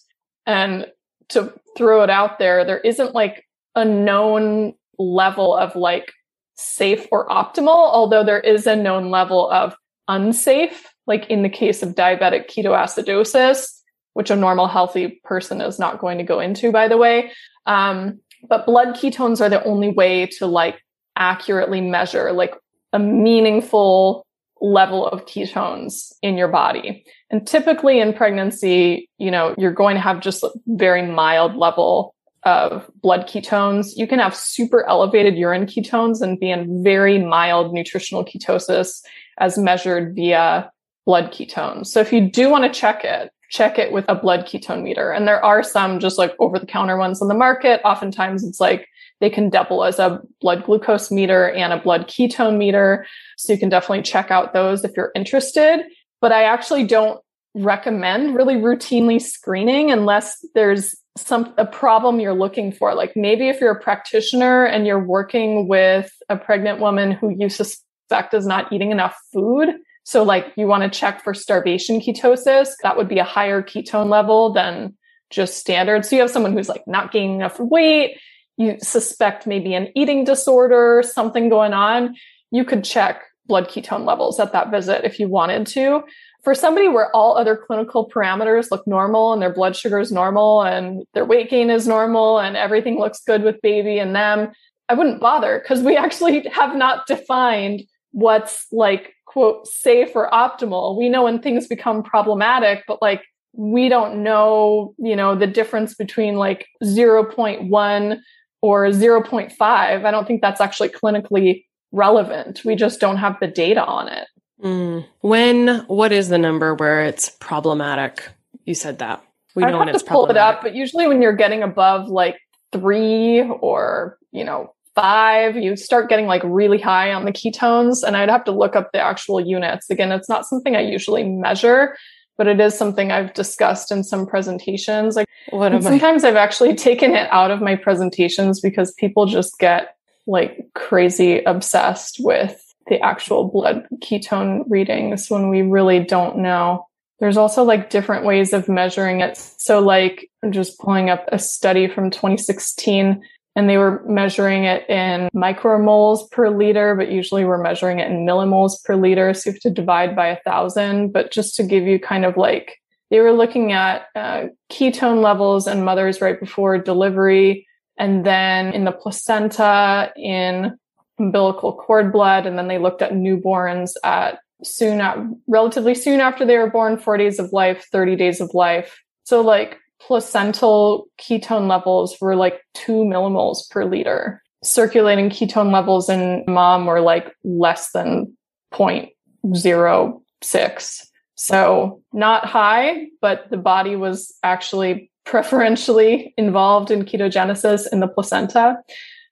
and 0.47 0.87
to 1.29 1.53
throw 1.77 2.03
it 2.03 2.11
out 2.11 2.38
there, 2.38 2.64
there 2.64 2.79
isn't 2.79 3.14
like 3.14 3.45
a 3.75 3.85
known 3.85 4.75
level 4.99 5.55
of 5.55 5.75
like 5.77 6.12
safe 6.55 7.07
or 7.11 7.29
optimal, 7.29 7.69
although 7.69 8.25
there 8.25 8.40
is 8.40 8.66
a 8.66 8.77
known 8.77 9.11
level 9.11 9.51
of 9.51 9.77
unsafe, 10.09 10.87
like 11.07 11.27
in 11.29 11.42
the 11.42 11.49
case 11.49 11.83
of 11.83 11.95
diabetic 11.95 12.49
ketoacidosis 12.49 13.76
which 14.16 14.31
a 14.31 14.35
normal 14.37 14.66
healthy 14.66 15.20
person 15.24 15.61
is 15.61 15.79
not 15.79 15.98
going 15.98 16.16
to 16.16 16.24
go 16.24 16.40
into, 16.40 16.72
by 16.72 16.88
the 16.88 16.96
way. 16.96 17.31
Um, 17.66 18.18
but 18.48 18.64
blood 18.64 18.96
ketones 18.96 19.42
are 19.42 19.50
the 19.50 19.62
only 19.64 19.90
way 19.90 20.24
to 20.38 20.46
like 20.46 20.83
accurately 21.16 21.83
measure 21.83 22.33
like 22.33 22.55
a 22.94 22.98
meaningful 22.98 24.26
level 24.59 25.07
of 25.07 25.26
ketones 25.26 26.14
in 26.22 26.38
your 26.38 26.48
body. 26.48 27.05
And 27.29 27.46
typically 27.46 28.00
in 28.00 28.14
pregnancy, 28.14 29.11
you 29.18 29.31
know, 29.31 29.55
you're 29.59 29.74
going 29.74 29.96
to 29.96 30.00
have 30.00 30.20
just 30.20 30.42
a 30.42 30.50
very 30.66 31.02
mild 31.02 31.55
level 31.55 32.14
of 32.42 32.90
blood 33.02 33.29
ketones. 33.29 33.98
You 33.98 34.07
can 34.07 34.18
have 34.18 34.35
super 34.35 34.83
elevated 34.88 35.37
urine 35.37 35.66
ketones 35.66 36.22
and 36.22 36.40
be 36.40 36.50
in 36.50 36.83
very 36.83 37.18
mild 37.18 37.74
nutritional 37.74 38.24
ketosis 38.24 39.02
as 39.37 39.59
measured 39.59 40.14
via 40.14 40.70
blood 41.05 41.33
ketones. 41.33 41.88
So 41.88 42.00
if 42.00 42.14
you 42.14 42.31
do 42.31 42.48
want 42.48 42.64
to 42.64 42.81
check 42.81 43.05
it, 43.05 43.31
check 43.50 43.78
it 43.78 43.92
with 43.92 44.04
a 44.09 44.14
blood 44.14 44.46
ketone 44.46 44.82
meter. 44.82 45.11
And 45.12 45.26
there 45.26 45.44
are 45.44 45.62
some 45.62 46.00
just 46.00 46.18
like 46.18 46.35
over 46.38 46.59
the 46.59 46.66
counter 46.66 46.96
ones 46.96 47.22
on 47.22 47.28
the 47.28 47.35
market. 47.35 47.80
Oftentimes 47.85 48.44
it's 48.44 48.61
like 48.61 48.88
they 49.20 49.30
can 49.30 49.48
double 49.48 49.85
as 49.85 49.98
a 49.98 50.20
blood 50.40 50.64
glucose 50.64 51.11
meter 51.11 51.50
and 51.50 51.72
a 51.72 51.78
blood 51.78 52.09
ketone 52.09 52.56
meter. 52.56 53.06
So 53.37 53.52
you 53.52 53.59
can 53.59 53.68
definitely 53.68 54.02
check 54.02 54.30
out 54.30 54.52
those 54.52 54.85
if 54.85 54.92
you're 54.96 55.12
interested. 55.14 55.85
But 56.20 56.32
I 56.32 56.44
actually 56.44 56.85
don't 56.85 57.20
recommend 57.54 58.35
really 58.35 58.56
routinely 58.56 59.20
screening 59.20 59.90
unless 59.90 60.44
there's 60.54 60.94
some 61.16 61.54
a 61.56 61.64
problem 61.64 62.20
you're 62.20 62.35
looking 62.35 62.70
for. 62.70 62.94
Like 62.94 63.16
maybe 63.16 63.48
if 63.48 63.61
you're 63.61 63.72
a 63.72 63.80
practitioner 63.80 64.66
and 64.66 64.87
you're 64.87 65.02
working 65.02 65.66
with 65.66 66.12
a 66.28 66.37
pregnant 66.37 66.80
woman 66.80 67.12
who 67.12 67.30
you 67.30 67.48
suspect 67.48 68.35
is 68.35 68.46
not 68.46 68.70
eating 68.72 68.90
enough 68.90 69.16
food, 69.32 69.70
so 70.07 70.23
like 70.23 70.53
you 70.57 70.69
want 70.69 70.85
to 70.85 70.99
check 70.99 71.25
for 71.25 71.35
starvation 71.35 72.01
ketosis, 72.01 72.69
that 72.85 72.97
would 72.97 73.09
be 73.09 73.19
a 73.19 73.25
higher 73.25 73.61
ketone 73.61 74.09
level 74.09 74.53
than 74.53 74.97
just 75.31 75.59
standard. 75.59 76.07
So 76.07 76.14
you 76.14 76.23
have 76.23 76.31
someone 76.31 76.53
who's 76.53 76.69
like 76.69 76.87
not 76.87 77.11
gaining 77.11 77.40
enough 77.40 77.59
weight, 77.59 78.21
you 78.57 78.77
suspect 78.81 79.49
maybe 79.49 79.75
an 79.75 79.88
eating 79.97 80.23
disorder, 80.23 81.03
something 81.05 81.49
going 81.49 81.73
on, 81.73 82.14
you 82.53 82.64
could 82.64 82.85
check 82.85 83.25
blood 83.47 83.69
ketone 83.69 84.07
levels 84.07 84.38
at 84.38 84.53
that 84.53 84.71
visit 84.71 85.05
if 85.05 85.19
you 85.19 85.27
wanted 85.27 85.66
to. 85.66 86.05
For 86.45 86.55
somebody 86.55 86.87
where 86.87 87.11
all 87.11 87.37
other 87.37 87.57
clinical 87.57 88.09
parameters 88.09 88.71
look 88.71 88.87
normal 88.87 89.33
and 89.33 89.42
their 89.42 89.53
blood 89.53 89.75
sugar 89.75 89.99
is 89.99 90.12
normal 90.12 90.62
and 90.62 91.03
their 91.14 91.25
weight 91.25 91.51
gain 91.51 91.69
is 91.69 91.88
normal 91.88 92.38
and 92.38 92.57
everything 92.57 93.01
looks 93.01 93.25
good 93.25 93.42
with 93.42 93.61
baby 93.61 93.99
and 93.99 94.14
them, 94.14 94.53
I 94.88 94.95
wouldn't 94.95 95.21
bother 95.21 95.59
because 95.59 95.83
we 95.83 95.97
actually 95.97 96.47
have 96.51 96.77
not 96.77 97.09
defined 97.09 97.83
what's 98.12 98.66
like 98.71 99.15
quote 99.37 99.68
safe 99.68 100.12
or 100.14 100.31
optimal. 100.31 100.96
We 100.96 101.11
know 101.11 101.25
when 101.25 101.40
things 101.40 101.66
become 101.66 102.03
problematic, 102.03 102.85
but 102.88 103.03
like 103.03 103.22
we 103.53 103.90
don't 103.90 104.22
know, 104.22 104.94
you 104.96 105.14
know, 105.14 105.35
the 105.35 105.46
difference 105.46 105.94
between 105.94 106.37
like 106.37 106.66
0.1 106.83 108.18
or 108.62 108.87
0.5. 108.87 109.61
I 109.61 110.11
don't 110.11 110.27
think 110.27 110.40
that's 110.40 110.62
actually 110.62 110.88
clinically 110.88 111.66
relevant. 111.92 112.64
We 112.64 112.77
just 112.77 112.99
don't 112.99 113.18
have 113.18 113.37
the 113.38 113.46
data 113.46 113.85
on 113.85 114.09
it. 114.09 114.27
Mm. 114.64 115.05
When 115.20 115.85
what 115.87 116.12
is 116.12 116.31
the 116.31 116.38
number 116.38 116.75
where 116.75 117.05
it's 117.05 117.29
problematic? 117.29 118.27
You 118.64 118.75
said 118.75 119.01
that. 119.01 119.22
We 119.55 119.66
know 119.66 119.79
when 119.79 119.90
it's 119.90 120.03
to 120.03 120.09
pull 120.09 120.31
it 120.31 120.38
up, 120.38 120.62
but 120.62 120.75
usually 120.75 121.07
when 121.07 121.20
you're 121.20 121.37
getting 121.37 121.62
above 121.62 122.09
like 122.09 122.38
three 122.72 123.42
or 123.42 124.16
you 124.33 124.44
know 124.44 124.72
five, 124.96 125.56
you 125.56 125.76
start 125.76 126.09
getting 126.09 126.26
like 126.26 126.42
really 126.44 126.80
high 126.80 127.12
on 127.12 127.24
the 127.24 127.32
ketones. 127.32 128.02
And 128.02 128.16
I'd 128.16 128.30
have 128.30 128.44
to 128.44 128.52
look 128.52 128.74
up 128.74 128.90
the 128.92 128.98
actual 129.00 129.40
units. 129.40 129.88
Again, 129.90 130.11
it's 130.11 130.28
not 130.28 130.46
something 130.46 130.74
I 130.74 130.80
usually 130.80 131.22
measure 131.22 131.94
but 132.37 132.46
it 132.46 132.61
is 132.61 132.76
something 132.76 133.11
I've 133.11 133.35
discussed 133.35 133.90
in 133.90 134.04
some 134.04 134.26
presentations. 134.26 135.16
Like 135.16 135.28
What 135.50 135.72
am 135.72 135.78
I? 135.78 135.80
sometimes 135.80 136.24
I've 136.24 136.37
actually 136.37 136.74
taken 136.74 137.12
it 137.12 137.28
out 137.30 137.50
of 137.50 137.61
my 137.61 137.76
presentations 137.76 138.61
because 138.61 138.92
people 138.92 139.26
just 139.26 139.59
get 139.59 139.96
like 140.26 140.68
crazy 140.74 141.42
obsessed 141.44 142.18
with 142.20 142.62
the 142.88 143.00
actual 143.00 143.48
blood 143.48 143.87
ketone 144.02 144.64
readings 144.68 145.30
when 145.30 145.48
we 145.48 145.62
really 145.62 146.00
don't 146.00 146.38
know. 146.38 146.87
There's 147.18 147.38
also 147.38 147.62
like 147.62 147.90
different 147.90 148.26
ways 148.26 148.52
of 148.52 148.68
measuring 148.68 149.20
it. 149.20 149.37
So 149.37 149.80
like 149.80 150.30
I'm 150.42 150.52
just 150.52 150.78
pulling 150.78 151.09
up 151.09 151.24
a 151.32 151.38
study 151.38 151.88
from 151.88 152.11
2016 152.11 153.22
and 153.57 153.71
they 153.71 153.79
were 153.79 154.03
measuring 154.07 154.64
it 154.64 154.88
in 154.88 155.31
micromoles 155.35 156.31
per 156.31 156.51
liter, 156.51 156.95
but 156.95 157.11
usually 157.11 157.47
we're 157.47 157.62
measuring 157.62 157.99
it 157.99 158.11
in 158.11 158.27
millimoles 158.27 158.85
per 158.85 158.95
liter. 158.95 159.33
So 159.33 159.49
you 159.49 159.55
have 159.55 159.61
to 159.62 159.71
divide 159.71 160.14
by 160.14 160.27
a 160.27 160.40
thousand. 160.40 161.12
But 161.12 161.33
just 161.33 161.57
to 161.57 161.62
give 161.62 161.85
you 161.85 161.99
kind 161.99 162.27
of 162.27 162.37
like, 162.37 162.77
they 163.11 163.21
were 163.21 163.33
looking 163.33 163.73
at 163.73 164.09
uh, 164.14 164.49
ketone 164.71 165.23
levels 165.23 165.66
in 165.66 165.85
mothers 165.85 166.21
right 166.21 166.38
before 166.38 166.77
delivery, 166.77 167.66
and 167.99 168.27
then 168.27 168.75
in 168.75 168.85
the 168.85 168.92
placenta, 168.92 170.12
in 170.16 170.77
umbilical 171.19 171.73
cord 171.73 172.12
blood, 172.12 172.45
and 172.45 172.59
then 172.59 172.69
they 172.69 172.79
looked 172.79 173.01
at 173.01 173.12
newborns 173.12 173.92
at 174.05 174.38
soon, 174.62 175.01
at, 175.01 175.16
relatively 175.47 175.95
soon 175.95 176.21
after 176.21 176.45
they 176.45 176.59
were 176.59 176.69
born, 176.69 176.99
four 176.99 177.16
days 177.16 177.38
of 177.38 177.53
life, 177.55 177.87
30 177.90 178.16
days 178.16 178.40
of 178.42 178.53
life. 178.53 178.99
So 179.25 179.40
like 179.40 179.79
placental 180.00 181.09
ketone 181.20 181.68
levels 181.68 182.16
were 182.20 182.37
like 182.37 182.61
two 182.74 183.04
millimoles 183.04 183.68
per 183.70 183.85
liter. 183.85 184.42
Circulating 184.62 185.30
ketone 185.30 185.72
levels 185.72 186.09
in 186.09 186.44
mom 186.48 186.87
were 186.87 187.00
like 187.00 187.35
less 187.44 187.92
than 187.92 188.37
0.06. 188.72 191.06
So 191.35 192.02
not 192.12 192.46
high, 192.46 193.06
but 193.20 193.50
the 193.50 193.56
body 193.56 193.96
was 193.96 194.35
actually 194.42 195.11
preferentially 195.24 196.32
involved 196.37 196.90
in 196.90 197.04
ketogenesis 197.04 197.92
in 197.92 198.00
the 198.00 198.09
placenta 198.09 198.76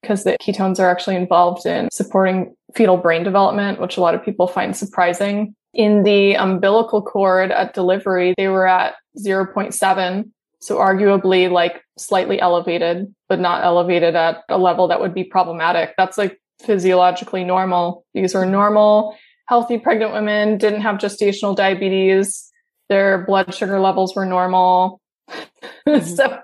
because 0.03 0.25
the 0.25 0.37
ketones 0.41 0.79
are 0.79 0.91
actually 0.91 1.17
involved 1.17 1.65
in 1.65 1.89
supporting 1.91 2.55
fetal 2.75 2.99
brain 2.99 3.25
development, 3.25 3.81
which 3.81 3.97
a 3.97 4.01
lot 4.01 4.15
of 4.15 4.25
people 4.25 4.47
find 4.47 4.77
surprising. 4.77 5.55
In 5.73 6.03
the 6.03 6.35
umbilical 6.35 7.01
cord 7.01 7.51
at 7.51 7.75
delivery, 7.75 8.35
they 8.37 8.49
were 8.49 8.67
at 8.67 8.95
0.7 9.19 10.31
so 10.65 10.79
arguably 10.79 11.51
like 11.51 11.83
slightly 11.99 12.41
elevated, 12.41 13.15
but 13.29 13.39
not 13.39 13.63
elevated 13.63 14.17
at 14.17 14.45
a 14.49 14.57
level 14.57 14.89
that 14.89 14.99
would 14.99 15.13
be 15.13 15.23
problematic. 15.23 15.93
That's 15.99 16.17
like 16.17 16.41
physiologically 16.63 17.45
normal. 17.45 18.07
These 18.15 18.35
are 18.35 18.47
normal, 18.47 19.15
healthy 19.47 19.79
pregnant 19.79 20.15
women, 20.15 20.57
didn't 20.57 20.81
have 20.81 20.97
gestational 20.97 21.55
diabetes. 21.55 22.51
Their 22.89 23.27
blood 23.27 23.55
sugar 23.55 23.79
levels 23.79 24.17
were 24.17 24.27
normal. 24.27 25.01
Mm-hmm. 25.87 26.07
so 26.07 26.39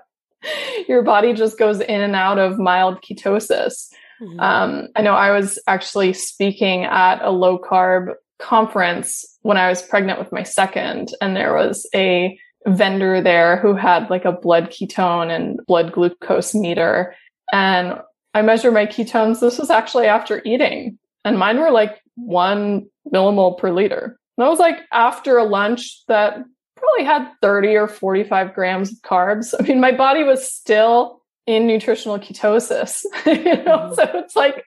your 0.87 1.03
body 1.03 1.33
just 1.33 1.59
goes 1.59 1.79
in 1.79 2.01
and 2.01 2.15
out 2.15 2.39
of 2.39 2.57
mild 2.57 3.03
ketosis. 3.03 3.89
Mm-hmm. 4.19 4.39
Um, 4.39 4.87
I 4.95 5.01
know 5.01 5.13
I 5.13 5.31
was 5.31 5.59
actually 5.67 6.13
speaking 6.13 6.83
at 6.83 7.21
a 7.21 7.29
low 7.29 7.59
carb 7.59 8.13
conference 8.39 9.23
when 9.41 9.57
I 9.57 9.69
was 9.69 9.83
pregnant 9.83 10.17
with 10.17 10.31
my 10.31 10.41
second, 10.41 11.09
and 11.21 11.35
there 11.35 11.53
was 11.53 11.87
a 11.93 12.39
vendor 12.67 13.21
there 13.21 13.57
who 13.57 13.73
had 13.73 14.09
like 14.09 14.25
a 14.25 14.31
blood 14.31 14.69
ketone 14.69 15.33
and 15.33 15.59
blood 15.65 15.91
glucose 15.91 16.53
meter. 16.53 17.15
And 17.51 17.99
I 18.33 18.41
measured 18.41 18.73
my 18.73 18.85
ketones. 18.85 19.39
This 19.39 19.57
was 19.57 19.69
actually 19.69 20.05
after 20.05 20.41
eating, 20.45 20.97
and 21.25 21.37
mine 21.37 21.59
were 21.59 21.71
like 21.71 22.01
one 22.15 22.87
millimole 23.13 23.57
per 23.57 23.71
liter. 23.71 24.17
And 24.37 24.45
that 24.45 24.49
was 24.49 24.59
like 24.59 24.79
after 24.91 25.37
a 25.37 25.43
lunch 25.43 26.05
that 26.07 26.37
probably 26.77 27.05
had 27.05 27.29
30 27.41 27.75
or 27.75 27.87
45 27.87 28.53
grams 28.53 28.91
of 28.91 28.97
carbs. 28.99 29.53
I 29.59 29.63
mean, 29.63 29.79
my 29.79 29.91
body 29.91 30.23
was 30.23 30.49
still 30.49 31.21
in 31.45 31.67
nutritional 31.67 32.19
ketosis. 32.19 33.03
you 33.25 33.63
know, 33.63 33.77
mm-hmm. 33.77 33.93
so 33.95 34.09
it's 34.15 34.35
like, 34.35 34.65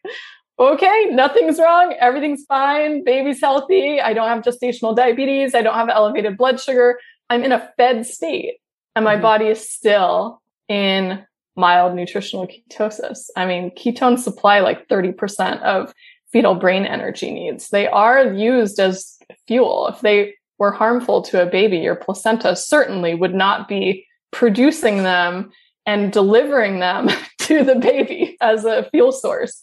okay, 0.59 1.07
nothing's 1.11 1.59
wrong. 1.59 1.95
Everything's 1.99 2.45
fine. 2.45 3.03
Baby's 3.05 3.41
healthy. 3.41 4.01
I 4.01 4.13
don't 4.13 4.29
have 4.29 4.45
gestational 4.45 4.95
diabetes. 4.95 5.55
I 5.55 5.63
don't 5.63 5.75
have 5.75 5.89
elevated 5.89 6.37
blood 6.37 6.61
sugar. 6.61 6.99
I'm 7.31 7.45
in 7.45 7.53
a 7.53 7.73
fed 7.77 8.07
state 8.07 8.59
and 8.95 9.05
my 9.05 9.15
mm-hmm. 9.15 9.23
body 9.23 9.47
is 9.47 9.69
still 9.69 10.41
in 10.69 11.25
mild 11.57 11.95
nutritional 11.95 12.49
ketosis. 12.49 13.29
I 13.37 13.47
mean, 13.47 13.71
ketones 13.71 14.21
supply 14.21 14.61
like 14.61 14.89
30% 14.89 15.63
of 15.63 15.93
fetal 16.33 16.55
brain 16.55 16.85
energy 16.85 17.31
needs. 17.31 17.69
They 17.69 17.87
are 17.87 18.33
used 18.33 18.81
as 18.81 19.17
fuel. 19.47 19.89
If 19.89 20.01
they 20.01 20.35
were 20.59 20.73
harmful 20.73 21.23
to 21.23 21.43
a 21.43 21.51
baby, 21.51 21.79
your 21.79 21.95
placenta 21.95 22.57
certainly 22.57 23.15
would 23.15 23.35
not 23.35 23.69
be 23.69 24.07
producing 24.33 25.05
them 25.05 25.51
and 25.87 26.13
delivering 26.13 26.81
them 26.81 27.09
to 27.49 27.63
the 27.63 27.75
baby 27.75 28.37
as 28.41 28.65
a 28.65 28.89
fuel 28.91 29.13
source. 29.13 29.61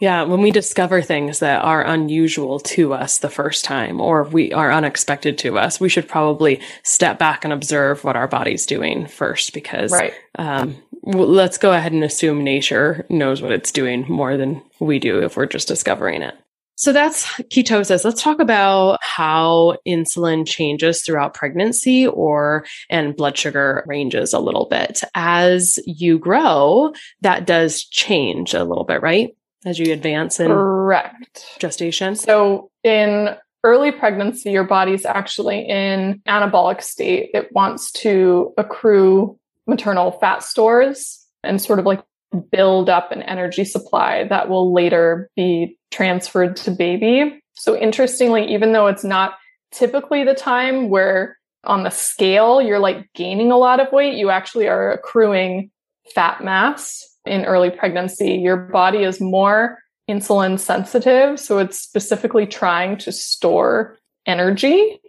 Yeah, 0.00 0.22
when 0.22 0.42
we 0.42 0.50
discover 0.50 1.02
things 1.02 1.40
that 1.40 1.64
are 1.64 1.82
unusual 1.82 2.60
to 2.60 2.94
us 2.94 3.18
the 3.18 3.28
first 3.28 3.64
time 3.64 4.00
or 4.00 4.22
we 4.24 4.52
are 4.52 4.72
unexpected 4.72 5.36
to 5.38 5.58
us, 5.58 5.80
we 5.80 5.88
should 5.88 6.08
probably 6.08 6.60
step 6.84 7.18
back 7.18 7.44
and 7.44 7.52
observe 7.52 8.04
what 8.04 8.16
our 8.16 8.28
body's 8.28 8.64
doing 8.64 9.06
first 9.06 9.54
because 9.54 9.92
right. 9.92 10.12
um, 10.38 10.76
let's 11.02 11.58
go 11.58 11.72
ahead 11.72 11.92
and 11.92 12.04
assume 12.04 12.44
nature 12.44 13.04
knows 13.10 13.42
what 13.42 13.52
it's 13.52 13.72
doing 13.72 14.04
more 14.08 14.36
than 14.36 14.62
we 14.78 14.98
do 14.98 15.20
if 15.22 15.36
we're 15.36 15.46
just 15.46 15.68
discovering 15.68 16.22
it. 16.22 16.36
So 16.76 16.92
that's 16.92 17.26
ketosis. 17.44 18.04
Let's 18.04 18.22
talk 18.22 18.38
about 18.38 18.98
how 19.02 19.78
insulin 19.86 20.46
changes 20.46 21.02
throughout 21.02 21.32
pregnancy 21.32 22.06
or 22.06 22.66
and 22.90 23.16
blood 23.16 23.36
sugar 23.36 23.82
ranges 23.86 24.34
a 24.34 24.38
little 24.38 24.66
bit. 24.66 25.02
As 25.14 25.78
you 25.86 26.18
grow, 26.18 26.92
that 27.22 27.46
does 27.46 27.82
change 27.84 28.52
a 28.52 28.64
little 28.64 28.84
bit, 28.84 29.00
right? 29.00 29.34
As 29.64 29.78
you 29.78 29.92
advance 29.92 30.38
in 30.38 30.48
Correct. 30.48 31.56
gestation. 31.58 32.14
So 32.14 32.70
in 32.84 33.34
early 33.64 33.90
pregnancy, 33.90 34.52
your 34.52 34.64
body's 34.64 35.06
actually 35.06 35.66
in 35.66 36.20
anabolic 36.28 36.82
state. 36.82 37.30
It 37.32 37.52
wants 37.52 37.90
to 37.92 38.52
accrue 38.58 39.38
maternal 39.66 40.12
fat 40.12 40.42
stores 40.42 41.26
and 41.42 41.60
sort 41.60 41.78
of 41.78 41.86
like 41.86 42.02
build 42.50 42.88
up 42.88 43.12
an 43.12 43.22
energy 43.22 43.64
supply 43.64 44.24
that 44.24 44.48
will 44.48 44.72
later 44.72 45.30
be 45.36 45.76
transferred 45.90 46.56
to 46.56 46.70
baby. 46.70 47.40
So 47.54 47.76
interestingly, 47.76 48.52
even 48.52 48.72
though 48.72 48.86
it's 48.86 49.04
not 49.04 49.34
typically 49.72 50.24
the 50.24 50.34
time 50.34 50.88
where 50.88 51.38
on 51.64 51.82
the 51.82 51.90
scale 51.90 52.60
you're 52.62 52.78
like 52.78 53.12
gaining 53.14 53.50
a 53.50 53.58
lot 53.58 53.80
of 53.80 53.92
weight, 53.92 54.14
you 54.14 54.30
actually 54.30 54.68
are 54.68 54.92
accruing 54.92 55.70
fat 56.14 56.42
mass 56.42 57.04
in 57.24 57.44
early 57.44 57.70
pregnancy. 57.70 58.34
Your 58.34 58.56
body 58.56 59.02
is 59.02 59.20
more 59.20 59.78
insulin 60.08 60.58
sensitive. 60.58 61.40
So 61.40 61.58
it's 61.58 61.80
specifically 61.80 62.46
trying 62.46 62.98
to 62.98 63.12
store 63.12 63.98
energy. 64.26 65.00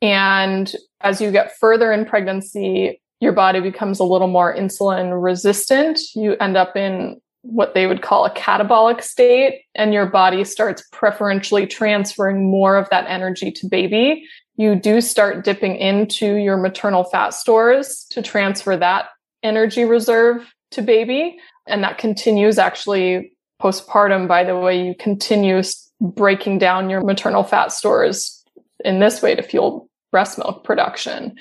And 0.00 0.72
as 1.00 1.20
you 1.20 1.30
get 1.30 1.56
further 1.56 1.92
in 1.92 2.06
pregnancy, 2.06 3.00
your 3.20 3.32
body 3.32 3.60
becomes 3.60 3.98
a 3.98 4.04
little 4.04 4.28
more 4.28 4.54
insulin 4.54 5.22
resistant. 5.22 5.98
You 6.14 6.36
end 6.36 6.56
up 6.56 6.76
in 6.76 7.20
what 7.42 7.74
they 7.74 7.86
would 7.86 8.02
call 8.02 8.24
a 8.24 8.34
catabolic 8.34 9.02
state, 9.02 9.62
and 9.74 9.94
your 9.94 10.06
body 10.06 10.44
starts 10.44 10.82
preferentially 10.92 11.66
transferring 11.66 12.50
more 12.50 12.76
of 12.76 12.88
that 12.90 13.06
energy 13.08 13.50
to 13.52 13.68
baby. 13.68 14.26
You 14.56 14.74
do 14.74 15.00
start 15.00 15.44
dipping 15.44 15.76
into 15.76 16.34
your 16.36 16.56
maternal 16.56 17.04
fat 17.04 17.30
stores 17.30 18.06
to 18.10 18.22
transfer 18.22 18.76
that 18.76 19.06
energy 19.42 19.84
reserve 19.84 20.52
to 20.72 20.82
baby. 20.82 21.38
And 21.68 21.84
that 21.84 21.98
continues 21.98 22.58
actually 22.58 23.32
postpartum, 23.62 24.26
by 24.26 24.44
the 24.44 24.56
way, 24.56 24.84
you 24.84 24.94
continue 24.94 25.62
breaking 26.00 26.58
down 26.58 26.90
your 26.90 27.02
maternal 27.02 27.42
fat 27.42 27.72
stores 27.72 28.44
in 28.84 28.98
this 28.98 29.22
way 29.22 29.34
to 29.34 29.42
fuel 29.42 29.88
breast 30.10 30.38
milk 30.38 30.64
production 30.64 31.36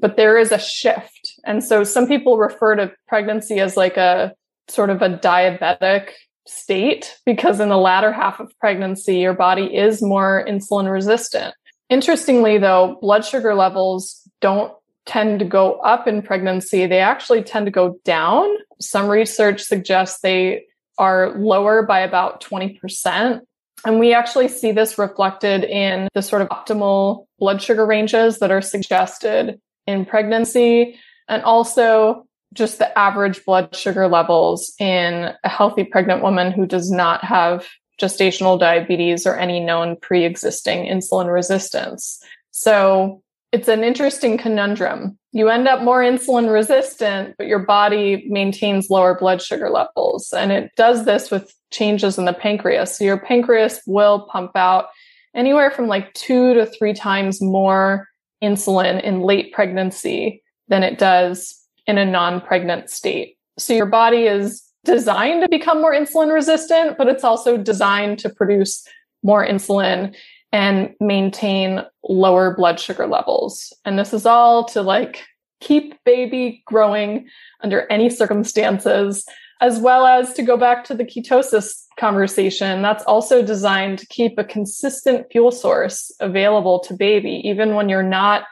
but 0.00 0.16
there 0.16 0.38
is 0.38 0.52
a 0.52 0.58
shift. 0.58 1.34
And 1.44 1.62
so 1.62 1.84
some 1.84 2.06
people 2.06 2.38
refer 2.38 2.76
to 2.76 2.92
pregnancy 3.06 3.60
as 3.60 3.76
like 3.76 3.96
a 3.96 4.34
sort 4.68 4.90
of 4.90 5.02
a 5.02 5.08
diabetic 5.08 6.10
state 6.46 7.18
because 7.26 7.60
in 7.60 7.68
the 7.68 7.76
latter 7.76 8.12
half 8.12 8.40
of 8.40 8.52
pregnancy, 8.58 9.18
your 9.18 9.34
body 9.34 9.76
is 9.76 10.02
more 10.02 10.44
insulin 10.48 10.90
resistant. 10.90 11.54
Interestingly, 11.90 12.58
though, 12.58 12.98
blood 13.00 13.24
sugar 13.24 13.54
levels 13.54 14.28
don't 14.40 14.72
tend 15.06 15.38
to 15.38 15.44
go 15.44 15.74
up 15.80 16.06
in 16.06 16.20
pregnancy. 16.20 16.86
They 16.86 17.00
actually 17.00 17.42
tend 17.42 17.66
to 17.66 17.72
go 17.72 17.98
down. 18.04 18.46
Some 18.80 19.08
research 19.08 19.62
suggests 19.62 20.20
they 20.20 20.64
are 20.98 21.38
lower 21.38 21.82
by 21.82 22.00
about 22.00 22.42
20%. 22.42 23.40
And 23.86 23.98
we 23.98 24.12
actually 24.12 24.48
see 24.48 24.72
this 24.72 24.98
reflected 24.98 25.64
in 25.64 26.08
the 26.12 26.20
sort 26.20 26.42
of 26.42 26.48
optimal 26.48 27.26
blood 27.38 27.62
sugar 27.62 27.86
ranges 27.86 28.40
that 28.40 28.50
are 28.50 28.60
suggested 28.60 29.60
in 29.88 30.04
pregnancy 30.04 30.98
and 31.28 31.42
also 31.42 32.26
just 32.52 32.78
the 32.78 32.96
average 32.98 33.44
blood 33.44 33.74
sugar 33.74 34.06
levels 34.06 34.72
in 34.78 35.32
a 35.42 35.48
healthy 35.48 35.84
pregnant 35.84 36.22
woman 36.22 36.52
who 36.52 36.66
does 36.66 36.90
not 36.90 37.24
have 37.24 37.66
gestational 38.00 38.58
diabetes 38.58 39.26
or 39.26 39.36
any 39.36 39.60
known 39.60 39.96
pre-existing 39.96 40.86
insulin 40.86 41.32
resistance. 41.32 42.22
So 42.50 43.22
it's 43.50 43.68
an 43.68 43.82
interesting 43.82 44.38
conundrum. 44.38 45.18
You 45.32 45.48
end 45.48 45.68
up 45.68 45.82
more 45.82 46.00
insulin 46.00 46.52
resistant, 46.52 47.34
but 47.38 47.46
your 47.46 47.60
body 47.60 48.26
maintains 48.28 48.90
lower 48.90 49.18
blood 49.18 49.42
sugar 49.42 49.70
levels. 49.70 50.32
And 50.32 50.52
it 50.52 50.70
does 50.76 51.06
this 51.06 51.30
with 51.30 51.54
changes 51.70 52.18
in 52.18 52.24
the 52.24 52.32
pancreas. 52.32 52.96
So 52.96 53.04
your 53.04 53.18
pancreas 53.18 53.80
will 53.86 54.28
pump 54.30 54.52
out 54.54 54.88
anywhere 55.34 55.70
from 55.70 55.86
like 55.86 56.12
two 56.14 56.54
to 56.54 56.66
three 56.66 56.94
times 56.94 57.40
more 57.40 58.06
insulin 58.42 59.02
in 59.02 59.20
late 59.20 59.52
pregnancy 59.52 60.42
than 60.68 60.82
it 60.82 60.98
does 60.98 61.58
in 61.86 61.98
a 61.98 62.04
non 62.04 62.40
pregnant 62.40 62.90
state. 62.90 63.36
So 63.58 63.72
your 63.72 63.86
body 63.86 64.24
is 64.24 64.62
designed 64.84 65.42
to 65.42 65.48
become 65.48 65.80
more 65.80 65.92
insulin 65.92 66.32
resistant, 66.32 66.96
but 66.96 67.08
it's 67.08 67.24
also 67.24 67.56
designed 67.56 68.18
to 68.20 68.30
produce 68.30 68.86
more 69.22 69.46
insulin 69.46 70.14
and 70.52 70.94
maintain 71.00 71.82
lower 72.08 72.54
blood 72.54 72.80
sugar 72.80 73.06
levels. 73.06 73.72
And 73.84 73.98
this 73.98 74.14
is 74.14 74.24
all 74.24 74.64
to 74.66 74.82
like 74.82 75.24
keep 75.60 76.02
baby 76.04 76.62
growing 76.66 77.28
under 77.62 77.86
any 77.90 78.08
circumstances, 78.08 79.26
as 79.60 79.78
well 79.80 80.06
as 80.06 80.32
to 80.34 80.42
go 80.42 80.56
back 80.56 80.84
to 80.84 80.94
the 80.94 81.04
ketosis 81.04 81.84
conversation. 81.98 82.82
That's 82.82 83.04
also 83.04 83.44
designed 83.44 83.98
to 83.98 84.06
keep 84.06 84.38
a 84.38 84.44
consistent 84.44 85.26
fuel 85.30 85.50
source 85.50 86.12
available 86.20 86.80
to 86.80 86.94
baby, 86.94 87.42
even 87.44 87.74
when 87.74 87.88
you're 87.88 88.02
not 88.02 88.44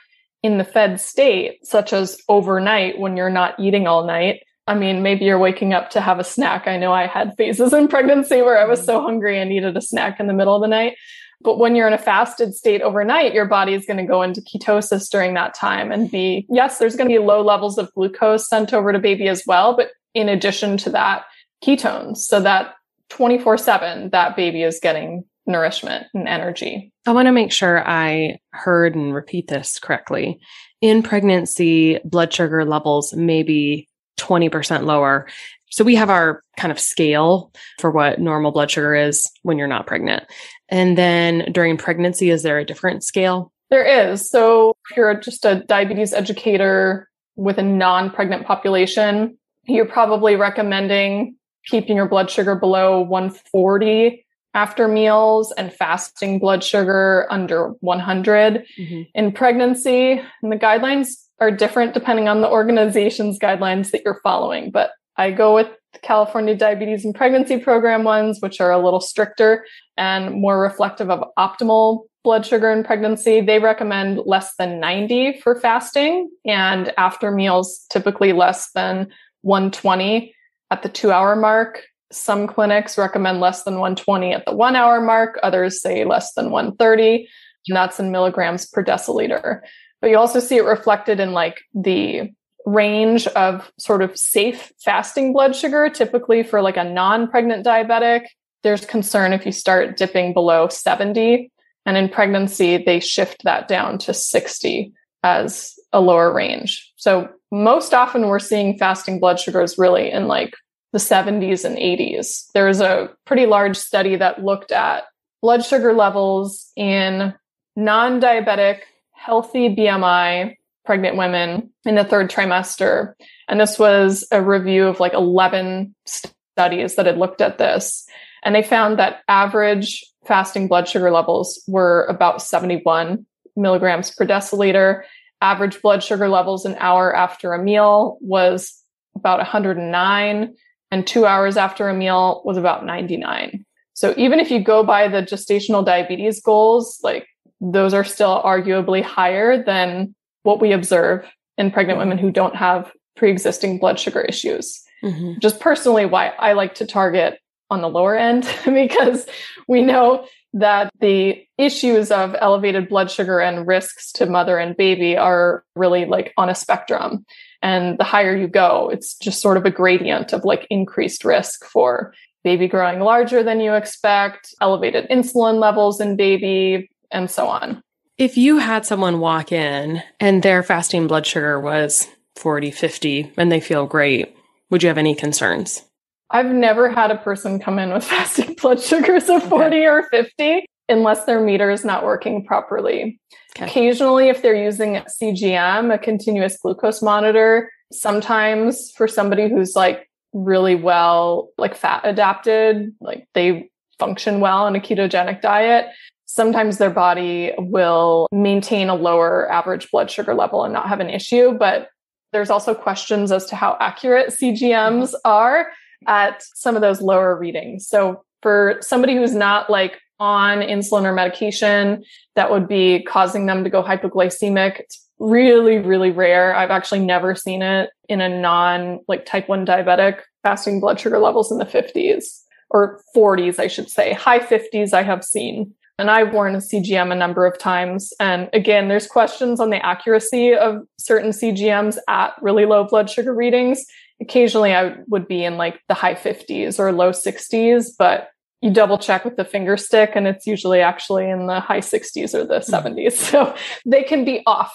in 0.43 0.59
the 0.59 0.65
fed 0.65 1.01
state, 1.01 1.65
such 1.65 1.93
as 1.93 2.21
overnight 2.29 2.99
when 2.99 3.17
you're 3.17 3.31
not 3.31 3.59
eating 3.59 3.87
all 3.87 4.07
night. 4.07 4.43
I 4.69 4.75
mean, 4.75 5.03
maybe 5.03 5.25
you're 5.25 5.39
waking 5.39 5.75
up 5.75 5.91
to 5.91 6.01
have 6.01 6.19
a 6.19 6.25
snack. 6.25 6.67
I 6.67 6.77
know 6.77 6.93
I 6.93 7.07
had 7.07 7.37
phases 7.37 7.73
in 7.73 7.87
pregnancy 7.87 8.43
where 8.43 8.59
I 8.59 8.65
was 8.65 8.81
mm-hmm. 8.81 8.87
so 8.87 9.03
hungry 9.03 9.41
I 9.41 9.45
needed 9.45 9.77
a 9.77 9.81
snack 9.81 10.19
in 10.19 10.27
the 10.27 10.35
middle 10.35 10.57
of 10.57 10.63
the 10.63 10.69
night. 10.69 10.97
But 11.41 11.59
when 11.59 11.77
you're 11.77 11.87
in 11.87 11.93
a 11.93 11.99
fasted 11.99 12.55
state 12.55 12.83
overnight, 12.83 13.35
your 13.35 13.45
body 13.45 13.75
is 13.75 13.87
going 13.87 13.99
to 13.99 14.11
go 14.11 14.23
into 14.23 14.41
ketosis 14.41 15.09
during 15.11 15.35
that 15.35 15.55
time 15.55 15.93
and 15.93 16.11
be, 16.11 16.47
yes, 16.49 16.79
there's 16.79 16.97
going 16.97 17.09
to 17.09 17.15
be 17.15 17.25
low 17.25 17.43
levels 17.43 17.79
of 17.79 17.93
glucose 17.95 18.49
sent 18.49 18.73
over 18.73 18.93
to 18.93 18.99
baby 18.99 19.29
as 19.29 19.45
well. 19.47 19.77
But 19.77 19.91
in 20.17 20.31
addition 20.31 20.79
to 20.79 20.91
that, 20.91 21.27
ketones. 21.63 22.17
So 22.17 22.41
that 22.41 22.75
24 23.11 23.59
7, 23.59 24.11
that 24.11 24.35
baby 24.35 24.63
is 24.63 24.81
getting 24.83 25.25
nourishment 25.47 26.07
and 26.15 26.27
energy. 26.27 26.93
I 27.07 27.13
want 27.13 27.27
to 27.27 27.33
make 27.33 27.53
sure 27.53 27.87
I 27.87 28.39
heard 28.51 28.97
and 28.97 29.15
repeat 29.15 29.47
this 29.47 29.79
correctly. 29.79 30.41
In 30.81 31.03
pregnancy, 31.03 32.01
blood 32.05 32.33
sugar 32.33 32.65
levels 32.65 33.15
may 33.15 33.43
be 33.43 33.89
20% 34.19 34.85
lower. 34.85 35.29
So 35.71 35.85
we 35.85 35.95
have 35.97 36.11
our 36.11 36.43
kind 36.57 36.73
of 36.73 36.81
scale 36.81 37.53
for 37.79 37.91
what 37.91 38.19
normal 38.19 38.53
blood 38.53 38.71
sugar 38.71 38.95
is 38.95 39.31
when 39.43 39.59
you're 39.59 39.69
not 39.69 39.87
pregnant. 39.87 40.25
And 40.71 40.97
then 40.97 41.53
during 41.53 41.77
pregnancy, 41.77 42.31
is 42.31 42.43
there 42.43 42.59
a 42.59 42.65
different 42.65 43.05
scale? 43.05 43.53
There 43.69 43.85
is. 43.85 44.31
So 44.31 44.75
if 44.91 44.97
you're 44.97 45.15
just 45.21 45.45
a 45.45 45.63
diabetes 45.67 46.13
educator 46.13 47.09
with 47.37 47.59
a 47.59 47.63
non 47.63 48.11
pregnant 48.11 48.47
population, 48.47 49.37
you're 49.67 49.87
probably 49.87 50.37
recommending 50.37 51.37
keeping 51.67 51.97
your 51.97 52.09
blood 52.09 52.31
sugar 52.31 52.55
below 52.55 53.01
140 53.01 54.25
after 54.55 54.89
meals 54.89 55.53
and 55.53 55.73
fasting 55.73 56.39
blood 56.39 56.65
sugar 56.65 57.27
under 57.31 57.75
100 57.81 58.65
mm-hmm. 58.79 59.03
in 59.15 59.33
pregnancy. 59.33 60.13
And 60.43 60.53
the 60.53 60.57
guidelines 60.57 61.09
are 61.41 61.51
different 61.51 61.93
depending 61.93 62.29
on 62.29 62.41
the 62.41 62.49
organization's 62.49 63.39
guidelines 63.39 63.91
that 63.91 64.03
you're 64.05 64.21
following. 64.23 64.71
But 64.71 64.93
I 65.19 65.31
go 65.31 65.55
with 65.55 65.69
California 66.03 66.55
Diabetes 66.55 67.05
and 67.05 67.15
Pregnancy 67.15 67.59
Program 67.59 68.05
ones, 68.05 68.39
which 68.41 68.61
are 68.61 68.71
a 68.71 68.83
little 68.83 69.01
stricter 69.01 69.65
and 69.97 70.41
more 70.41 70.61
reflective 70.61 71.11
of 71.11 71.25
optimal 71.39 72.05
blood 72.23 72.45
sugar 72.45 72.71
in 72.73 72.83
pregnancy. 72.83 73.41
They 73.41 73.59
recommend 73.59 74.21
less 74.27 74.55
than 74.59 74.81
90 74.81 75.41
for 75.41 75.59
fasting 75.61 76.31
and 76.45 76.93
after 76.99 77.31
meals, 77.31 77.87
typically 77.91 78.33
less 78.33 78.71
than 78.73 79.09
120 79.47 80.35
at 80.71 80.83
the 80.83 80.89
two 80.89 81.13
hour 81.13 81.37
mark. 81.37 81.85
Some 82.13 82.47
clinics 82.47 82.99
recommend 82.99 83.41
less 83.41 83.63
than 83.63 83.75
120 83.75 84.33
at 84.33 84.45
the 84.45 84.55
one 84.55 84.77
hour 84.77 85.01
mark. 85.01 85.39
Others 85.43 85.81
say 85.81 86.05
less 86.05 86.35
than 86.35 86.51
130, 86.51 87.29
and 87.69 87.77
that's 87.77 87.99
in 88.01 88.11
milligrams 88.11 88.67
per 88.67 88.85
deciliter. 88.85 89.61
But 90.01 90.11
you 90.11 90.19
also 90.19 90.41
see 90.41 90.57
it 90.57 90.65
reflected 90.65 91.21
in 91.21 91.33
like 91.33 91.61
the 91.75 92.33
range 92.65 93.29
of 93.29 93.71
sort 93.79 94.03
of 94.03 94.19
safe 94.19 94.73
fasting 94.85 95.33
blood 95.33 95.55
sugar, 95.55 95.89
typically 95.89 96.43
for 96.43 96.61
like 96.61 96.77
a 96.77 96.85
non 96.85 97.29
pregnant 97.29 97.65
diabetic. 97.65 98.27
There's 98.63 98.85
concern 98.85 99.33
if 99.33 99.47
you 99.47 99.53
start 99.53 99.97
dipping 99.97 100.33
below 100.33 100.69
70. 100.69 101.51
And 101.87 101.97
in 101.97 102.09
pregnancy, 102.09 102.79
they 102.79 102.99
shift 102.99 103.45
that 103.45 103.69
down 103.69 103.99
to 103.99 104.13
60 104.13 104.93
as 105.23 105.75
a 105.93 106.01
lower 106.01 106.33
range. 106.33 106.93
So 106.97 107.29
most 107.63 107.95
often 107.95 108.27
we're 108.27 108.39
seeing 108.39 108.77
fasting 108.77 109.19
blood 109.19 109.41
sugars 109.41 109.79
really 109.79 110.11
in 110.11 110.29
like 110.29 110.55
the 110.93 110.99
70s 110.99 111.65
and 111.65 111.77
80s. 111.77 112.51
There 112.53 112.67
was 112.67 112.81
a 112.81 113.11
pretty 113.25 113.47
large 113.47 113.77
study 113.77 114.17
that 114.17 114.45
looked 114.45 114.73
at 114.73 115.05
blood 115.41 115.65
sugar 115.65 115.93
levels 115.93 116.71
in 116.77 117.35
non 117.75 118.21
diabetic, 118.21 118.81
healthy 119.13 119.75
BMI 119.75 120.57
pregnant 120.85 121.17
women 121.17 121.71
in 121.85 121.97
the 121.97 122.05
third 122.05 122.31
trimester. 122.31 123.15
And 123.49 123.61
this 123.61 123.79
was 123.79 124.27
a 124.31 124.41
review 124.43 124.87
of 124.87 125.01
like 125.01 125.15
11 125.15 125.95
studies 126.05 126.95
that 126.95 127.07
had 127.07 127.19
looked 127.19 127.41
at 127.41 127.59
this. 127.59 128.07
And 128.45 128.55
they 128.55 128.63
found 128.63 128.99
that 128.99 129.23
average 129.29 130.05
fasting 130.27 130.69
blood 130.69 130.89
sugar 130.89 131.11
levels 131.11 131.63
were 131.67 132.05
about 132.07 132.43
71 132.43 133.27
milligrams 133.57 134.11
per 134.11 134.27
deciliter. 134.27 135.03
Average 135.41 135.83
blood 135.83 136.03
sugar 136.03 136.29
levels 136.29 136.65
an 136.65 136.77
hour 136.79 137.15
after 137.15 137.53
a 137.53 137.63
meal 137.63 138.19
was 138.21 138.83
about 139.15 139.39
109, 139.39 140.55
and 140.91 141.07
two 141.07 141.27
hours 141.27 141.57
after 141.57 141.89
a 141.89 141.95
meal 141.95 142.43
was 142.45 142.57
about 142.57 142.85
99. 142.85 143.65
So 143.95 144.15
even 144.17 144.41
if 144.41 144.51
you 144.51 144.61
go 144.61 144.83
by 144.83 145.09
the 145.09 145.23
gestational 145.23 145.85
diabetes 145.85 146.41
goals, 146.41 147.01
like 147.03 147.27
those 147.61 147.95
are 147.95 148.05
still 148.05 148.43
arguably 148.45 149.03
higher 149.03 149.63
than 149.63 150.15
what 150.43 150.61
we 150.61 150.73
observe 150.73 151.27
in 151.59 151.71
pregnant 151.71 151.99
women 151.99 152.19
who 152.19 152.31
don't 152.31 152.55
have 152.55 152.93
pre-existing 153.17 153.79
blood 153.79 153.99
sugar 153.99 154.21
issues. 154.21 154.83
Mm-hmm. 155.03 155.39
Just 155.41 155.61
personally 155.61 156.05
why 156.05 156.29
I 156.39 156.53
like 156.53 156.75
to 156.77 156.87
target 156.87 157.41
on 157.71 157.81
the 157.81 157.89
lower 157.89 158.17
end 158.17 158.49
because 158.65 159.27
we 159.67 159.83
know 159.83 160.27
that 160.57 160.91
the 161.01 161.47
issues 161.59 162.11
of 162.11 162.35
elevated 162.41 162.89
blood 162.89 163.11
sugar 163.11 163.41
and 163.41 163.67
risks 163.67 164.11
to 164.13 164.25
mother 164.25 164.57
and 164.57 164.75
baby 164.75 165.17
are 165.17 165.65
really 165.75 166.07
like 166.07 166.33
on 166.39 166.49
a 166.49 166.55
spectrum. 166.55 167.27
And 167.63 167.99
the 167.99 168.05
higher 168.05 168.35
you 168.35 168.49
go, 168.49 168.89
it's 168.91 169.19
just 169.19 169.43
sort 169.43 169.59
of 169.59 169.67
a 169.67 169.71
gradient 169.71 170.33
of 170.33 170.45
like 170.45 170.67
increased 170.71 171.25
risk 171.25 171.67
for 171.67 172.15
baby 172.43 172.69
growing 172.69 173.01
larger 173.01 173.43
than 173.43 173.61
you 173.61 173.75
expect, 173.75 174.55
elevated 174.61 175.09
insulin 175.11 175.59
levels 175.59 176.01
in 176.01 176.17
baby, 176.17 176.89
and 177.11 177.31
so 177.31 177.49
on. 177.49 177.83
If 178.17 178.39
you 178.39 178.57
had 178.57 178.87
someone 178.87 179.21
walk 179.21 179.53
in 179.53 180.03
and 180.21 180.43
their 180.43 180.63
fasting 180.63 181.07
blood 181.07 181.27
sugar 181.27 181.61
was 181.61 182.09
40, 182.37 182.71
50, 182.71 183.33
and 183.37 183.53
they 183.53 183.61
feel 183.61 183.87
great, 183.87 184.35
would 184.71 184.83
you 184.83 184.89
have 184.89 184.97
any 184.97 185.15
concerns? 185.15 185.83
I've 186.31 186.53
never 186.53 186.91
had 186.91 187.11
a 187.11 187.17
person 187.17 187.59
come 187.61 187.79
in 187.79 187.93
with 187.93 188.05
fasting 188.15 188.55
blood 188.61 188.81
sugars 188.81 189.29
of 189.29 189.43
40 189.45 189.65
okay. 189.65 189.87
or 189.87 190.03
50 190.11 190.67
unless 190.89 191.25
their 191.25 191.41
meter 191.41 191.71
is 191.71 191.85
not 191.85 192.05
working 192.05 192.45
properly. 192.45 193.21
Okay. 193.57 193.67
Occasionally, 193.67 194.29
if 194.29 194.43
they're 194.43 194.55
using 194.55 194.97
a 194.97 195.05
CGM, 195.05 195.93
a 195.93 195.99
continuous 195.99 196.59
glucose 196.59 197.03
monitor, 197.03 197.71
sometimes 197.93 198.91
for 198.93 199.09
somebody 199.09 199.49
who's 199.49 199.75
like 199.75 200.09
really 200.33 200.75
well, 200.75 201.51
like 201.59 201.75
fat 201.75 202.03
adapted, 202.05 202.95
like 203.01 203.27
they 203.35 203.69
function 203.99 204.41
well 204.41 204.65
on 204.65 204.77
a 204.77 204.81
ketogenic 204.81 205.41
diet, 205.41 205.87
sometimes 206.27 206.79
their 206.79 206.91
body 206.91 207.53
will 207.59 208.29
maintain 208.31 208.89
a 208.89 208.95
lower 208.95 209.51
average 209.51 209.91
blood 209.91 210.11
sugar 210.11 210.35
level 210.35 210.65
and 210.65 210.73
not 210.73 210.89
have 210.89 211.01
an 211.01 211.09
issue. 211.09 211.53
But 211.53 211.89
there's 212.33 212.51
also 212.51 212.75
questions 212.75 213.33
as 213.33 213.47
to 213.47 213.57
how 213.57 213.77
accurate 213.81 214.35
CGMs 214.41 215.15
mm-hmm. 215.15 215.17
are 215.25 215.69
at 216.07 216.43
some 216.55 216.77
of 216.77 216.83
those 216.83 217.01
lower 217.01 217.37
readings. 217.37 217.89
So 217.89 218.23
for 218.43 218.79
somebody 218.81 219.15
who's 219.15 219.35
not 219.35 219.71
like 219.71 220.01
on 220.19 220.59
insulin 220.59 221.05
or 221.05 221.13
medication 221.13 222.05
that 222.35 222.51
would 222.51 222.69
be 222.69 223.03
causing 223.03 223.47
them 223.47 223.65
to 223.65 223.71
go 223.71 223.83
hypoglycemic, 223.83 224.81
it's 224.81 225.07
really, 225.19 225.79
really 225.79 226.11
rare. 226.11 226.55
I've 226.55 226.71
actually 226.71 227.01
never 227.01 227.35
seen 227.35 227.63
it 227.63 227.91
in 228.09 228.21
a 228.21 228.29
non 228.29 229.01
like 229.09 229.27
type 229.27 229.49
1 229.49 229.67
diabetic 229.67 230.21
fasting 230.43 230.81
blood 230.81 231.01
sugar 231.01 231.19
levels 231.19 231.51
in 231.51 231.59
the 231.59 231.65
50s 231.65 232.43
or 232.71 233.01
40s, 233.15 233.59
I 233.59 233.67
should 233.67 233.91
say. 233.91 234.13
High 234.13 234.41
50s 234.41 234.93
I 234.93 235.03
have 235.03 235.25
seen. 235.25 235.75
And 235.99 236.11
I've 236.11 236.33
worn 236.33 236.55
a 236.55 236.59
CGM 236.59 237.11
a 237.11 237.15
number 237.15 237.47
of 237.47 237.59
times. 237.59 238.13
And 238.21 238.51
again, 238.53 238.89
there's 238.89 239.07
questions 239.07 239.61
on 239.61 239.71
the 239.71 239.85
accuracy 239.85 240.55
of 240.55 240.83
certain 240.99 241.31
CGMs 241.31 241.97
at 242.07 242.35
really 242.43 242.67
low 242.67 242.85
blood 242.85 243.09
sugar 243.09 243.35
readings. 243.35 243.83
Occasionally 244.21 244.75
I 244.75 244.97
would 245.09 245.29
be 245.29 245.45
in 245.45 245.57
like 245.57 245.81
the 245.89 245.95
high 245.95 246.15
50s 246.15 246.79
or 246.79 246.93
low 246.93 247.11
60s, 247.11 247.91
but 247.99 248.31
you 248.63 248.73
double 248.73 248.99
check 248.99 249.25
with 249.25 249.37
the 249.37 249.45
finger 249.45 249.77
stick 249.77 250.13
and 250.15 250.27
it's 250.27 250.47
usually 250.47 250.81
actually 250.81 251.29
in 251.29 251.47
the 251.47 251.61
high 251.61 251.81
60s 251.81 252.35
or 252.35 252.45
the 252.45 252.61
70s. 252.61 253.13
So 253.13 253.55
they 253.85 254.03
can 254.03 254.25
be 254.25 254.43
off. 254.47 254.75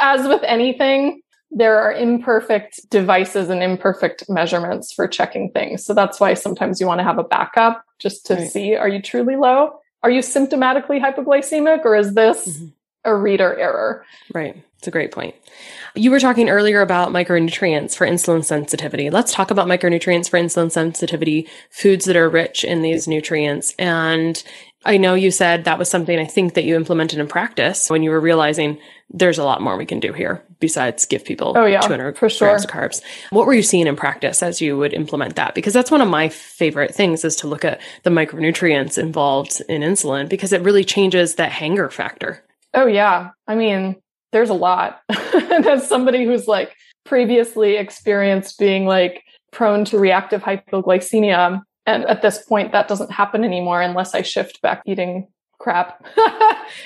As 0.00 0.26
with 0.26 0.42
anything, 0.44 1.22
there 1.50 1.78
are 1.78 1.92
imperfect 1.92 2.80
devices 2.90 3.50
and 3.50 3.62
imperfect 3.62 4.24
measurements 4.28 4.92
for 4.92 5.06
checking 5.06 5.50
things. 5.50 5.84
So 5.84 5.92
that's 5.94 6.18
why 6.18 6.34
sometimes 6.34 6.80
you 6.80 6.86
want 6.86 7.00
to 7.00 7.04
have 7.04 7.18
a 7.18 7.24
backup 7.24 7.84
just 7.98 8.26
to 8.26 8.34
right. 8.34 8.50
see 8.50 8.74
are 8.74 8.88
you 8.88 9.02
truly 9.02 9.36
low? 9.36 9.78
Are 10.02 10.10
you 10.10 10.20
symptomatically 10.20 11.00
hypoglycemic 11.00 11.84
or 11.84 11.94
is 11.94 12.14
this 12.14 12.48
mm-hmm. 12.48 12.66
A 13.04 13.14
reader 13.14 13.54
error? 13.56 14.04
Right. 14.32 14.62
It's 14.78 14.88
a 14.88 14.90
great 14.90 15.12
point. 15.12 15.36
You 15.94 16.10
were 16.10 16.18
talking 16.18 16.48
earlier 16.48 16.80
about 16.80 17.10
micronutrients 17.10 17.96
for 17.96 18.04
insulin 18.04 18.44
sensitivity. 18.44 19.10
Let's 19.10 19.32
talk 19.32 19.52
about 19.52 19.68
micronutrients 19.68 20.28
for 20.28 20.40
insulin 20.40 20.72
sensitivity, 20.72 21.48
foods 21.70 22.04
that 22.06 22.16
are 22.16 22.28
rich 22.28 22.64
in 22.64 22.82
these 22.82 23.06
nutrients. 23.06 23.74
And 23.78 24.42
I 24.84 24.96
know 24.96 25.14
you 25.14 25.30
said 25.30 25.64
that 25.64 25.78
was 25.78 25.88
something 25.88 26.18
I 26.18 26.24
think 26.24 26.54
that 26.54 26.64
you 26.64 26.74
implemented 26.74 27.20
in 27.20 27.28
practice 27.28 27.88
when 27.90 28.02
you 28.02 28.10
were 28.10 28.20
realizing 28.20 28.78
there's 29.10 29.38
a 29.38 29.44
lot 29.44 29.60
more 29.60 29.76
we 29.76 29.86
can 29.86 30.00
do 30.00 30.12
here 30.12 30.42
besides 30.58 31.06
give 31.06 31.24
people 31.24 31.52
oh, 31.56 31.66
yeah, 31.66 31.80
200 31.80 32.18
for 32.18 32.28
sure. 32.28 32.48
grams 32.48 32.64
of 32.64 32.70
carbs. 32.70 33.02
What 33.30 33.46
were 33.46 33.54
you 33.54 33.62
seeing 33.62 33.86
in 33.86 33.94
practice 33.94 34.42
as 34.42 34.60
you 34.60 34.76
would 34.78 34.94
implement 34.94 35.36
that? 35.36 35.54
Because 35.54 35.74
that's 35.74 35.90
one 35.90 36.00
of 36.00 36.08
my 36.08 36.28
favorite 36.28 36.94
things 36.94 37.24
is 37.24 37.36
to 37.36 37.46
look 37.46 37.64
at 37.64 37.80
the 38.02 38.10
micronutrients 38.10 38.98
involved 38.98 39.62
in 39.68 39.82
insulin 39.82 40.28
because 40.28 40.52
it 40.52 40.62
really 40.62 40.84
changes 40.84 41.36
that 41.36 41.52
hanger 41.52 41.88
factor. 41.88 42.42
Oh 42.74 42.86
yeah. 42.86 43.30
I 43.46 43.54
mean, 43.54 43.96
there's 44.32 44.50
a 44.50 44.54
lot. 44.54 45.00
As 45.08 45.86
somebody 45.86 46.24
who's 46.24 46.48
like 46.48 46.74
previously 47.04 47.76
experienced 47.76 48.58
being 48.58 48.86
like 48.86 49.22
prone 49.50 49.84
to 49.86 49.98
reactive 49.98 50.42
hypoglycemia, 50.42 51.62
and 51.86 52.04
at 52.06 52.22
this 52.22 52.42
point 52.44 52.72
that 52.72 52.88
doesn't 52.88 53.10
happen 53.10 53.44
anymore 53.44 53.82
unless 53.82 54.14
I 54.14 54.22
shift 54.22 54.62
back 54.62 54.82
eating 54.86 55.28
crap 55.58 56.04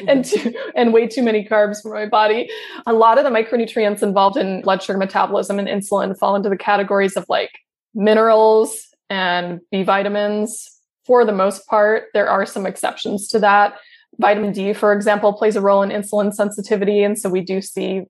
and 0.07 0.25
mm-hmm. 0.25 0.51
too, 0.51 0.55
and 0.75 0.93
way 0.93 1.07
too 1.07 1.23
many 1.23 1.45
carbs 1.45 1.81
for 1.83 1.95
my 1.95 2.07
body. 2.07 2.51
A 2.87 2.93
lot 2.93 3.19
of 3.19 3.25
the 3.25 3.31
micronutrients 3.31 4.03
involved 4.03 4.37
in 4.37 4.63
blood 4.63 4.83
sugar 4.83 4.99
metabolism 4.99 5.59
and 5.59 5.67
insulin 5.67 6.17
fall 6.17 6.37
into 6.37 6.49
the 6.49 6.59
categories 6.59 7.17
of 7.17 7.25
like 7.29 7.51
minerals 7.95 8.87
and 9.09 9.61
B 9.71 9.83
vitamins. 9.83 10.71
For 11.05 11.25
the 11.25 11.33
most 11.33 11.67
part, 11.69 12.05
there 12.15 12.29
are 12.29 12.45
some 12.45 12.67
exceptions 12.67 13.29
to 13.29 13.39
that. 13.39 13.79
Vitamin 14.19 14.53
D, 14.53 14.73
for 14.73 14.93
example, 14.93 15.33
plays 15.33 15.57
a 15.57 15.61
role 15.61 15.83
in 15.83 15.91
insulin 15.91 16.33
sensitivity. 16.33 17.03
And 17.03 17.19
so 17.19 17.29
we 17.29 17.41
do 17.43 17.61
see 17.61 18.03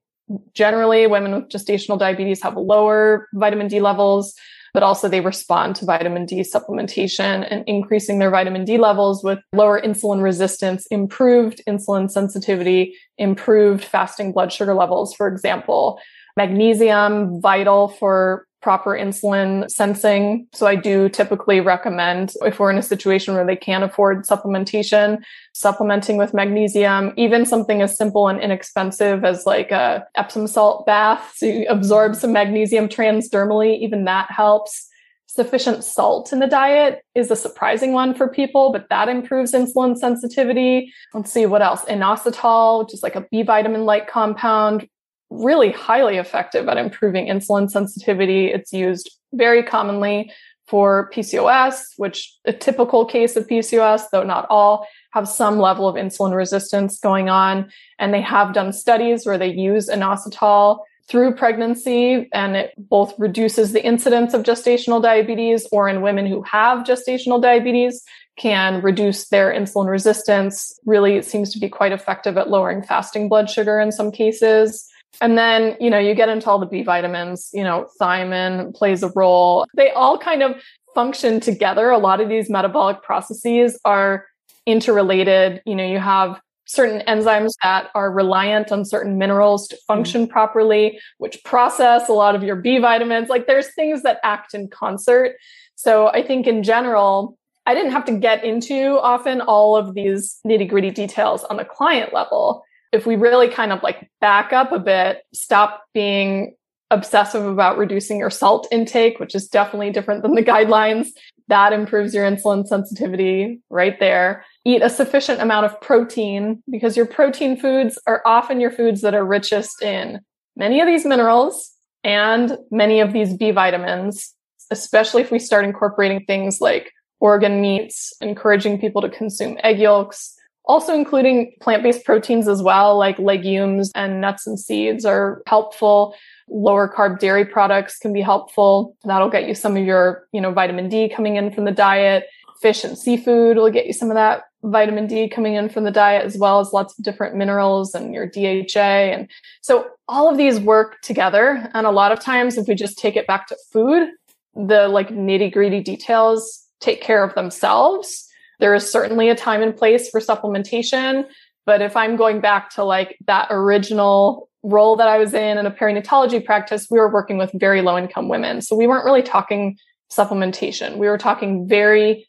generally 0.53 1.07
women 1.07 1.33
with 1.33 1.49
gestational 1.49 1.99
diabetes 1.99 2.41
have 2.43 2.55
lower 2.55 3.27
vitamin 3.33 3.67
D 3.67 3.79
levels, 3.79 4.33
but 4.73 4.83
also 4.83 5.07
they 5.07 5.21
respond 5.21 5.75
to 5.77 5.85
vitamin 5.85 6.25
D 6.25 6.41
supplementation 6.41 7.47
and 7.49 7.63
increasing 7.67 8.19
their 8.19 8.29
vitamin 8.29 8.65
D 8.65 8.77
levels 8.77 9.23
with 9.23 9.39
lower 9.53 9.81
insulin 9.81 10.21
resistance, 10.21 10.85
improved 10.87 11.61
insulin 11.67 12.09
sensitivity, 12.09 12.95
improved 13.17 13.83
fasting 13.83 14.31
blood 14.31 14.51
sugar 14.51 14.73
levels, 14.73 15.13
for 15.13 15.27
example. 15.27 15.99
Magnesium, 16.35 17.41
vital 17.41 17.89
for 17.89 18.46
proper 18.61 18.91
insulin 18.91 19.69
sensing. 19.69 20.47
So 20.53 20.65
I 20.65 20.75
do 20.75 21.09
typically 21.09 21.59
recommend 21.59 22.33
if 22.41 22.59
we're 22.59 22.71
in 22.71 22.77
a 22.77 22.83
situation 22.83 23.33
where 23.33 23.45
they 23.45 23.55
can't 23.55 23.83
afford 23.83 24.25
supplementation, 24.25 25.21
supplementing 25.53 26.17
with 26.17 26.33
magnesium, 26.33 27.13
even 27.17 27.45
something 27.45 27.81
as 27.81 27.97
simple 27.97 28.27
and 28.27 28.39
inexpensive 28.39 29.23
as 29.23 29.45
like 29.45 29.71
a 29.71 30.05
Epsom 30.15 30.47
salt 30.47 30.85
bath. 30.85 31.33
So 31.35 31.45
you 31.45 31.65
absorb 31.69 32.15
some 32.15 32.33
magnesium 32.33 32.89
transdermally, 32.89 33.79
even 33.79 34.05
that 34.05 34.31
helps. 34.31 34.87
Sufficient 35.29 35.83
salt 35.83 36.31
in 36.31 36.39
the 36.39 36.47
diet 36.47 37.03
is 37.13 37.29
a 37.29 37.35
surprising 37.35 37.91
one 37.91 38.15
for 38.15 38.29
people, 38.29 38.71
but 38.71 38.87
that 38.89 39.09
improves 39.09 39.51
insulin 39.51 39.95
sensitivity. 39.97 40.91
Let's 41.13 41.31
see 41.31 41.45
what 41.45 41.61
else. 41.61 41.83
Inositol, 41.83 42.79
which 42.79 42.93
is 42.93 43.03
like 43.03 43.15
a 43.15 43.27
B 43.29 43.43
vitamin 43.43 43.85
like 43.85 44.09
compound, 44.09 44.87
really 45.29 45.71
highly 45.71 46.17
effective 46.17 46.67
at 46.67 46.77
improving 46.77 47.27
insulin 47.27 47.69
sensitivity. 47.69 48.47
It's 48.47 48.73
used 48.73 49.11
very 49.33 49.63
commonly 49.63 50.31
for 50.67 51.09
PCOS, 51.13 51.81
which 51.97 52.35
a 52.45 52.53
typical 52.53 53.05
case 53.05 53.35
of 53.35 53.47
PCOS, 53.47 54.03
though 54.11 54.23
not 54.23 54.45
all, 54.49 54.85
have 55.13 55.27
some 55.27 55.59
level 55.59 55.87
of 55.87 55.95
insulin 55.95 56.35
resistance 56.35 56.99
going 56.99 57.29
on. 57.29 57.71
And 57.99 58.13
they 58.13 58.21
have 58.21 58.53
done 58.53 58.73
studies 58.73 59.25
where 59.25 59.37
they 59.37 59.51
use 59.51 59.89
inositol 59.89 60.79
through 61.07 61.33
pregnancy 61.35 62.27
and 62.33 62.57
it 62.57 62.73
both 62.77 63.13
reduces 63.17 63.71
the 63.71 63.83
incidence 63.83 64.33
of 64.33 64.43
gestational 64.43 65.01
diabetes 65.01 65.65
or 65.71 65.87
in 65.87 66.01
women 66.01 66.25
who 66.25 66.41
have 66.43 66.85
gestational 66.85 67.41
diabetes 67.41 68.03
can 68.37 68.81
reduce 68.81 69.29
their 69.29 69.51
insulin 69.51 69.87
resistance. 69.87 70.77
Really, 70.85 71.15
it 71.15 71.25
seems 71.25 71.51
to 71.53 71.59
be 71.59 71.69
quite 71.69 71.93
effective 71.93 72.37
at 72.37 72.49
lowering 72.49 72.83
fasting 72.83 73.29
blood 73.29 73.49
sugar 73.49 73.79
in 73.79 73.91
some 73.91 74.11
cases. 74.11 74.86
And 75.19 75.37
then, 75.37 75.75
you 75.79 75.89
know, 75.89 75.97
you 75.97 76.13
get 76.13 76.29
into 76.29 76.49
all 76.49 76.59
the 76.59 76.65
B 76.65 76.83
vitamins, 76.83 77.49
you 77.53 77.63
know, 77.63 77.87
thiamine 77.99 78.73
plays 78.75 79.03
a 79.03 79.11
role. 79.15 79.65
They 79.75 79.91
all 79.91 80.17
kind 80.17 80.43
of 80.43 80.61
function 80.93 81.39
together. 81.39 81.89
A 81.89 81.97
lot 81.97 82.21
of 82.21 82.29
these 82.29 82.49
metabolic 82.49 83.01
processes 83.01 83.79
are 83.83 84.25
interrelated. 84.65 85.61
You 85.65 85.75
know, 85.75 85.85
you 85.85 85.99
have 85.99 86.39
certain 86.65 87.01
enzymes 87.07 87.53
that 87.63 87.89
are 87.95 88.11
reliant 88.11 88.71
on 88.71 88.83
certain 88.85 89.17
minerals 89.17 89.67
to 89.69 89.77
function 89.87 90.23
mm-hmm. 90.23 90.31
properly, 90.31 90.99
which 91.17 91.43
process 91.43 92.09
a 92.09 92.13
lot 92.13 92.35
of 92.35 92.43
your 92.43 92.57
B 92.57 92.77
vitamins. 92.77 93.29
Like 93.29 93.47
there's 93.47 93.73
things 93.73 94.03
that 94.03 94.19
act 94.23 94.53
in 94.53 94.67
concert. 94.67 95.37
So 95.75 96.07
I 96.07 96.21
think 96.25 96.45
in 96.45 96.63
general, 96.63 97.37
I 97.65 97.73
didn't 97.73 97.91
have 97.91 98.05
to 98.05 98.13
get 98.13 98.43
into 98.43 98.99
often 98.99 99.41
all 99.41 99.75
of 99.75 99.93
these 99.93 100.39
nitty 100.45 100.69
gritty 100.69 100.91
details 100.91 101.43
on 101.45 101.57
the 101.57 101.65
client 101.65 102.13
level 102.13 102.63
if 102.91 103.05
we 103.05 103.15
really 103.15 103.49
kind 103.49 103.71
of 103.71 103.83
like 103.83 104.09
back 104.21 104.53
up 104.53 104.71
a 104.71 104.79
bit, 104.79 105.23
stop 105.33 105.83
being 105.93 106.55
obsessive 106.89 107.45
about 107.45 107.77
reducing 107.77 108.17
your 108.17 108.29
salt 108.29 108.67
intake, 108.71 109.19
which 109.19 109.35
is 109.35 109.47
definitely 109.47 109.91
different 109.91 110.23
than 110.23 110.35
the 110.35 110.43
guidelines, 110.43 111.09
that 111.49 111.73
improves 111.73 112.13
your 112.13 112.29
insulin 112.29 112.65
sensitivity 112.65 113.61
right 113.69 113.99
there. 113.99 114.45
Eat 114.65 114.81
a 114.81 114.89
sufficient 114.89 115.41
amount 115.41 115.65
of 115.65 115.79
protein 115.81 116.61
because 116.69 116.95
your 116.95 117.05
protein 117.05 117.57
foods 117.57 117.99
are 118.07 118.21
often 118.25 118.59
your 118.59 118.71
foods 118.71 119.01
that 119.01 119.15
are 119.15 119.25
richest 119.25 119.81
in 119.81 120.19
many 120.55 120.79
of 120.79 120.87
these 120.87 121.05
minerals 121.05 121.71
and 122.03 122.57
many 122.71 122.99
of 122.99 123.13
these 123.13 123.33
B 123.33 123.51
vitamins, 123.51 124.33
especially 124.71 125.21
if 125.21 125.31
we 125.31 125.39
start 125.39 125.65
incorporating 125.65 126.25
things 126.25 126.59
like 126.61 126.91
organ 127.19 127.61
meats, 127.61 128.13
encouraging 128.21 128.79
people 128.79 129.01
to 129.01 129.09
consume 129.09 129.57
egg 129.63 129.79
yolks, 129.79 130.36
also 130.67 130.93
including 130.93 131.53
plant-based 131.61 132.05
proteins 132.05 132.47
as 132.47 132.61
well, 132.61 132.97
like 132.97 133.17
legumes 133.17 133.91
and 133.95 134.21
nuts 134.21 134.45
and 134.45 134.59
seeds 134.59 135.05
are 135.05 135.41
helpful. 135.47 136.13
Lower 136.49 136.91
carb 136.93 137.19
dairy 137.19 137.45
products 137.45 137.97
can 137.97 138.13
be 138.13 138.21
helpful. 138.21 138.95
That'll 139.05 139.29
get 139.29 139.47
you 139.47 139.55
some 139.55 139.75
of 139.77 139.83
your, 139.83 140.27
you 140.33 140.41
know, 140.41 140.51
vitamin 140.51 140.89
D 140.89 141.09
coming 141.09 141.37
in 141.37 141.51
from 141.51 141.65
the 141.65 141.71
diet. 141.71 142.25
Fish 142.61 142.83
and 142.83 142.97
seafood 142.97 143.57
will 143.57 143.69
get 143.69 143.85
you 143.85 143.93
some 143.93 144.09
of 144.09 144.15
that 144.15 144.43
vitamin 144.63 145.07
D 145.07 145.29
coming 145.29 145.53
in 145.53 145.69
from 145.69 145.83
the 145.83 145.91
diet, 145.91 146.25
as 146.25 146.37
well 146.37 146.59
as 146.59 146.73
lots 146.73 146.97
of 146.97 147.05
different 147.05 147.35
minerals 147.35 147.93
and 147.93 148.13
your 148.13 148.25
DHA. 148.25 149.13
And 149.13 149.29
so 149.61 149.87
all 150.07 150.29
of 150.29 150.37
these 150.37 150.59
work 150.59 151.01
together. 151.01 151.69
And 151.73 151.85
a 151.85 151.91
lot 151.91 152.11
of 152.11 152.19
times, 152.19 152.57
if 152.57 152.67
we 152.67 152.75
just 152.75 152.97
take 152.97 153.15
it 153.15 153.27
back 153.27 153.47
to 153.47 153.57
food, 153.71 154.09
the 154.55 154.87
like 154.87 155.09
nitty 155.09 155.53
gritty 155.53 155.81
details 155.81 156.65
take 156.79 157.01
care 157.01 157.23
of 157.23 157.35
themselves 157.35 158.26
there 158.59 158.73
is 158.75 158.91
certainly 158.91 159.29
a 159.29 159.35
time 159.35 159.61
and 159.61 159.75
place 159.75 160.09
for 160.09 160.19
supplementation. 160.19 161.25
But 161.65 161.81
if 161.81 161.95
I'm 161.95 162.15
going 162.15 162.39
back 162.39 162.69
to 162.71 162.83
like 162.83 163.17
that 163.27 163.47
original 163.51 164.49
role 164.63 164.95
that 164.95 165.07
I 165.07 165.17
was 165.17 165.33
in 165.33 165.57
in 165.57 165.65
a 165.65 165.71
perinatology 165.71 166.43
practice, 166.43 166.87
we 166.89 166.99
were 166.99 167.11
working 167.11 167.37
with 167.37 167.51
very 167.53 167.81
low 167.81 167.97
income 167.97 168.29
women. 168.29 168.61
So 168.61 168.75
we 168.75 168.87
weren't 168.87 169.05
really 169.05 169.21
talking 169.21 169.77
supplementation. 170.11 170.97
We 170.97 171.07
were 171.07 171.17
talking 171.17 171.67
very 171.67 172.27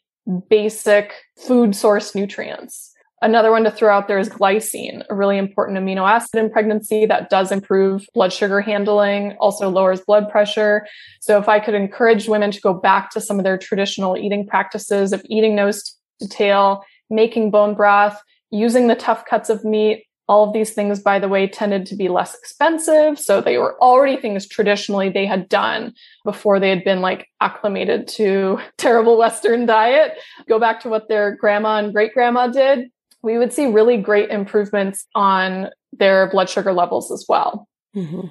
basic 0.49 1.13
food 1.37 1.75
source 1.75 2.13
nutrients. 2.13 2.93
Another 3.21 3.51
one 3.51 3.65
to 3.65 3.71
throw 3.71 3.93
out 3.93 4.07
there 4.07 4.19
is 4.19 4.29
glycine, 4.29 5.03
a 5.09 5.15
really 5.15 5.37
important 5.37 5.77
amino 5.77 6.09
acid 6.09 6.39
in 6.39 6.49
pregnancy 6.49 7.05
that 7.05 7.29
does 7.29 7.51
improve 7.51 8.05
blood 8.13 8.31
sugar 8.31 8.61
handling, 8.61 9.33
also 9.41 9.69
lowers 9.69 9.99
blood 9.99 10.29
pressure. 10.29 10.87
So 11.19 11.37
if 11.37 11.49
I 11.49 11.59
could 11.59 11.73
encourage 11.73 12.29
women 12.29 12.51
to 12.51 12.61
go 12.61 12.73
back 12.73 13.09
to 13.11 13.21
some 13.21 13.37
of 13.37 13.43
their 13.43 13.57
traditional 13.57 14.17
eating 14.17 14.47
practices 14.47 15.11
of 15.11 15.21
eating 15.25 15.57
those 15.57 15.98
detail, 16.19 16.83
making 17.09 17.51
bone 17.51 17.75
broth, 17.75 18.21
using 18.51 18.87
the 18.87 18.95
tough 18.95 19.25
cuts 19.25 19.49
of 19.49 19.63
meat. 19.63 20.05
All 20.27 20.47
of 20.47 20.53
these 20.53 20.73
things, 20.73 20.99
by 20.99 21.17
the 21.17 21.27
way, 21.27 21.47
tended 21.47 21.87
to 21.87 21.95
be 21.95 22.07
less 22.07 22.35
expensive. 22.35 23.17
So 23.17 23.41
they 23.41 23.57
were 23.57 23.81
already 23.81 24.15
things 24.15 24.47
traditionally 24.47 25.09
they 25.09 25.25
had 25.25 25.49
done 25.49 25.93
before 26.23 26.59
they 26.59 26.69
had 26.69 26.83
been 26.83 27.01
like 27.01 27.27
acclimated 27.41 28.07
to 28.09 28.59
terrible 28.77 29.17
Western 29.17 29.65
diet. 29.65 30.13
Go 30.47 30.59
back 30.59 30.81
to 30.81 30.89
what 30.89 31.09
their 31.09 31.35
grandma 31.35 31.77
and 31.77 31.93
great 31.93 32.13
grandma 32.13 32.47
did. 32.47 32.91
We 33.23 33.37
would 33.37 33.51
see 33.51 33.65
really 33.65 33.97
great 33.97 34.29
improvements 34.29 35.07
on 35.15 35.69
their 35.91 36.29
blood 36.29 36.49
sugar 36.49 36.73
levels 36.73 37.11
as 37.11 37.25
well. 37.27 37.67
Mm-hmm. 37.95 38.27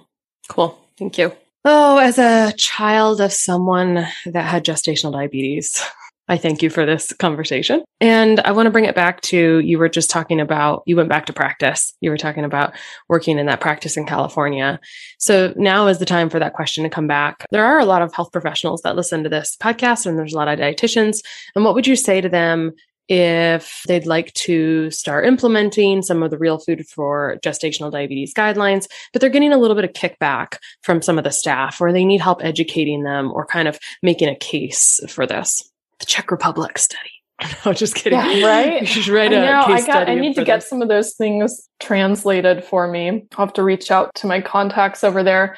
Cool. 0.49 0.79
Thank 0.97 1.19
you. 1.19 1.33
Oh, 1.65 1.99
as 1.99 2.19
a 2.19 2.53
child 2.57 3.21
of 3.21 3.33
someone 3.33 4.07
that 4.27 4.45
had 4.45 4.65
gestational 4.65 5.13
diabetes, 5.13 5.83
I 6.29 6.37
thank 6.37 6.63
you 6.63 6.69
for 6.69 6.85
this 6.85 7.13
conversation. 7.15 7.83
And 8.01 8.41
I 8.41 8.53
want 8.53 8.67
to 8.67 8.71
bring 8.71 8.85
it 8.85 8.95
back 8.95 9.23
to 9.23 9.61
you 9.61 9.79
were 9.79 9.89
just 9.89 10.11
talking 10.11 10.41
about, 10.41 10.83
you 10.87 10.95
went 10.95 11.09
back 11.09 11.27
to 11.27 11.33
practice. 11.33 11.95
You 12.01 12.11
were 12.11 12.19
talking 12.19 12.45
about 12.45 12.75
working 13.09 13.39
in 13.39 13.47
that 13.47 13.61
practice 13.61 13.97
in 13.97 14.05
California. 14.05 14.79
So 15.19 15.55
now 15.57 15.87
is 15.87 15.99
the 15.99 16.05
time 16.05 16.29
for 16.29 16.39
that 16.39 16.53
question 16.53 16.85
to 16.85 16.91
come 16.91 17.07
back. 17.07 17.47
There 17.51 17.65
are 17.65 17.79
a 17.79 17.87
lot 17.87 18.03
of 18.03 18.13
health 18.13 18.31
professionals 18.31 18.83
that 18.83 18.97
listen 18.97 19.23
to 19.23 19.31
this 19.31 19.57
podcast, 19.61 20.05
and 20.05 20.19
there's 20.19 20.35
a 20.35 20.37
lot 20.37 20.49
of 20.49 20.59
dietitians. 20.59 21.21
And 21.55 21.65
what 21.65 21.75
would 21.75 21.87
you 21.87 21.97
say 21.97 22.21
to 22.21 22.29
them 22.29 22.73
if 23.09 23.83
they'd 23.89 24.07
like 24.07 24.33
to 24.35 24.91
start 24.91 25.25
implementing 25.25 26.03
some 26.03 26.23
of 26.23 26.31
the 26.31 26.37
real 26.37 26.59
food 26.59 26.87
for 26.87 27.39
gestational 27.43 27.91
diabetes 27.91 28.35
guidelines, 28.35 28.87
but 29.13 29.21
they're 29.21 29.31
getting 29.31 29.53
a 29.53 29.59
little 29.59 29.75
bit 29.75 29.85
of 29.87 29.93
kickback 29.93 30.59
from 30.83 31.01
some 31.01 31.17
of 31.17 31.25
the 31.25 31.31
staff 31.31 31.81
or 31.81 31.91
they 31.91 32.05
need 32.05 32.21
help 32.21 32.45
educating 32.45 33.05
them 33.05 33.33
or 33.33 33.47
kind 33.47 33.67
of 33.67 33.79
making 34.03 34.29
a 34.29 34.37
case 34.37 35.01
for 35.09 35.27
this. 35.27 35.63
The 36.01 36.07
Czech 36.07 36.31
Republic 36.31 36.79
study. 36.79 37.11
No, 37.65 37.73
just 37.73 37.95
kidding. 37.95 38.19
Yeah, 38.19 38.47
right. 38.47 38.81
You 38.81 38.87
should 38.87 39.09
write 39.09 39.33
I 39.33 39.41
know, 39.41 39.63
a 39.63 39.67
case 39.67 39.85
I 39.85 39.87
got, 39.87 40.09
I 40.09 40.15
need 40.17 40.35
to 40.35 40.45
get 40.45 40.63
some 40.63 40.83
of 40.83 40.89
those 40.89 41.15
things 41.15 41.69
translated 41.81 42.65
for 42.65 42.89
me. 42.89 43.27
I'll 43.37 43.47
have 43.47 43.53
to 43.55 43.63
reach 43.63 43.91
out 43.91 44.15
to 44.17 44.27
my 44.27 44.41
contacts 44.41 45.05
over 45.05 45.23
there. 45.23 45.57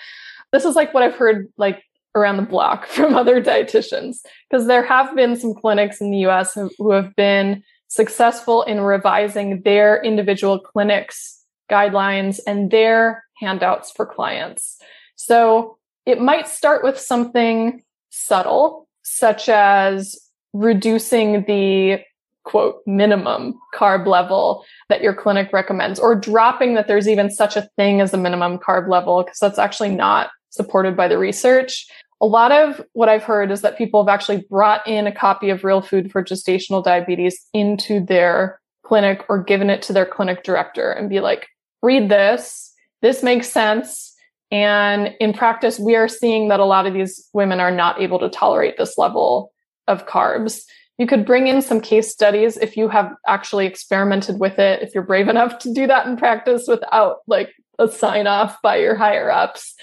This 0.53 0.65
is 0.65 0.77
like 0.77 0.93
what 0.93 1.03
I've 1.03 1.15
heard 1.15 1.49
like 1.57 1.83
around 2.15 2.37
the 2.37 2.43
block 2.43 2.87
from 2.89 3.15
other 3.15 3.43
dietitians 3.43 4.19
because 4.49 4.67
there 4.67 4.85
have 4.85 5.15
been 5.15 5.37
some 5.37 5.55
clinics 5.55 6.01
in 6.01 6.11
the 6.11 6.19
US 6.27 6.55
who, 6.55 6.71
who 6.79 6.91
have 6.91 7.15
been 7.17 7.63
successful 7.89 8.63
in 8.63 8.81
revising 8.81 9.63
their 9.63 10.03
individual 10.03 10.59
clinics 10.59 11.45
guidelines 11.71 12.41
and 12.47 12.71
their 12.71 13.25
handouts 13.39 13.91
for 13.91 14.05
clients. 14.05 14.79
So 15.17 15.79
it 16.07 16.21
might 16.21 16.49
start 16.49 16.83
with 16.83 16.99
something 16.99 17.83
subtle, 18.11 18.89
such 19.03 19.49
as 19.49 20.19
reducing 20.53 21.45
the 21.45 22.01
quote 22.45 22.81
minimum 22.87 23.59
carb 23.75 24.07
level 24.07 24.65
that 24.89 25.03
your 25.03 25.15
clinic 25.15 25.53
recommends 25.53 26.01
or 26.01 26.15
dropping 26.15 26.75
that 26.75 26.89
there's 26.89 27.09
even 27.09 27.31
such 27.31 27.57
a 27.57 27.69
thing 27.77 28.01
as 28.01 28.15
a 28.15 28.19
minimum 28.19 28.59
carb 28.59 28.89
level 28.89 29.23
because 29.23 29.39
that's 29.39 29.59
actually 29.59 29.91
not 29.91 30.31
supported 30.49 30.97
by 30.97 31.07
the 31.07 31.19
research. 31.19 31.87
A 32.21 32.27
lot 32.27 32.53
of 32.53 32.85
what 32.93 33.09
I've 33.09 33.23
heard 33.23 33.51
is 33.51 33.63
that 33.63 33.79
people 33.79 34.05
have 34.05 34.13
actually 34.13 34.45
brought 34.51 34.87
in 34.87 35.07
a 35.07 35.15
copy 35.15 35.51
of 35.51 35.65
Real 35.65 35.81
Food 35.81 36.11
for 36.11 36.25
Gestational 36.25 36.85
Diabetes 36.85 37.39
into 37.55 38.01
their 38.01 38.61
clinic 38.85 39.25
or 39.29 39.43
given 39.43 39.71
it 39.71 39.83
to 39.83 39.93
their 39.93 40.07
clinic 40.07 40.43
director 40.43 40.91
and 40.91 41.09
be 41.09 41.21
like, 41.21 41.47
read 41.83 42.09
this. 42.09 42.75
This 43.01 43.23
makes 43.23 43.49
sense. 43.49 44.15
And 44.51 45.15
in 45.21 45.33
practice, 45.33 45.79
we 45.79 45.95
are 45.95 46.09
seeing 46.09 46.49
that 46.49 46.61
a 46.61 46.65
lot 46.65 46.87
of 46.87 46.93
these 46.93 47.29
women 47.33 47.61
are 47.61 47.71
not 47.71 48.01
able 48.01 48.19
to 48.19 48.29
tolerate 48.29 48.77
this 48.77 48.99
level 48.99 49.53
of 49.91 50.07
carbs. 50.07 50.63
You 50.97 51.07
could 51.07 51.27
bring 51.27 51.47
in 51.47 51.61
some 51.63 51.81
case 51.81 52.11
studies 52.11 52.57
if 52.57 52.77
you 52.77 52.89
have 52.89 53.13
actually 53.27 53.67
experimented 53.67 54.39
with 54.39 54.59
it, 54.59 54.83
if 54.83 54.95
you're 54.95 55.03
brave 55.03 55.29
enough 55.29 55.59
to 55.61 55.73
do 55.73 55.87
that 55.87 56.07
in 56.07 56.17
practice 56.17 56.67
without 56.69 57.19
like 57.27 57.51
a 57.79 57.91
sign 57.91 58.27
off 58.27 58.61
by 58.63 58.77
your 58.77 58.95
higher 58.95 59.31
ups. 59.31 59.75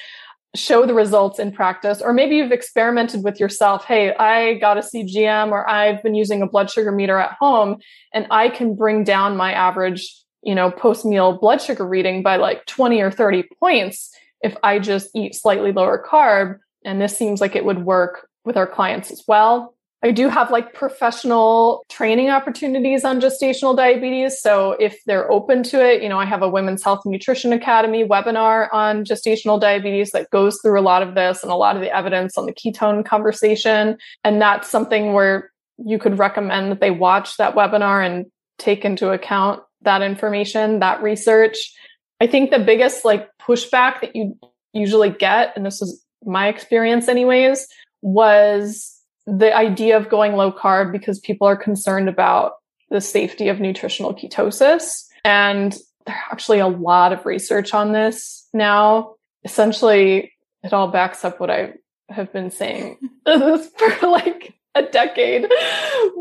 Show 0.55 0.85
the 0.85 0.93
results 0.93 1.39
in 1.39 1.51
practice, 1.51 2.01
or 2.01 2.13
maybe 2.13 2.37
you've 2.37 2.51
experimented 2.51 3.23
with 3.23 3.39
yourself. 3.39 3.85
Hey, 3.85 4.15
I 4.15 4.55
got 4.55 4.77
a 4.77 4.81
CGM, 4.81 5.51
or 5.51 5.69
I've 5.69 6.01
been 6.01 6.15
using 6.15 6.41
a 6.41 6.47
blood 6.47 6.71
sugar 6.71 6.91
meter 6.91 7.17
at 7.17 7.35
home, 7.39 7.77
and 8.13 8.25
I 8.31 8.49
can 8.49 8.75
bring 8.75 9.03
down 9.03 9.37
my 9.37 9.51
average, 9.51 10.15
you 10.41 10.55
know, 10.55 10.71
post 10.71 11.05
meal 11.05 11.37
blood 11.37 11.61
sugar 11.61 11.85
reading 11.85 12.23
by 12.23 12.37
like 12.37 12.65
20 12.65 13.01
or 13.01 13.11
30 13.11 13.43
points 13.59 14.09
if 14.41 14.55
I 14.63 14.79
just 14.79 15.09
eat 15.15 15.35
slightly 15.35 15.71
lower 15.71 16.03
carb. 16.03 16.59
And 16.85 17.01
this 17.01 17.17
seems 17.17 17.41
like 17.41 17.55
it 17.55 17.65
would 17.65 17.83
work 17.83 18.27
with 18.45 18.55
our 18.55 18.67
clients 18.67 19.11
as 19.11 19.23
well. 19.27 19.75
I 20.03 20.11
do 20.11 20.29
have 20.29 20.51
like 20.51 20.75
professional 20.75 21.83
training 21.89 22.29
opportunities 22.29 23.03
on 23.03 23.19
gestational 23.19 23.75
diabetes. 23.75 24.39
So 24.39 24.73
if 24.73 24.99
they're 25.07 25.29
open 25.31 25.63
to 25.63 25.83
it, 25.83 26.03
you 26.03 26.09
know, 26.09 26.19
I 26.19 26.25
have 26.25 26.43
a 26.43 26.49
Women's 26.49 26.83
Health 26.83 27.01
Nutrition 27.05 27.51
Academy 27.51 28.03
webinar 28.03 28.67
on 28.71 29.03
gestational 29.03 29.59
diabetes 29.59 30.11
that 30.11 30.29
goes 30.29 30.59
through 30.61 30.79
a 30.79 30.81
lot 30.81 31.01
of 31.01 31.15
this 31.15 31.41
and 31.41 31.51
a 31.51 31.55
lot 31.55 31.75
of 31.75 31.81
the 31.81 31.93
evidence 31.93 32.37
on 32.37 32.45
the 32.45 32.53
ketone 32.53 33.03
conversation. 33.03 33.97
And 34.23 34.39
that's 34.39 34.69
something 34.69 35.13
where 35.13 35.51
you 35.77 35.97
could 35.97 36.19
recommend 36.19 36.71
that 36.71 36.79
they 36.79 36.91
watch 36.91 37.37
that 37.37 37.55
webinar 37.55 38.05
and 38.05 38.27
take 38.59 38.85
into 38.85 39.09
account 39.09 39.61
that 39.81 40.03
information, 40.03 40.79
that 40.79 41.01
research. 41.01 41.57
I 42.21 42.27
think 42.27 42.51
the 42.51 42.59
biggest 42.59 43.03
like 43.03 43.29
pushback 43.41 44.01
that 44.01 44.15
you 44.15 44.37
usually 44.73 45.09
get, 45.09 45.53
and 45.55 45.65
this 45.65 45.81
is 45.81 46.03
my 46.23 46.49
experience 46.49 47.07
anyways, 47.07 47.67
was 48.01 48.96
the 49.27 49.55
idea 49.55 49.97
of 49.97 50.09
going 50.09 50.35
low 50.35 50.51
carb 50.51 50.91
because 50.91 51.19
people 51.19 51.47
are 51.47 51.57
concerned 51.57 52.07
about 52.07 52.53
the 52.89 53.01
safety 53.01 53.49
of 53.49 53.59
nutritional 53.59 54.13
ketosis. 54.13 55.05
And 55.25 55.73
there's 56.05 56.17
actually 56.31 56.59
a 56.59 56.67
lot 56.67 57.11
of 57.11 57.25
research 57.25 57.73
on 57.73 57.91
this 57.91 58.47
now. 58.53 59.15
Essentially, 59.43 60.31
it 60.63 60.73
all 60.73 60.87
backs 60.87 61.25
up 61.25 61.39
what 61.39 61.51
I 61.51 61.73
have 62.09 62.31
been 62.31 62.49
saying 62.49 62.97
for 63.25 64.07
like 64.07 64.53
a 64.75 64.83
decade. 64.83 65.47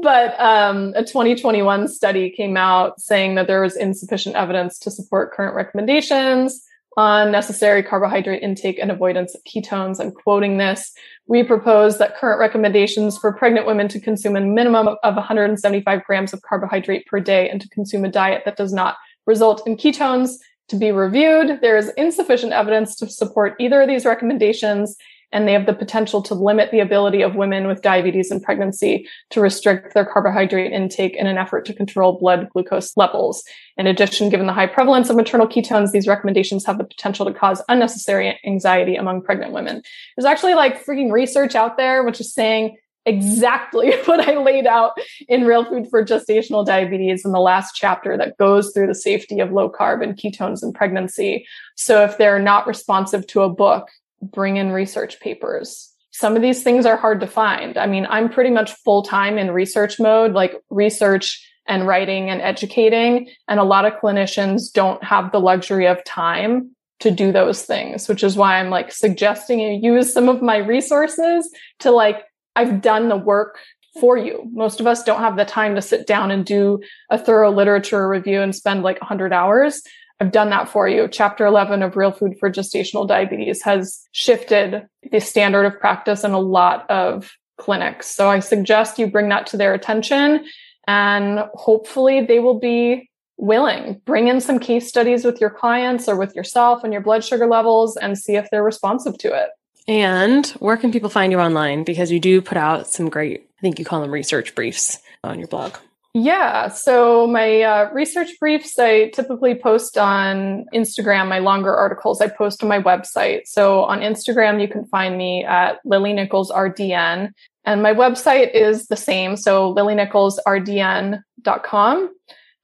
But 0.03 0.39
um, 0.41 0.93
a 0.97 1.05
2021 1.05 1.87
study 1.89 2.31
came 2.31 2.57
out 2.57 3.01
saying 3.01 3.37
that 3.37 3.47
there 3.47 3.63
was 3.63 3.77
insufficient 3.77 4.35
evidence 4.35 4.79
to 4.81 4.91
support 4.91 5.33
current 5.33 5.55
recommendations 5.55 6.63
on 6.97 7.31
necessary 7.31 7.83
carbohydrate 7.83 8.43
intake 8.43 8.79
and 8.79 8.91
avoidance 8.91 9.35
of 9.35 9.43
ketones. 9.45 10.01
I'm 10.01 10.11
quoting 10.11 10.57
this. 10.57 10.93
We 11.29 11.43
propose 11.43 11.99
that 11.99 12.17
current 12.17 12.39
recommendations 12.39 13.19
for 13.19 13.33
pregnant 13.33 13.67
women 13.67 13.89
to 13.89 14.01
consume 14.01 14.37
a 14.37 14.41
minimum 14.41 14.89
of 15.03 15.15
175 15.17 16.05
grams 16.05 16.33
of 16.33 16.43
carbohydrate 16.43 17.07
per 17.07 17.19
day 17.19 17.49
and 17.51 17.61
to 17.61 17.69
consume 17.71 18.05
a 18.05 18.11
diet 18.11 18.43
that 18.45 18.57
does 18.57 18.73
not 18.73 18.97
result 19.27 19.67
in 19.67 19.77
ketones 19.77 20.37
to 20.69 20.77
be 20.77 20.93
reviewed. 20.93 21.61
There 21.61 21.77
is 21.77 21.91
insufficient 21.97 22.53
evidence 22.53 22.97
to 22.97 23.09
support 23.09 23.55
either 23.59 23.83
of 23.83 23.89
these 23.89 24.05
recommendations, 24.05 24.97
and 25.37 25.47
they 25.47 25.53
have 25.53 25.67
the 25.67 25.75
potential 25.75 26.23
to 26.23 26.35
limit 26.35 26.71
the 26.71 26.81
ability 26.81 27.21
of 27.21 27.35
women 27.35 27.67
with 27.67 27.83
diabetes 27.83 28.31
and 28.31 28.43
pregnancy 28.43 29.07
to 29.29 29.39
restrict 29.39 29.93
their 29.93 30.07
carbohydrate 30.07 30.73
intake 30.73 31.15
in 31.15 31.27
an 31.27 31.37
effort 31.37 31.67
to 31.67 31.75
control 31.75 32.19
blood 32.19 32.49
glucose 32.55 32.97
levels. 32.97 33.45
In 33.77 33.87
addition, 33.87 34.31
given 34.31 34.47
the 34.47 34.55
high 34.55 34.67
prevalence 34.67 35.11
of 35.11 35.17
maternal 35.17 35.47
ketones, 35.47 35.93
these 35.93 36.09
recommendations 36.09 36.65
have 36.65 36.79
the 36.79 36.85
potential 36.85 37.27
to 37.27 37.35
cause 37.35 37.63
unnecessary 37.69 38.41
anxiety 38.47 38.97
among 38.97 39.21
pregnant 39.21 39.53
women. 39.53 39.83
There's 40.17 40.25
actually 40.25 40.55
like 40.55 40.83
freaking 40.83 41.13
research 41.13 41.55
out 41.55 41.77
there 41.77 42.03
which 42.03 42.19
is 42.19 42.33
saying 42.33 42.79
exactly 43.05 43.95
what 44.07 44.27
I 44.27 44.39
laid 44.39 44.67
out 44.67 44.93
in 45.29 45.45
Real 45.45 45.67
Food 45.67 45.87
for 45.91 46.03
Gestational 46.03 46.65
Diabetes 46.65 47.27
in 47.27 47.33
the 47.33 47.41
last 47.41 47.75
chapter 47.75 48.17
that 48.17 48.39
goes 48.39 48.73
through 48.73 48.87
the 48.87 48.95
safety 48.95 49.41
of 49.41 49.53
low 49.53 49.71
carb 49.71 50.03
and 50.03 50.17
ketones 50.17 50.63
in 50.63 50.73
pregnancy. 50.73 51.47
So 51.75 52.05
if 52.05 52.17
they're 52.17 52.39
not 52.39 52.67
responsive 52.67 53.27
to 53.27 53.43
a 53.43 53.51
book, 53.51 53.91
bring 54.31 54.57
in 54.57 54.73
research 54.73 55.21
papers. 55.21 55.93
Some 56.11 56.37
of 56.37 56.43
these 56.43 56.63
things 56.63 56.87
are 56.87 56.97
hard 56.97 57.21
to 57.21 57.27
find. 57.27 57.77
I 57.77 57.87
mean, 57.87 58.07
I'm 58.09 58.29
pretty 58.29 58.51
much 58.51 58.73
full 58.85 59.03
time 59.03 59.39
in 59.39 59.51
research 59.51 60.01
mode, 60.01 60.33
like 60.33 60.55
research 60.71 61.47
and 61.69 61.87
writing 61.87 62.31
and 62.31 62.41
educating. 62.41 63.29
And 63.49 63.61
a 63.61 63.65
lot 63.65 63.85
of 63.85 63.95
clinicians 63.95 64.73
don't 64.73 65.03
have 65.05 65.33
the 65.33 65.41
luxury 65.41 65.87
of 65.87 66.03
time 66.05 66.71
to 67.01 67.11
do 67.11 67.33
those 67.33 67.63
things, 67.63 68.09
which 68.09 68.23
is 68.23 68.37
why 68.37 68.59
I'm 68.59 68.71
like 68.71 68.91
suggesting 68.93 69.61
you 69.61 69.95
use 69.95 70.13
some 70.13 70.29
of 70.29 70.41
my 70.41 70.57
resources 70.57 71.51
to 71.81 71.91
like 71.91 72.25
I've 72.55 72.81
done 72.81 73.11
the 73.11 73.19
work 73.19 73.59
for 74.01 74.17
you. 74.17 74.49
Most 74.53 74.81
of 74.81 74.87
us 74.87 75.03
don't 75.03 75.21
have 75.21 75.37
the 75.37 75.45
time 75.45 75.75
to 75.75 75.83
sit 75.83 76.07
down 76.07 76.31
and 76.31 76.45
do 76.45 76.81
a 77.11 77.19
thorough 77.19 77.51
literature 77.51 78.09
review 78.09 78.41
and 78.41 78.55
spend 78.55 78.83
like 78.83 79.01
100 79.01 79.33
hours. 79.33 79.83
I've 80.21 80.33
done 80.33 80.51
that 80.51 80.69
for 80.69 80.89
you. 80.89 81.09
Chapter 81.09 81.45
11 81.45 81.83
of 81.83 81.97
Real 81.97 82.13
Food 82.13 82.37
for 82.41 82.51
Gestational 82.51 83.07
Diabetes 83.07 83.63
has 83.63 84.01
shifted 84.13 84.87
the 85.11 85.21
standard 85.21 85.65
of 85.65 85.79
practice 85.79 86.25
in 86.25 86.31
a 86.31 86.39
lot 86.39 86.89
of 86.91 87.33
clinics. 87.59 88.09
So 88.09 88.31
I 88.31 88.41
suggest 88.41 88.99
you 88.99 89.07
bring 89.07 89.29
that 89.29 89.47
to 89.49 89.57
their 89.57 89.75
attention 89.75 90.47
and 90.87 91.41
hopefully 91.55 92.25
they 92.25 92.39
will 92.39 92.59
be 92.59 93.11
willing. 93.37 94.01
Bring 94.07 94.29
in 94.29 94.41
some 94.41 94.59
case 94.59 94.89
studies 94.89 95.25
with 95.25 95.41
your 95.41 95.51
clients 95.51 96.09
or 96.09 96.17
with 96.17 96.35
yourself 96.35 96.83
and 96.83 96.93
your 96.93 97.03
blood 97.03 97.25
sugar 97.25 97.47
levels 97.47 97.97
and 97.97 98.19
see 98.19 98.37
if 98.37 98.49
they're 98.51 98.63
responsive 98.63 99.19
to 99.19 99.35
it. 99.35 99.51
And 99.89 100.47
where 100.59 100.77
can 100.77 100.93
people 100.93 101.11
find 101.11 101.31
you 101.31 101.41
online? 101.41 101.85
Because 101.85 102.11
you 102.11 102.21
do 102.21 102.41
put 102.41 102.57
out 102.57 102.89
some 102.89 103.09
great, 103.09 103.49
I 103.59 103.61
think 103.61 103.79
you 103.79 103.85
call 103.85 104.01
them 104.01 104.11
research 104.11 104.55
briefs 104.55 104.99
on 105.23 105.39
your 105.39 105.49
blog. 105.49 105.77
Yeah. 106.19 106.69
So 106.69 107.27
my 107.27 107.61
uh, 107.61 107.91
research 107.93 108.41
briefs, 108.41 108.79
I 108.79 109.11
typically 109.11 109.55
post 109.55 109.99
on 109.99 110.65
Instagram. 110.73 111.29
My 111.29 111.41
longer 111.41 111.77
articles 111.77 112.23
I 112.23 112.29
post 112.29 112.63
on 112.63 112.71
my 112.71 112.81
website. 112.81 113.43
So 113.45 113.85
on 113.85 114.01
Instagram, 114.01 114.59
you 114.59 114.67
can 114.67 114.87
find 114.87 115.19
me 115.19 115.45
at 115.45 115.79
Lily 115.85 116.15
Nichols 116.15 116.51
RDN. 116.51 117.33
And 117.67 117.83
my 117.83 117.93
website 117.93 118.55
is 118.55 118.87
the 118.87 118.97
same. 118.97 119.37
So 119.37 119.75
lilynicholsrdn.com. 119.75 122.15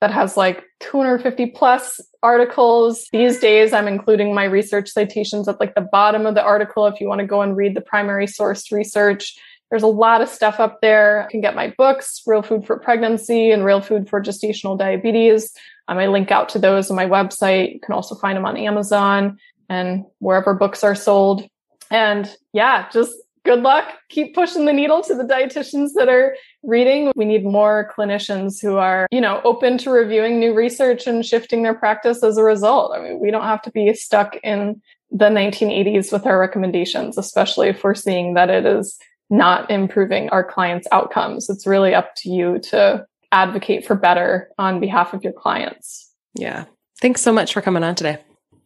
That 0.00 0.10
has 0.10 0.38
like 0.38 0.64
250 0.80 1.50
plus 1.50 2.00
articles. 2.22 3.06
These 3.12 3.38
days, 3.38 3.74
I'm 3.74 3.86
including 3.86 4.34
my 4.34 4.44
research 4.44 4.88
citations 4.88 5.46
at 5.46 5.60
like 5.60 5.74
the 5.74 5.86
bottom 5.92 6.24
of 6.24 6.34
the 6.34 6.42
article 6.42 6.86
if 6.86 7.02
you 7.02 7.06
want 7.06 7.20
to 7.20 7.26
go 7.26 7.42
and 7.42 7.54
read 7.54 7.76
the 7.76 7.82
primary 7.82 8.26
source 8.26 8.72
research 8.72 9.36
there's 9.72 9.82
a 9.82 9.86
lot 9.86 10.20
of 10.20 10.28
stuff 10.28 10.60
up 10.60 10.82
there. 10.82 11.22
You 11.22 11.30
can 11.30 11.40
get 11.40 11.54
my 11.54 11.72
books, 11.78 12.20
Real 12.26 12.42
Food 12.42 12.66
for 12.66 12.78
Pregnancy 12.78 13.50
and 13.50 13.64
Real 13.64 13.80
Food 13.80 14.06
for 14.06 14.20
Gestational 14.20 14.78
Diabetes. 14.78 15.50
Um, 15.88 15.96
I 15.96 16.08
link 16.08 16.30
out 16.30 16.50
to 16.50 16.58
those 16.58 16.90
on 16.90 16.96
my 16.96 17.06
website. 17.06 17.72
You 17.72 17.80
can 17.80 17.94
also 17.94 18.14
find 18.16 18.36
them 18.36 18.44
on 18.44 18.58
Amazon 18.58 19.38
and 19.70 20.04
wherever 20.18 20.52
books 20.52 20.84
are 20.84 20.94
sold. 20.94 21.48
And 21.90 22.30
yeah, 22.52 22.90
just 22.90 23.14
good 23.46 23.60
luck. 23.62 23.86
Keep 24.10 24.34
pushing 24.34 24.66
the 24.66 24.74
needle 24.74 25.02
to 25.04 25.14
the 25.14 25.24
dietitians 25.24 25.92
that 25.94 26.10
are 26.10 26.36
reading. 26.62 27.10
We 27.16 27.24
need 27.24 27.42
more 27.42 27.90
clinicians 27.96 28.60
who 28.60 28.76
are, 28.76 29.06
you 29.10 29.22
know, 29.22 29.40
open 29.42 29.78
to 29.78 29.90
reviewing 29.90 30.38
new 30.38 30.52
research 30.52 31.06
and 31.06 31.24
shifting 31.24 31.62
their 31.62 31.74
practice 31.74 32.22
as 32.22 32.36
a 32.36 32.44
result. 32.44 32.92
I 32.94 33.00
mean, 33.00 33.20
we 33.20 33.30
don't 33.30 33.44
have 33.44 33.62
to 33.62 33.70
be 33.70 33.94
stuck 33.94 34.36
in 34.44 34.82
the 35.10 35.30
1980s 35.30 36.12
with 36.12 36.26
our 36.26 36.38
recommendations, 36.38 37.16
especially 37.16 37.68
if 37.68 37.82
we're 37.82 37.94
seeing 37.94 38.34
that 38.34 38.50
it 38.50 38.66
is 38.66 38.98
not 39.32 39.70
improving 39.70 40.28
our 40.28 40.44
clients' 40.44 40.86
outcomes. 40.92 41.48
It's 41.48 41.66
really 41.66 41.94
up 41.94 42.14
to 42.16 42.28
you 42.28 42.58
to 42.64 43.06
advocate 43.32 43.86
for 43.86 43.96
better 43.96 44.50
on 44.58 44.78
behalf 44.78 45.14
of 45.14 45.24
your 45.24 45.32
clients. 45.32 46.12
Yeah. 46.34 46.66
Thanks 47.00 47.22
so 47.22 47.32
much 47.32 47.54
for 47.54 47.62
coming 47.62 47.82
on 47.82 47.94
today. 47.94 48.18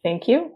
Thank 0.03 0.27
you. 0.27 0.51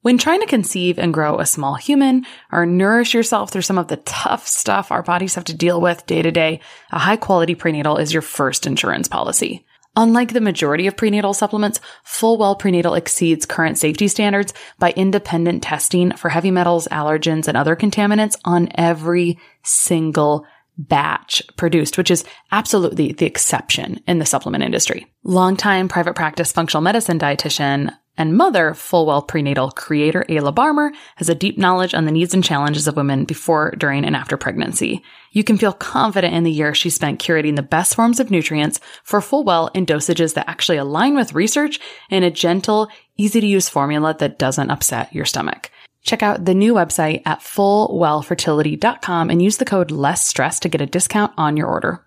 When 0.00 0.16
trying 0.16 0.40
to 0.40 0.46
conceive 0.46 0.98
and 0.98 1.12
grow 1.12 1.38
a 1.38 1.46
small 1.46 1.74
human 1.74 2.24
or 2.50 2.64
nourish 2.64 3.12
yourself 3.12 3.50
through 3.50 3.62
some 3.62 3.76
of 3.76 3.88
the 3.88 3.98
tough 3.98 4.48
stuff 4.48 4.90
our 4.90 5.02
bodies 5.02 5.34
have 5.34 5.44
to 5.44 5.54
deal 5.54 5.78
with 5.78 6.06
day 6.06 6.22
to 6.22 6.30
day, 6.30 6.60
a 6.90 6.98
high 6.98 7.16
quality 7.16 7.54
prenatal 7.54 7.98
is 7.98 8.14
your 8.14 8.22
first 8.22 8.66
insurance 8.66 9.08
policy. 9.08 9.66
Unlike 9.96 10.32
the 10.32 10.40
majority 10.40 10.86
of 10.86 10.96
prenatal 10.96 11.34
supplements, 11.34 11.80
Fullwell 12.06 12.58
Prenatal 12.58 12.94
exceeds 12.94 13.44
current 13.44 13.76
safety 13.76 14.06
standards 14.08 14.54
by 14.78 14.92
independent 14.92 15.62
testing 15.62 16.12
for 16.12 16.28
heavy 16.28 16.50
metals, 16.50 16.86
allergens, 16.88 17.48
and 17.48 17.56
other 17.56 17.74
contaminants 17.74 18.36
on 18.44 18.68
every 18.76 19.38
single 19.64 20.46
batch 20.78 21.42
produced, 21.56 21.98
which 21.98 22.10
is 22.10 22.24
absolutely 22.52 23.12
the 23.12 23.26
exception 23.26 24.00
in 24.06 24.18
the 24.18 24.24
supplement 24.24 24.64
industry. 24.64 25.06
Longtime 25.24 25.88
private 25.88 26.14
practice 26.14 26.52
functional 26.52 26.82
medicine 26.82 27.18
dietitian 27.18 27.94
and 28.16 28.36
mother, 28.36 28.72
Fullwell 28.72 29.26
prenatal 29.26 29.70
creator 29.70 30.24
Ayla 30.28 30.54
Barmmer, 30.54 30.90
has 31.16 31.28
a 31.28 31.34
deep 31.34 31.56
knowledge 31.58 31.94
on 31.94 32.04
the 32.04 32.12
needs 32.12 32.34
and 32.34 32.44
challenges 32.44 32.86
of 32.86 32.96
women 32.96 33.24
before, 33.24 33.74
during, 33.78 34.04
and 34.04 34.14
after 34.14 34.36
pregnancy. 34.36 35.02
You 35.32 35.44
can 35.44 35.58
feel 35.58 35.72
confident 35.72 36.34
in 36.34 36.42
the 36.42 36.50
year 36.50 36.74
she 36.74 36.90
spent 36.90 37.20
curating 37.20 37.54
the 37.54 37.62
best 37.62 37.94
forms 37.94 38.18
of 38.18 38.30
nutrients 38.30 38.80
for 39.04 39.20
Fullwell 39.20 39.70
in 39.74 39.86
dosages 39.86 40.34
that 40.34 40.48
actually 40.48 40.78
align 40.78 41.14
with 41.14 41.34
research 41.34 41.78
in 42.10 42.24
a 42.24 42.30
gentle, 42.30 42.88
easy 43.16 43.40
to 43.40 43.46
use 43.46 43.68
formula 43.68 44.16
that 44.18 44.38
doesn't 44.38 44.70
upset 44.70 45.14
your 45.14 45.24
stomach. 45.24 45.70
Check 46.02 46.22
out 46.22 46.46
the 46.46 46.54
new 46.54 46.74
website 46.74 47.22
at 47.26 47.40
fullwellfertility.com 47.40 49.30
and 49.30 49.40
use 49.40 49.58
the 49.58 49.64
code 49.64 49.90
less 49.90 50.26
stress 50.26 50.58
to 50.60 50.68
get 50.68 50.80
a 50.80 50.86
discount 50.86 51.32
on 51.36 51.56
your 51.56 51.68
order. 51.68 52.04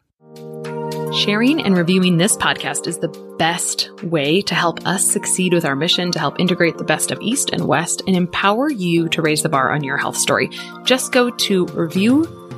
Sharing 1.13 1.63
and 1.63 1.77
reviewing 1.77 2.17
this 2.17 2.35
podcast 2.35 2.87
is 2.87 2.97
the 2.97 3.35
best 3.37 3.91
way 4.01 4.41
to 4.41 4.55
help 4.55 4.85
us 4.87 5.09
succeed 5.09 5.53
with 5.53 5.63
our 5.63 5.75
mission 5.75 6.11
to 6.11 6.19
help 6.19 6.39
integrate 6.39 6.79
the 6.79 6.83
best 6.83 7.11
of 7.11 7.21
East 7.21 7.51
and 7.53 7.67
West 7.67 8.01
and 8.07 8.15
empower 8.15 8.71
you 8.71 9.07
to 9.09 9.21
raise 9.21 9.43
the 9.43 9.49
bar 9.49 9.71
on 9.71 9.83
your 9.83 9.97
health 9.97 10.17
story. 10.17 10.49
Just 10.85 11.11
go 11.11 11.29
to 11.29 11.67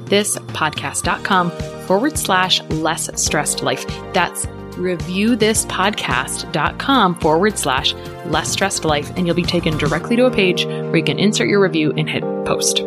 reviewthispodcast.com 0.06 1.52
forward 1.86 2.18
slash 2.18 2.62
less 2.64 3.10
stressed 3.22 3.62
life. 3.64 3.86
That's 4.14 4.46
reviewthispodcast.com 4.76 7.20
forward 7.20 7.58
slash 7.58 7.94
less 8.26 8.50
stressed 8.50 8.84
life, 8.86 9.12
and 9.16 9.26
you'll 9.26 9.36
be 9.36 9.44
taken 9.44 9.78
directly 9.78 10.18
to 10.18 10.26
a 10.26 10.32
page 10.32 10.66
where 10.66 10.98
you 10.98 11.04
can 11.04 11.20
insert 11.20 11.48
your 11.48 11.62
review 11.62 11.94
and 11.96 12.10
hit 12.10 12.24
post. 12.46 12.82